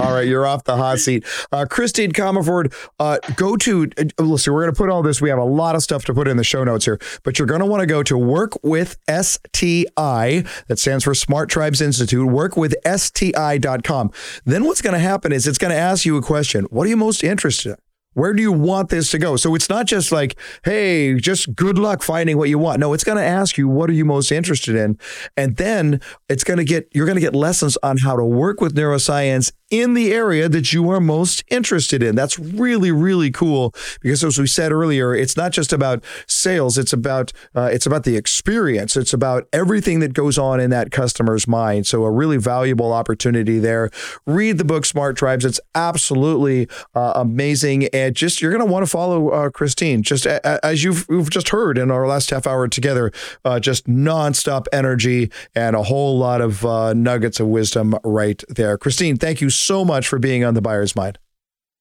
All 0.00 0.12
right, 0.12 0.26
you're 0.26 0.46
off 0.46 0.64
the 0.64 0.76
hot 0.76 0.98
seat, 0.98 1.24
uh, 1.52 1.66
Christine 1.68 2.12
Comaford. 2.12 2.74
Uh, 2.98 3.18
go 3.36 3.56
to 3.58 3.90
uh, 3.98 4.22
listen. 4.22 4.52
We're 4.52 4.62
going 4.62 4.74
to 4.74 4.78
put 4.78 4.90
all 4.90 5.02
this. 5.02 5.20
We 5.20 5.28
have 5.28 5.38
a 5.38 5.44
lot 5.44 5.74
of 5.74 5.82
stuff 5.82 6.04
to 6.06 6.14
put 6.14 6.28
in 6.28 6.36
the 6.36 6.44
show 6.44 6.64
notes 6.64 6.84
here, 6.84 6.98
but 7.22 7.38
you're 7.38 7.48
going 7.48 7.60
to 7.60 7.66
want 7.66 7.80
to 7.80 7.86
go 7.86 8.02
to 8.02 8.16
Work 8.16 8.62
with 8.62 8.96
STI. 9.08 10.44
That 10.68 10.78
stands 10.78 11.04
for 11.04 11.14
Smart 11.14 11.48
Tribes 11.48 11.80
Institute. 11.80 12.26
Work 12.26 12.56
with 12.56 12.74
STI.com. 12.86 14.12
Then 14.44 14.64
what's 14.64 14.82
going 14.82 14.94
to 14.94 15.00
happen 15.00 15.32
is 15.32 15.46
it's 15.46 15.58
going 15.58 15.72
to 15.72 15.78
ask 15.78 16.04
you 16.04 16.16
a 16.16 16.22
question. 16.22 16.64
What 16.64 16.86
are 16.86 16.90
you 16.90 16.96
most 16.96 17.24
interested 17.24 17.70
in? 17.70 17.89
Where 18.14 18.32
do 18.32 18.42
you 18.42 18.52
want 18.52 18.88
this 18.88 19.10
to 19.12 19.18
go? 19.18 19.36
So 19.36 19.54
it's 19.54 19.68
not 19.68 19.86
just 19.86 20.10
like, 20.10 20.36
hey, 20.64 21.14
just 21.14 21.54
good 21.54 21.78
luck 21.78 22.02
finding 22.02 22.36
what 22.36 22.48
you 22.48 22.58
want. 22.58 22.80
No, 22.80 22.92
it's 22.92 23.04
going 23.04 23.18
to 23.18 23.24
ask 23.24 23.56
you, 23.56 23.68
what 23.68 23.88
are 23.88 23.92
you 23.92 24.04
most 24.04 24.32
interested 24.32 24.74
in? 24.74 24.98
And 25.36 25.56
then 25.56 26.00
it's 26.28 26.42
going 26.42 26.58
to 26.58 26.64
get, 26.64 26.88
you're 26.92 27.06
going 27.06 27.16
to 27.16 27.20
get 27.20 27.34
lessons 27.34 27.78
on 27.82 27.98
how 27.98 28.16
to 28.16 28.24
work 28.24 28.60
with 28.60 28.74
neuroscience 28.74 29.52
in 29.70 29.94
the 29.94 30.12
area 30.12 30.48
that 30.48 30.72
you 30.72 30.90
are 30.90 31.00
most 31.00 31.44
interested 31.48 32.02
in. 32.02 32.16
That's 32.16 32.38
really, 32.38 32.90
really 32.90 33.30
cool 33.30 33.72
because 34.00 34.22
as 34.24 34.38
we 34.38 34.48
said 34.48 34.72
earlier, 34.72 35.14
it's 35.14 35.36
not 35.36 35.52
just 35.52 35.72
about 35.72 36.04
sales. 36.26 36.76
It's 36.76 36.92
about, 36.92 37.32
uh, 37.54 37.70
it's 37.72 37.86
about 37.86 38.02
the 38.04 38.16
experience. 38.16 38.96
It's 38.96 39.12
about 39.12 39.48
everything 39.52 40.00
that 40.00 40.12
goes 40.12 40.38
on 40.38 40.58
in 40.60 40.70
that 40.70 40.90
customer's 40.90 41.46
mind. 41.46 41.86
So 41.86 42.04
a 42.04 42.10
really 42.10 42.36
valuable 42.36 42.92
opportunity 42.92 43.60
there. 43.60 43.90
Read 44.26 44.58
the 44.58 44.64
book 44.64 44.84
Smart 44.84 45.16
Tribes. 45.16 45.44
It's 45.44 45.60
absolutely 45.74 46.68
uh, 46.94 47.12
amazing. 47.14 47.86
And 47.92 48.14
just, 48.16 48.42
you're 48.42 48.52
going 48.52 48.66
to 48.66 48.70
want 48.70 48.84
to 48.84 48.90
follow 48.90 49.30
uh, 49.30 49.50
Christine, 49.50 50.02
just 50.02 50.26
a, 50.26 50.64
as 50.66 50.82
you've, 50.82 51.06
you've 51.08 51.30
just 51.30 51.50
heard 51.50 51.78
in 51.78 51.92
our 51.92 52.08
last 52.08 52.30
half 52.30 52.46
hour 52.46 52.66
together, 52.66 53.12
uh, 53.44 53.60
just 53.60 53.86
nonstop 53.86 54.66
energy 54.72 55.30
and 55.54 55.76
a 55.76 55.84
whole 55.84 56.18
lot 56.18 56.40
of 56.40 56.66
uh, 56.66 56.92
nuggets 56.92 57.38
of 57.38 57.46
wisdom 57.46 57.94
right 58.02 58.42
there. 58.48 58.76
Christine, 58.76 59.16
thank 59.16 59.40
you 59.40 59.48
so 59.48 59.59
much 59.84 60.08
for 60.08 60.18
being 60.18 60.44
on 60.44 60.54
the 60.54 60.62
buyer's 60.62 60.96
mind. 60.96 61.18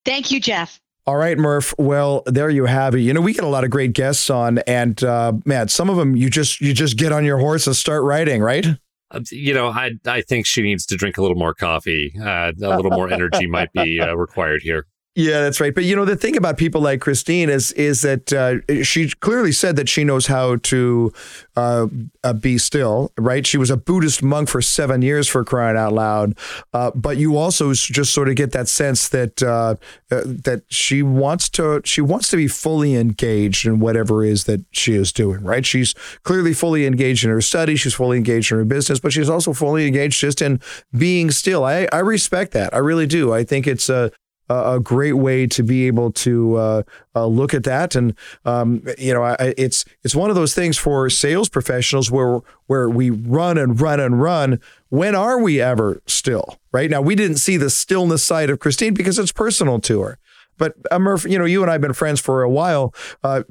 Thank 0.05 0.31
you, 0.31 0.39
Jeff. 0.39 0.79
All 1.05 1.15
right, 1.15 1.37
Murph. 1.37 1.73
Well, 1.79 2.21
there 2.27 2.49
you 2.49 2.65
have 2.65 2.93
it. 2.93 2.99
You 2.99 3.13
know, 3.13 3.21
we 3.21 3.33
get 3.33 3.43
a 3.43 3.47
lot 3.47 3.63
of 3.63 3.71
great 3.71 3.93
guests 3.93 4.29
on, 4.29 4.59
and 4.59 5.03
uh, 5.03 5.33
man, 5.45 5.67
some 5.67 5.89
of 5.89 5.97
them 5.97 6.15
you 6.15 6.29
just 6.29 6.61
you 6.61 6.73
just 6.73 6.97
get 6.97 7.11
on 7.11 7.25
your 7.25 7.39
horse 7.39 7.65
and 7.65 7.75
start 7.75 8.03
riding, 8.03 8.41
right? 8.41 8.65
Uh, 9.11 9.21
you 9.31 9.53
know, 9.53 9.69
I 9.69 9.93
I 10.05 10.21
think 10.21 10.45
she 10.45 10.61
needs 10.61 10.85
to 10.85 10.95
drink 10.95 11.17
a 11.17 11.21
little 11.21 11.37
more 11.37 11.55
coffee. 11.55 12.13
Uh, 12.21 12.51
a 12.61 12.75
little 12.75 12.91
more 12.91 13.11
energy 13.11 13.47
might 13.47 13.73
be 13.73 13.99
uh, 13.99 14.13
required 14.13 14.61
here. 14.61 14.85
Yeah, 15.15 15.41
that's 15.41 15.59
right. 15.59 15.73
But 15.73 15.83
you 15.83 15.95
know, 15.95 16.05
the 16.05 16.15
thing 16.15 16.37
about 16.37 16.57
people 16.57 16.81
like 16.81 17.01
Christine 17.01 17.49
is 17.49 17.71
is 17.73 18.03
that 18.03 18.31
uh, 18.31 18.83
she 18.83 19.09
clearly 19.09 19.51
said 19.51 19.75
that 19.75 19.89
she 19.89 20.03
knows 20.03 20.27
how 20.27 20.57
to 20.57 21.11
uh, 21.57 21.87
uh, 22.23 22.33
be 22.33 22.57
still. 22.57 23.11
Right? 23.17 23.45
She 23.45 23.57
was 23.57 23.69
a 23.69 23.75
Buddhist 23.75 24.21
monk 24.23 24.47
for 24.47 24.61
seven 24.61 25.01
years 25.01 25.27
for 25.27 25.43
crying 25.43 25.75
out 25.75 25.93
loud. 25.93 26.37
Uh, 26.73 26.91
but 26.93 27.17
you 27.17 27.35
also 27.37 27.73
just 27.73 28.13
sort 28.13 28.29
of 28.29 28.35
get 28.35 28.51
that 28.51 28.69
sense 28.69 29.09
that 29.09 29.41
uh, 29.43 29.75
uh, 30.11 30.21
that 30.25 30.61
she 30.69 31.01
wants 31.03 31.49
to 31.49 31.81
she 31.83 32.01
wants 32.01 32.29
to 32.29 32.37
be 32.37 32.47
fully 32.47 32.95
engaged 32.95 33.65
in 33.65 33.79
whatever 33.79 34.23
it 34.23 34.29
is 34.29 34.43
that 34.45 34.63
she 34.71 34.93
is 34.93 35.11
doing. 35.11 35.43
Right? 35.43 35.65
She's 35.65 35.95
clearly 36.23 36.53
fully 36.53 36.85
engaged 36.85 37.25
in 37.25 37.31
her 37.31 37.41
study. 37.41 37.75
She's 37.75 37.95
fully 37.95 38.15
engaged 38.17 38.51
in 38.51 38.59
her 38.59 38.65
business, 38.65 38.99
but 38.99 39.11
she's 39.11 39.29
also 39.29 39.53
fully 39.53 39.87
engaged 39.87 40.21
just 40.21 40.41
in 40.41 40.61
being 40.95 41.31
still. 41.31 41.65
I 41.65 41.87
I 41.91 41.99
respect 41.99 42.53
that. 42.53 42.73
I 42.73 42.77
really 42.77 43.07
do. 43.07 43.33
I 43.33 43.43
think 43.43 43.67
it's 43.67 43.89
a 43.89 44.11
a 44.49 44.79
great 44.79 45.13
way 45.13 45.45
to 45.47 45.63
be 45.63 45.87
able 45.87 46.11
to 46.11 46.55
uh, 46.55 46.83
uh, 47.15 47.25
look 47.25 47.53
at 47.53 47.63
that. 47.63 47.95
And 47.95 48.15
um, 48.45 48.83
you 48.97 49.13
know, 49.13 49.23
I, 49.23 49.53
it's 49.57 49.85
it's 50.03 50.15
one 50.15 50.29
of 50.29 50.35
those 50.35 50.53
things 50.53 50.77
for 50.77 51.09
sales 51.09 51.49
professionals 51.49 52.11
where 52.11 52.41
where 52.67 52.89
we 52.89 53.09
run 53.09 53.57
and 53.57 53.79
run 53.79 53.99
and 53.99 54.21
run. 54.21 54.59
When 54.89 55.15
are 55.15 55.39
we 55.39 55.61
ever 55.61 56.01
still? 56.07 56.57
Right 56.71 56.89
now, 56.89 57.01
we 57.01 57.15
didn't 57.15 57.37
see 57.37 57.57
the 57.57 57.69
stillness 57.69 58.23
side 58.23 58.49
of 58.49 58.59
Christine 58.59 58.93
because 58.93 59.19
it's 59.19 59.31
personal 59.31 59.79
to 59.81 60.01
her. 60.01 60.17
But 60.59 60.75
uh, 60.91 60.99
Murph, 60.99 61.25
you 61.25 61.39
know, 61.39 61.45
you 61.45 61.63
and 61.63 61.71
I 61.71 61.73
have 61.73 61.81
been 61.81 61.93
friends 61.93 62.19
for 62.19 62.43
a 62.43 62.49
while. 62.49 62.93
Uh, 63.23 63.41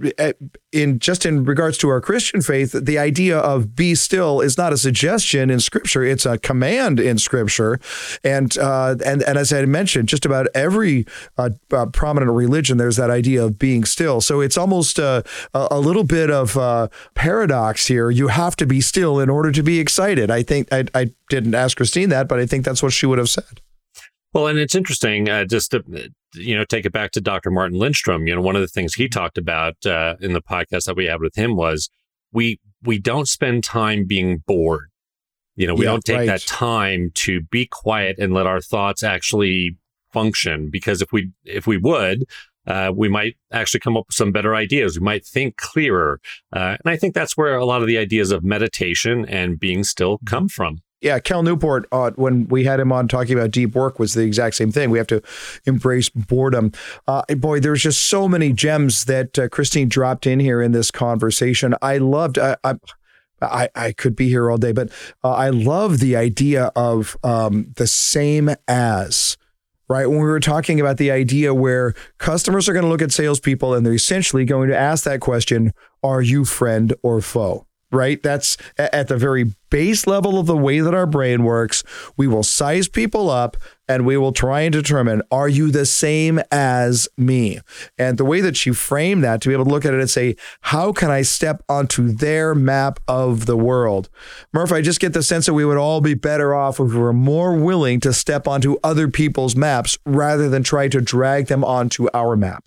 in 0.70 1.00
just 1.00 1.26
in 1.26 1.44
regards 1.44 1.78
to 1.78 1.88
our 1.88 2.00
Christian 2.00 2.42
faith, 2.42 2.72
the 2.72 2.98
idea 2.98 3.38
of 3.38 3.74
be 3.74 3.96
still 3.96 4.40
is 4.40 4.56
not 4.56 4.72
a 4.72 4.76
suggestion 4.76 5.50
in 5.50 5.58
Scripture; 5.58 6.04
it's 6.04 6.26
a 6.26 6.38
command 6.38 7.00
in 7.00 7.18
Scripture. 7.18 7.80
And 8.22 8.56
uh, 8.56 8.96
and 9.04 9.22
and 9.22 9.36
as 9.36 9.52
I 9.52 9.64
mentioned, 9.64 10.08
just 10.08 10.24
about 10.24 10.46
every 10.54 11.06
uh, 11.36 11.50
uh, 11.72 11.86
prominent 11.86 12.30
religion, 12.30 12.78
there's 12.78 12.96
that 12.96 13.10
idea 13.10 13.44
of 13.44 13.58
being 13.58 13.84
still. 13.84 14.20
So 14.20 14.40
it's 14.40 14.58
almost 14.58 15.00
uh, 15.00 15.22
a, 15.54 15.68
a 15.72 15.80
little 15.80 16.04
bit 16.04 16.30
of 16.30 16.56
a 16.56 16.90
paradox 17.14 17.86
here. 17.86 18.10
You 18.10 18.28
have 18.28 18.54
to 18.56 18.66
be 18.66 18.80
still 18.80 19.18
in 19.18 19.30
order 19.30 19.50
to 19.50 19.62
be 19.62 19.80
excited. 19.80 20.30
I 20.30 20.42
think 20.42 20.68
I, 20.70 20.84
I 20.94 21.12
didn't 21.30 21.54
ask 21.54 21.76
Christine 21.76 22.10
that, 22.10 22.28
but 22.28 22.38
I 22.38 22.46
think 22.46 22.64
that's 22.64 22.82
what 22.82 22.92
she 22.92 23.06
would 23.06 23.18
have 23.18 23.30
said. 23.30 23.62
Well, 24.34 24.46
and 24.46 24.58
it's 24.58 24.74
interesting 24.74 25.28
uh, 25.28 25.46
just 25.46 25.70
to 25.70 25.82
you 26.34 26.56
know 26.56 26.64
take 26.64 26.86
it 26.86 26.92
back 26.92 27.12
to 27.12 27.20
Dr. 27.20 27.50
Martin 27.50 27.78
Lindstrom. 27.78 28.26
You 28.26 28.34
know, 28.34 28.40
one 28.40 28.56
of 28.56 28.62
the 28.62 28.68
things 28.68 28.94
he 28.94 29.08
talked 29.08 29.38
about 29.38 29.84
uh, 29.86 30.16
in 30.20 30.32
the 30.32 30.42
podcast 30.42 30.84
that 30.84 30.96
we 30.96 31.06
had 31.06 31.20
with 31.20 31.36
him 31.36 31.56
was 31.56 31.90
we 32.32 32.60
we 32.82 32.98
don't 32.98 33.28
spend 33.28 33.64
time 33.64 34.06
being 34.06 34.38
bored. 34.46 34.90
You 35.56 35.66
know, 35.66 35.74
we 35.74 35.84
yeah, 35.84 35.92
don't 35.92 36.04
take 36.04 36.18
right. 36.18 36.26
that 36.26 36.42
time 36.42 37.10
to 37.14 37.40
be 37.42 37.66
quiet 37.66 38.18
and 38.18 38.32
let 38.32 38.46
our 38.46 38.60
thoughts 38.60 39.02
actually 39.02 39.76
function. 40.12 40.70
Because 40.70 41.02
if 41.02 41.12
we 41.12 41.32
if 41.44 41.66
we 41.66 41.76
would, 41.76 42.24
uh, 42.66 42.92
we 42.94 43.08
might 43.08 43.36
actually 43.50 43.80
come 43.80 43.96
up 43.96 44.04
with 44.08 44.14
some 44.14 44.30
better 44.30 44.54
ideas. 44.54 44.98
We 44.98 45.04
might 45.04 45.26
think 45.26 45.56
clearer. 45.56 46.20
Uh, 46.52 46.76
and 46.84 46.92
I 46.92 46.96
think 46.96 47.14
that's 47.14 47.36
where 47.36 47.56
a 47.56 47.64
lot 47.64 47.80
of 47.80 47.88
the 47.88 47.98
ideas 47.98 48.30
of 48.30 48.44
meditation 48.44 49.24
and 49.26 49.58
being 49.58 49.84
still 49.84 50.18
come 50.26 50.48
from. 50.48 50.78
Yeah, 51.00 51.20
Cal 51.20 51.44
Newport, 51.44 51.86
uh, 51.92 52.10
when 52.16 52.48
we 52.48 52.64
had 52.64 52.80
him 52.80 52.90
on 52.92 53.06
talking 53.06 53.38
about 53.38 53.52
deep 53.52 53.74
work, 53.74 54.00
was 54.00 54.14
the 54.14 54.22
exact 54.22 54.56
same 54.56 54.72
thing. 54.72 54.90
We 54.90 54.98
have 54.98 55.06
to 55.08 55.22
embrace 55.64 56.08
boredom. 56.08 56.72
Uh, 57.06 57.22
boy, 57.36 57.60
there's 57.60 57.82
just 57.82 58.08
so 58.08 58.26
many 58.26 58.52
gems 58.52 59.04
that 59.04 59.38
uh, 59.38 59.48
Christine 59.48 59.88
dropped 59.88 60.26
in 60.26 60.40
here 60.40 60.60
in 60.60 60.72
this 60.72 60.90
conversation. 60.90 61.74
I 61.80 61.98
loved. 61.98 62.38
I, 62.38 62.56
I, 63.40 63.68
I 63.76 63.92
could 63.92 64.16
be 64.16 64.28
here 64.28 64.50
all 64.50 64.58
day, 64.58 64.72
but 64.72 64.90
uh, 65.22 65.30
I 65.30 65.50
love 65.50 66.00
the 66.00 66.16
idea 66.16 66.72
of 66.74 67.16
um, 67.22 67.72
the 67.76 67.86
same 67.86 68.50
as. 68.66 69.36
Right 69.90 70.06
when 70.06 70.18
we 70.18 70.24
were 70.24 70.40
talking 70.40 70.80
about 70.80 70.98
the 70.98 71.10
idea 71.10 71.54
where 71.54 71.94
customers 72.18 72.68
are 72.68 72.74
going 72.74 72.84
to 72.84 72.90
look 72.90 73.00
at 73.00 73.10
salespeople 73.10 73.72
and 73.72 73.86
they're 73.86 73.94
essentially 73.94 74.44
going 74.44 74.68
to 74.68 74.76
ask 74.76 75.04
that 75.04 75.20
question: 75.20 75.72
Are 76.02 76.20
you 76.20 76.44
friend 76.44 76.92
or 77.02 77.22
foe? 77.22 77.67
Right? 77.90 78.22
That's 78.22 78.56
at 78.76 79.08
the 79.08 79.16
very 79.16 79.52
base 79.70 80.06
level 80.06 80.38
of 80.38 80.46
the 80.46 80.56
way 80.56 80.80
that 80.80 80.94
our 80.94 81.06
brain 81.06 81.44
works. 81.44 81.84
We 82.16 82.26
will 82.26 82.42
size 82.42 82.88
people 82.88 83.30
up 83.30 83.56
and 83.86 84.04
we 84.04 84.16
will 84.16 84.32
try 84.32 84.62
and 84.62 84.72
determine 84.72 85.22
are 85.30 85.48
you 85.48 85.70
the 85.70 85.86
same 85.86 86.40
as 86.50 87.08
me? 87.16 87.60
And 87.98 88.18
the 88.18 88.24
way 88.24 88.40
that 88.40 88.56
she 88.56 88.72
framed 88.72 89.24
that 89.24 89.40
to 89.42 89.48
be 89.48 89.54
able 89.54 89.64
to 89.64 89.70
look 89.70 89.84
at 89.84 89.94
it 89.94 90.00
and 90.00 90.10
say, 90.10 90.36
how 90.62 90.92
can 90.92 91.10
I 91.10 91.22
step 91.22 91.62
onto 91.68 92.10
their 92.10 92.54
map 92.54 93.00
of 93.08 93.46
the 93.46 93.56
world? 93.56 94.08
Murph, 94.52 94.72
I 94.72 94.82
just 94.82 95.00
get 95.00 95.12
the 95.12 95.22
sense 95.22 95.46
that 95.46 95.54
we 95.54 95.64
would 95.64 95.78
all 95.78 96.00
be 96.00 96.14
better 96.14 96.54
off 96.54 96.80
if 96.80 96.90
we 96.90 96.98
were 96.98 97.12
more 97.12 97.56
willing 97.56 98.00
to 98.00 98.12
step 98.12 98.46
onto 98.46 98.76
other 98.84 99.08
people's 99.08 99.56
maps 99.56 99.98
rather 100.04 100.48
than 100.48 100.62
try 100.62 100.88
to 100.88 101.00
drag 101.00 101.46
them 101.46 101.64
onto 101.64 102.08
our 102.12 102.36
map. 102.36 102.64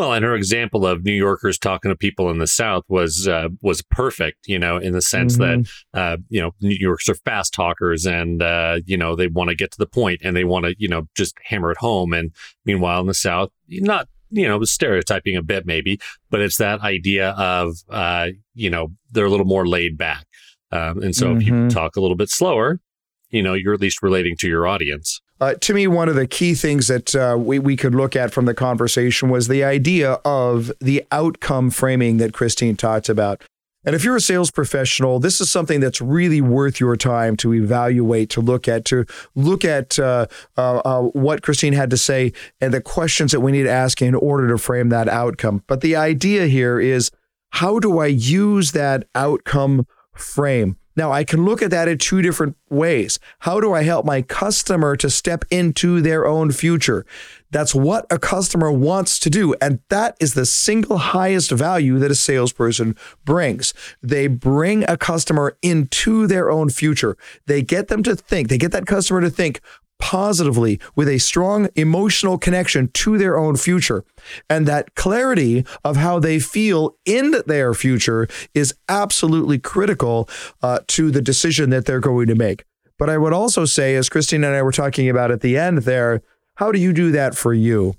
Well, 0.00 0.14
and 0.14 0.24
her 0.24 0.34
example 0.34 0.86
of 0.86 1.04
New 1.04 1.12
Yorkers 1.12 1.58
talking 1.58 1.90
to 1.90 1.94
people 1.94 2.30
in 2.30 2.38
the 2.38 2.46
South 2.46 2.84
was 2.88 3.28
uh, 3.28 3.50
was 3.60 3.82
perfect, 3.82 4.48
you 4.48 4.58
know, 4.58 4.78
in 4.78 4.94
the 4.94 5.02
sense 5.02 5.36
mm-hmm. 5.36 5.64
that 5.92 6.00
uh, 6.00 6.16
you 6.30 6.40
know 6.40 6.52
New 6.62 6.74
Yorkers 6.74 7.10
are 7.10 7.16
fast 7.16 7.52
talkers, 7.52 8.06
and 8.06 8.42
uh, 8.42 8.80
you 8.86 8.96
know 8.96 9.14
they 9.14 9.26
want 9.26 9.50
to 9.50 9.54
get 9.54 9.72
to 9.72 9.78
the 9.78 9.84
point, 9.84 10.22
and 10.24 10.34
they 10.34 10.44
want 10.44 10.64
to 10.64 10.74
you 10.78 10.88
know 10.88 11.06
just 11.14 11.36
hammer 11.44 11.70
it 11.70 11.76
home. 11.76 12.14
And 12.14 12.32
meanwhile, 12.64 13.02
in 13.02 13.08
the 13.08 13.12
South, 13.12 13.50
not 13.68 14.08
you 14.30 14.48
know 14.48 14.64
stereotyping 14.64 15.36
a 15.36 15.42
bit 15.42 15.66
maybe, 15.66 16.00
but 16.30 16.40
it's 16.40 16.56
that 16.56 16.80
idea 16.80 17.32
of 17.32 17.76
uh, 17.90 18.28
you 18.54 18.70
know 18.70 18.92
they're 19.10 19.26
a 19.26 19.30
little 19.30 19.44
more 19.44 19.68
laid 19.68 19.98
back, 19.98 20.24
um, 20.72 21.02
and 21.02 21.14
so 21.14 21.26
mm-hmm. 21.26 21.40
if 21.42 21.46
you 21.46 21.52
mm-hmm. 21.52 21.68
talk 21.68 21.96
a 21.96 22.00
little 22.00 22.16
bit 22.16 22.30
slower, 22.30 22.80
you 23.28 23.42
know 23.42 23.52
you're 23.52 23.74
at 23.74 23.82
least 23.82 24.02
relating 24.02 24.34
to 24.38 24.48
your 24.48 24.66
audience. 24.66 25.20
Uh, 25.40 25.54
to 25.54 25.72
me, 25.72 25.86
one 25.86 26.08
of 26.08 26.14
the 26.14 26.26
key 26.26 26.54
things 26.54 26.88
that 26.88 27.14
uh, 27.16 27.34
we, 27.38 27.58
we 27.58 27.74
could 27.74 27.94
look 27.94 28.14
at 28.14 28.30
from 28.30 28.44
the 28.44 28.52
conversation 28.52 29.30
was 29.30 29.48
the 29.48 29.64
idea 29.64 30.18
of 30.24 30.70
the 30.80 31.02
outcome 31.10 31.70
framing 31.70 32.18
that 32.18 32.34
Christine 32.34 32.76
talked 32.76 33.08
about. 33.08 33.42
And 33.82 33.96
if 33.96 34.04
you're 34.04 34.16
a 34.16 34.20
sales 34.20 34.50
professional, 34.50 35.18
this 35.18 35.40
is 35.40 35.50
something 35.50 35.80
that's 35.80 36.02
really 36.02 36.42
worth 36.42 36.78
your 36.78 36.96
time 36.96 37.38
to 37.38 37.54
evaluate, 37.54 38.28
to 38.30 38.42
look 38.42 38.68
at, 38.68 38.84
to 38.86 39.06
look 39.34 39.64
at 39.64 39.98
uh, 39.98 40.26
uh, 40.58 40.78
uh, 40.84 41.02
what 41.04 41.40
Christine 41.40 41.72
had 41.72 41.88
to 41.88 41.96
say 41.96 42.34
and 42.60 42.74
the 42.74 42.82
questions 42.82 43.32
that 43.32 43.40
we 43.40 43.52
need 43.52 43.62
to 43.62 43.70
ask 43.70 44.02
in 44.02 44.14
order 44.14 44.48
to 44.48 44.58
frame 44.58 44.90
that 44.90 45.08
outcome. 45.08 45.62
But 45.66 45.80
the 45.80 45.96
idea 45.96 46.46
here 46.46 46.78
is 46.78 47.10
how 47.52 47.78
do 47.78 47.98
I 47.98 48.06
use 48.06 48.72
that 48.72 49.08
outcome 49.14 49.86
frame? 50.14 50.76
Now, 51.00 51.12
I 51.12 51.24
can 51.24 51.46
look 51.46 51.62
at 51.62 51.70
that 51.70 51.88
in 51.88 51.96
two 51.96 52.20
different 52.20 52.58
ways. 52.68 53.18
How 53.38 53.58
do 53.58 53.72
I 53.72 53.84
help 53.84 54.04
my 54.04 54.20
customer 54.20 54.96
to 54.96 55.08
step 55.08 55.46
into 55.50 56.02
their 56.02 56.26
own 56.26 56.52
future? 56.52 57.06
That's 57.50 57.74
what 57.74 58.04
a 58.10 58.18
customer 58.18 58.70
wants 58.70 59.18
to 59.20 59.30
do. 59.30 59.54
And 59.62 59.80
that 59.88 60.14
is 60.20 60.34
the 60.34 60.44
single 60.44 60.98
highest 60.98 61.52
value 61.52 61.98
that 62.00 62.10
a 62.10 62.14
salesperson 62.14 62.96
brings. 63.24 63.72
They 64.02 64.26
bring 64.26 64.84
a 64.90 64.98
customer 64.98 65.56
into 65.62 66.26
their 66.26 66.50
own 66.50 66.68
future. 66.68 67.16
They 67.46 67.62
get 67.62 67.88
them 67.88 68.02
to 68.02 68.14
think, 68.14 68.50
they 68.50 68.58
get 68.58 68.72
that 68.72 68.84
customer 68.86 69.22
to 69.22 69.30
think, 69.30 69.62
positively 70.00 70.80
with 70.96 71.08
a 71.08 71.18
strong 71.18 71.68
emotional 71.76 72.38
connection 72.38 72.88
to 72.88 73.16
their 73.16 73.38
own 73.38 73.56
future. 73.56 74.04
And 74.48 74.66
that 74.66 74.94
clarity 74.94 75.64
of 75.84 75.96
how 75.96 76.18
they 76.18 76.40
feel 76.40 76.96
in 77.04 77.36
their 77.46 77.74
future 77.74 78.26
is 78.54 78.74
absolutely 78.88 79.58
critical 79.58 80.28
uh, 80.62 80.80
to 80.88 81.10
the 81.10 81.22
decision 81.22 81.70
that 81.70 81.86
they're 81.86 82.00
going 82.00 82.26
to 82.26 82.34
make. 82.34 82.64
But 82.98 83.08
I 83.08 83.18
would 83.18 83.32
also 83.32 83.64
say, 83.64 83.94
as 83.94 84.08
Christine 84.08 84.44
and 84.44 84.54
I 84.54 84.62
were 84.62 84.72
talking 84.72 85.08
about 85.08 85.30
at 85.30 85.40
the 85.40 85.56
end 85.56 85.78
there, 85.78 86.22
how 86.56 86.72
do 86.72 86.78
you 86.78 86.92
do 86.92 87.12
that 87.12 87.34
for 87.34 87.54
you? 87.54 87.94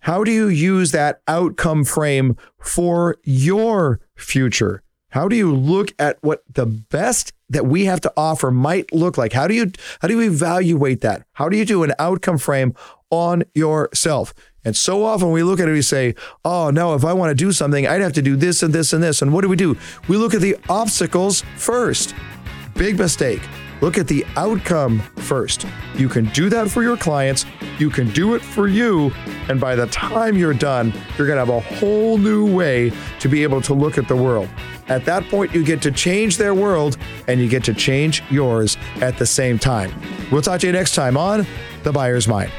How 0.00 0.24
do 0.24 0.30
you 0.30 0.48
use 0.48 0.92
that 0.92 1.20
outcome 1.28 1.84
frame 1.84 2.36
for 2.58 3.16
your 3.22 4.00
future? 4.16 4.82
How 5.10 5.28
do 5.28 5.36
you 5.36 5.54
look 5.54 5.92
at 5.98 6.16
what 6.22 6.42
the 6.50 6.64
best 6.64 7.34
that 7.50 7.66
we 7.66 7.84
have 7.84 8.00
to 8.00 8.12
offer 8.16 8.50
might 8.50 8.92
look 8.92 9.18
like? 9.18 9.32
How 9.32 9.46
do 9.46 9.54
you 9.54 9.72
how 10.00 10.08
do 10.08 10.14
you 10.14 10.30
evaluate 10.30 11.02
that? 11.02 11.24
How 11.32 11.48
do 11.48 11.56
you 11.56 11.64
do 11.64 11.82
an 11.82 11.92
outcome 11.98 12.38
frame 12.38 12.74
on 13.10 13.42
yourself? 13.54 14.32
And 14.64 14.76
so 14.76 15.04
often 15.04 15.30
we 15.30 15.42
look 15.42 15.58
at 15.58 15.64
it, 15.64 15.68
and 15.68 15.74
we 15.74 15.82
say, 15.82 16.14
oh 16.44 16.70
no, 16.70 16.94
if 16.94 17.04
I 17.04 17.12
want 17.12 17.30
to 17.30 17.34
do 17.34 17.52
something, 17.52 17.86
I'd 17.86 18.02
have 18.02 18.12
to 18.14 18.22
do 18.22 18.36
this 18.36 18.62
and 18.62 18.74
this 18.74 18.92
and 18.92 19.02
this. 19.02 19.22
And 19.22 19.32
what 19.32 19.42
do 19.42 19.48
we 19.48 19.56
do? 19.56 19.76
We 20.08 20.16
look 20.16 20.34
at 20.34 20.40
the 20.40 20.56
obstacles 20.68 21.42
first. 21.56 22.14
Big 22.74 22.98
mistake. 22.98 23.42
Look 23.80 23.98
at 23.98 24.06
the 24.06 24.26
outcome 24.36 25.00
first. 25.16 25.66
You 25.96 26.08
can 26.08 26.26
do 26.26 26.48
that 26.50 26.70
for 26.70 26.82
your 26.82 26.96
clients, 26.96 27.46
you 27.78 27.90
can 27.90 28.10
do 28.10 28.34
it 28.34 28.42
for 28.42 28.68
you, 28.68 29.10
and 29.48 29.60
by 29.60 29.74
the 29.74 29.86
time 29.86 30.36
you're 30.36 30.54
done, 30.54 30.92
you're 31.16 31.26
going 31.26 31.38
to 31.38 31.44
have 31.44 31.48
a 31.48 31.60
whole 31.76 32.18
new 32.18 32.46
way 32.46 32.92
to 33.20 33.28
be 33.28 33.42
able 33.42 33.60
to 33.62 33.74
look 33.74 33.98
at 33.98 34.06
the 34.06 34.16
world. 34.16 34.48
At 34.88 35.04
that 35.04 35.24
point, 35.28 35.54
you 35.54 35.64
get 35.64 35.80
to 35.82 35.90
change 35.90 36.36
their 36.36 36.54
world 36.54 36.98
and 37.28 37.40
you 37.40 37.48
get 37.48 37.64
to 37.64 37.74
change 37.74 38.22
yours 38.30 38.76
at 39.00 39.18
the 39.18 39.26
same 39.26 39.58
time. 39.58 39.92
We'll 40.30 40.42
talk 40.42 40.60
to 40.60 40.66
you 40.66 40.72
next 40.72 40.94
time 40.94 41.16
on 41.16 41.46
The 41.84 41.92
Buyer's 41.92 42.26
Mind. 42.26 42.50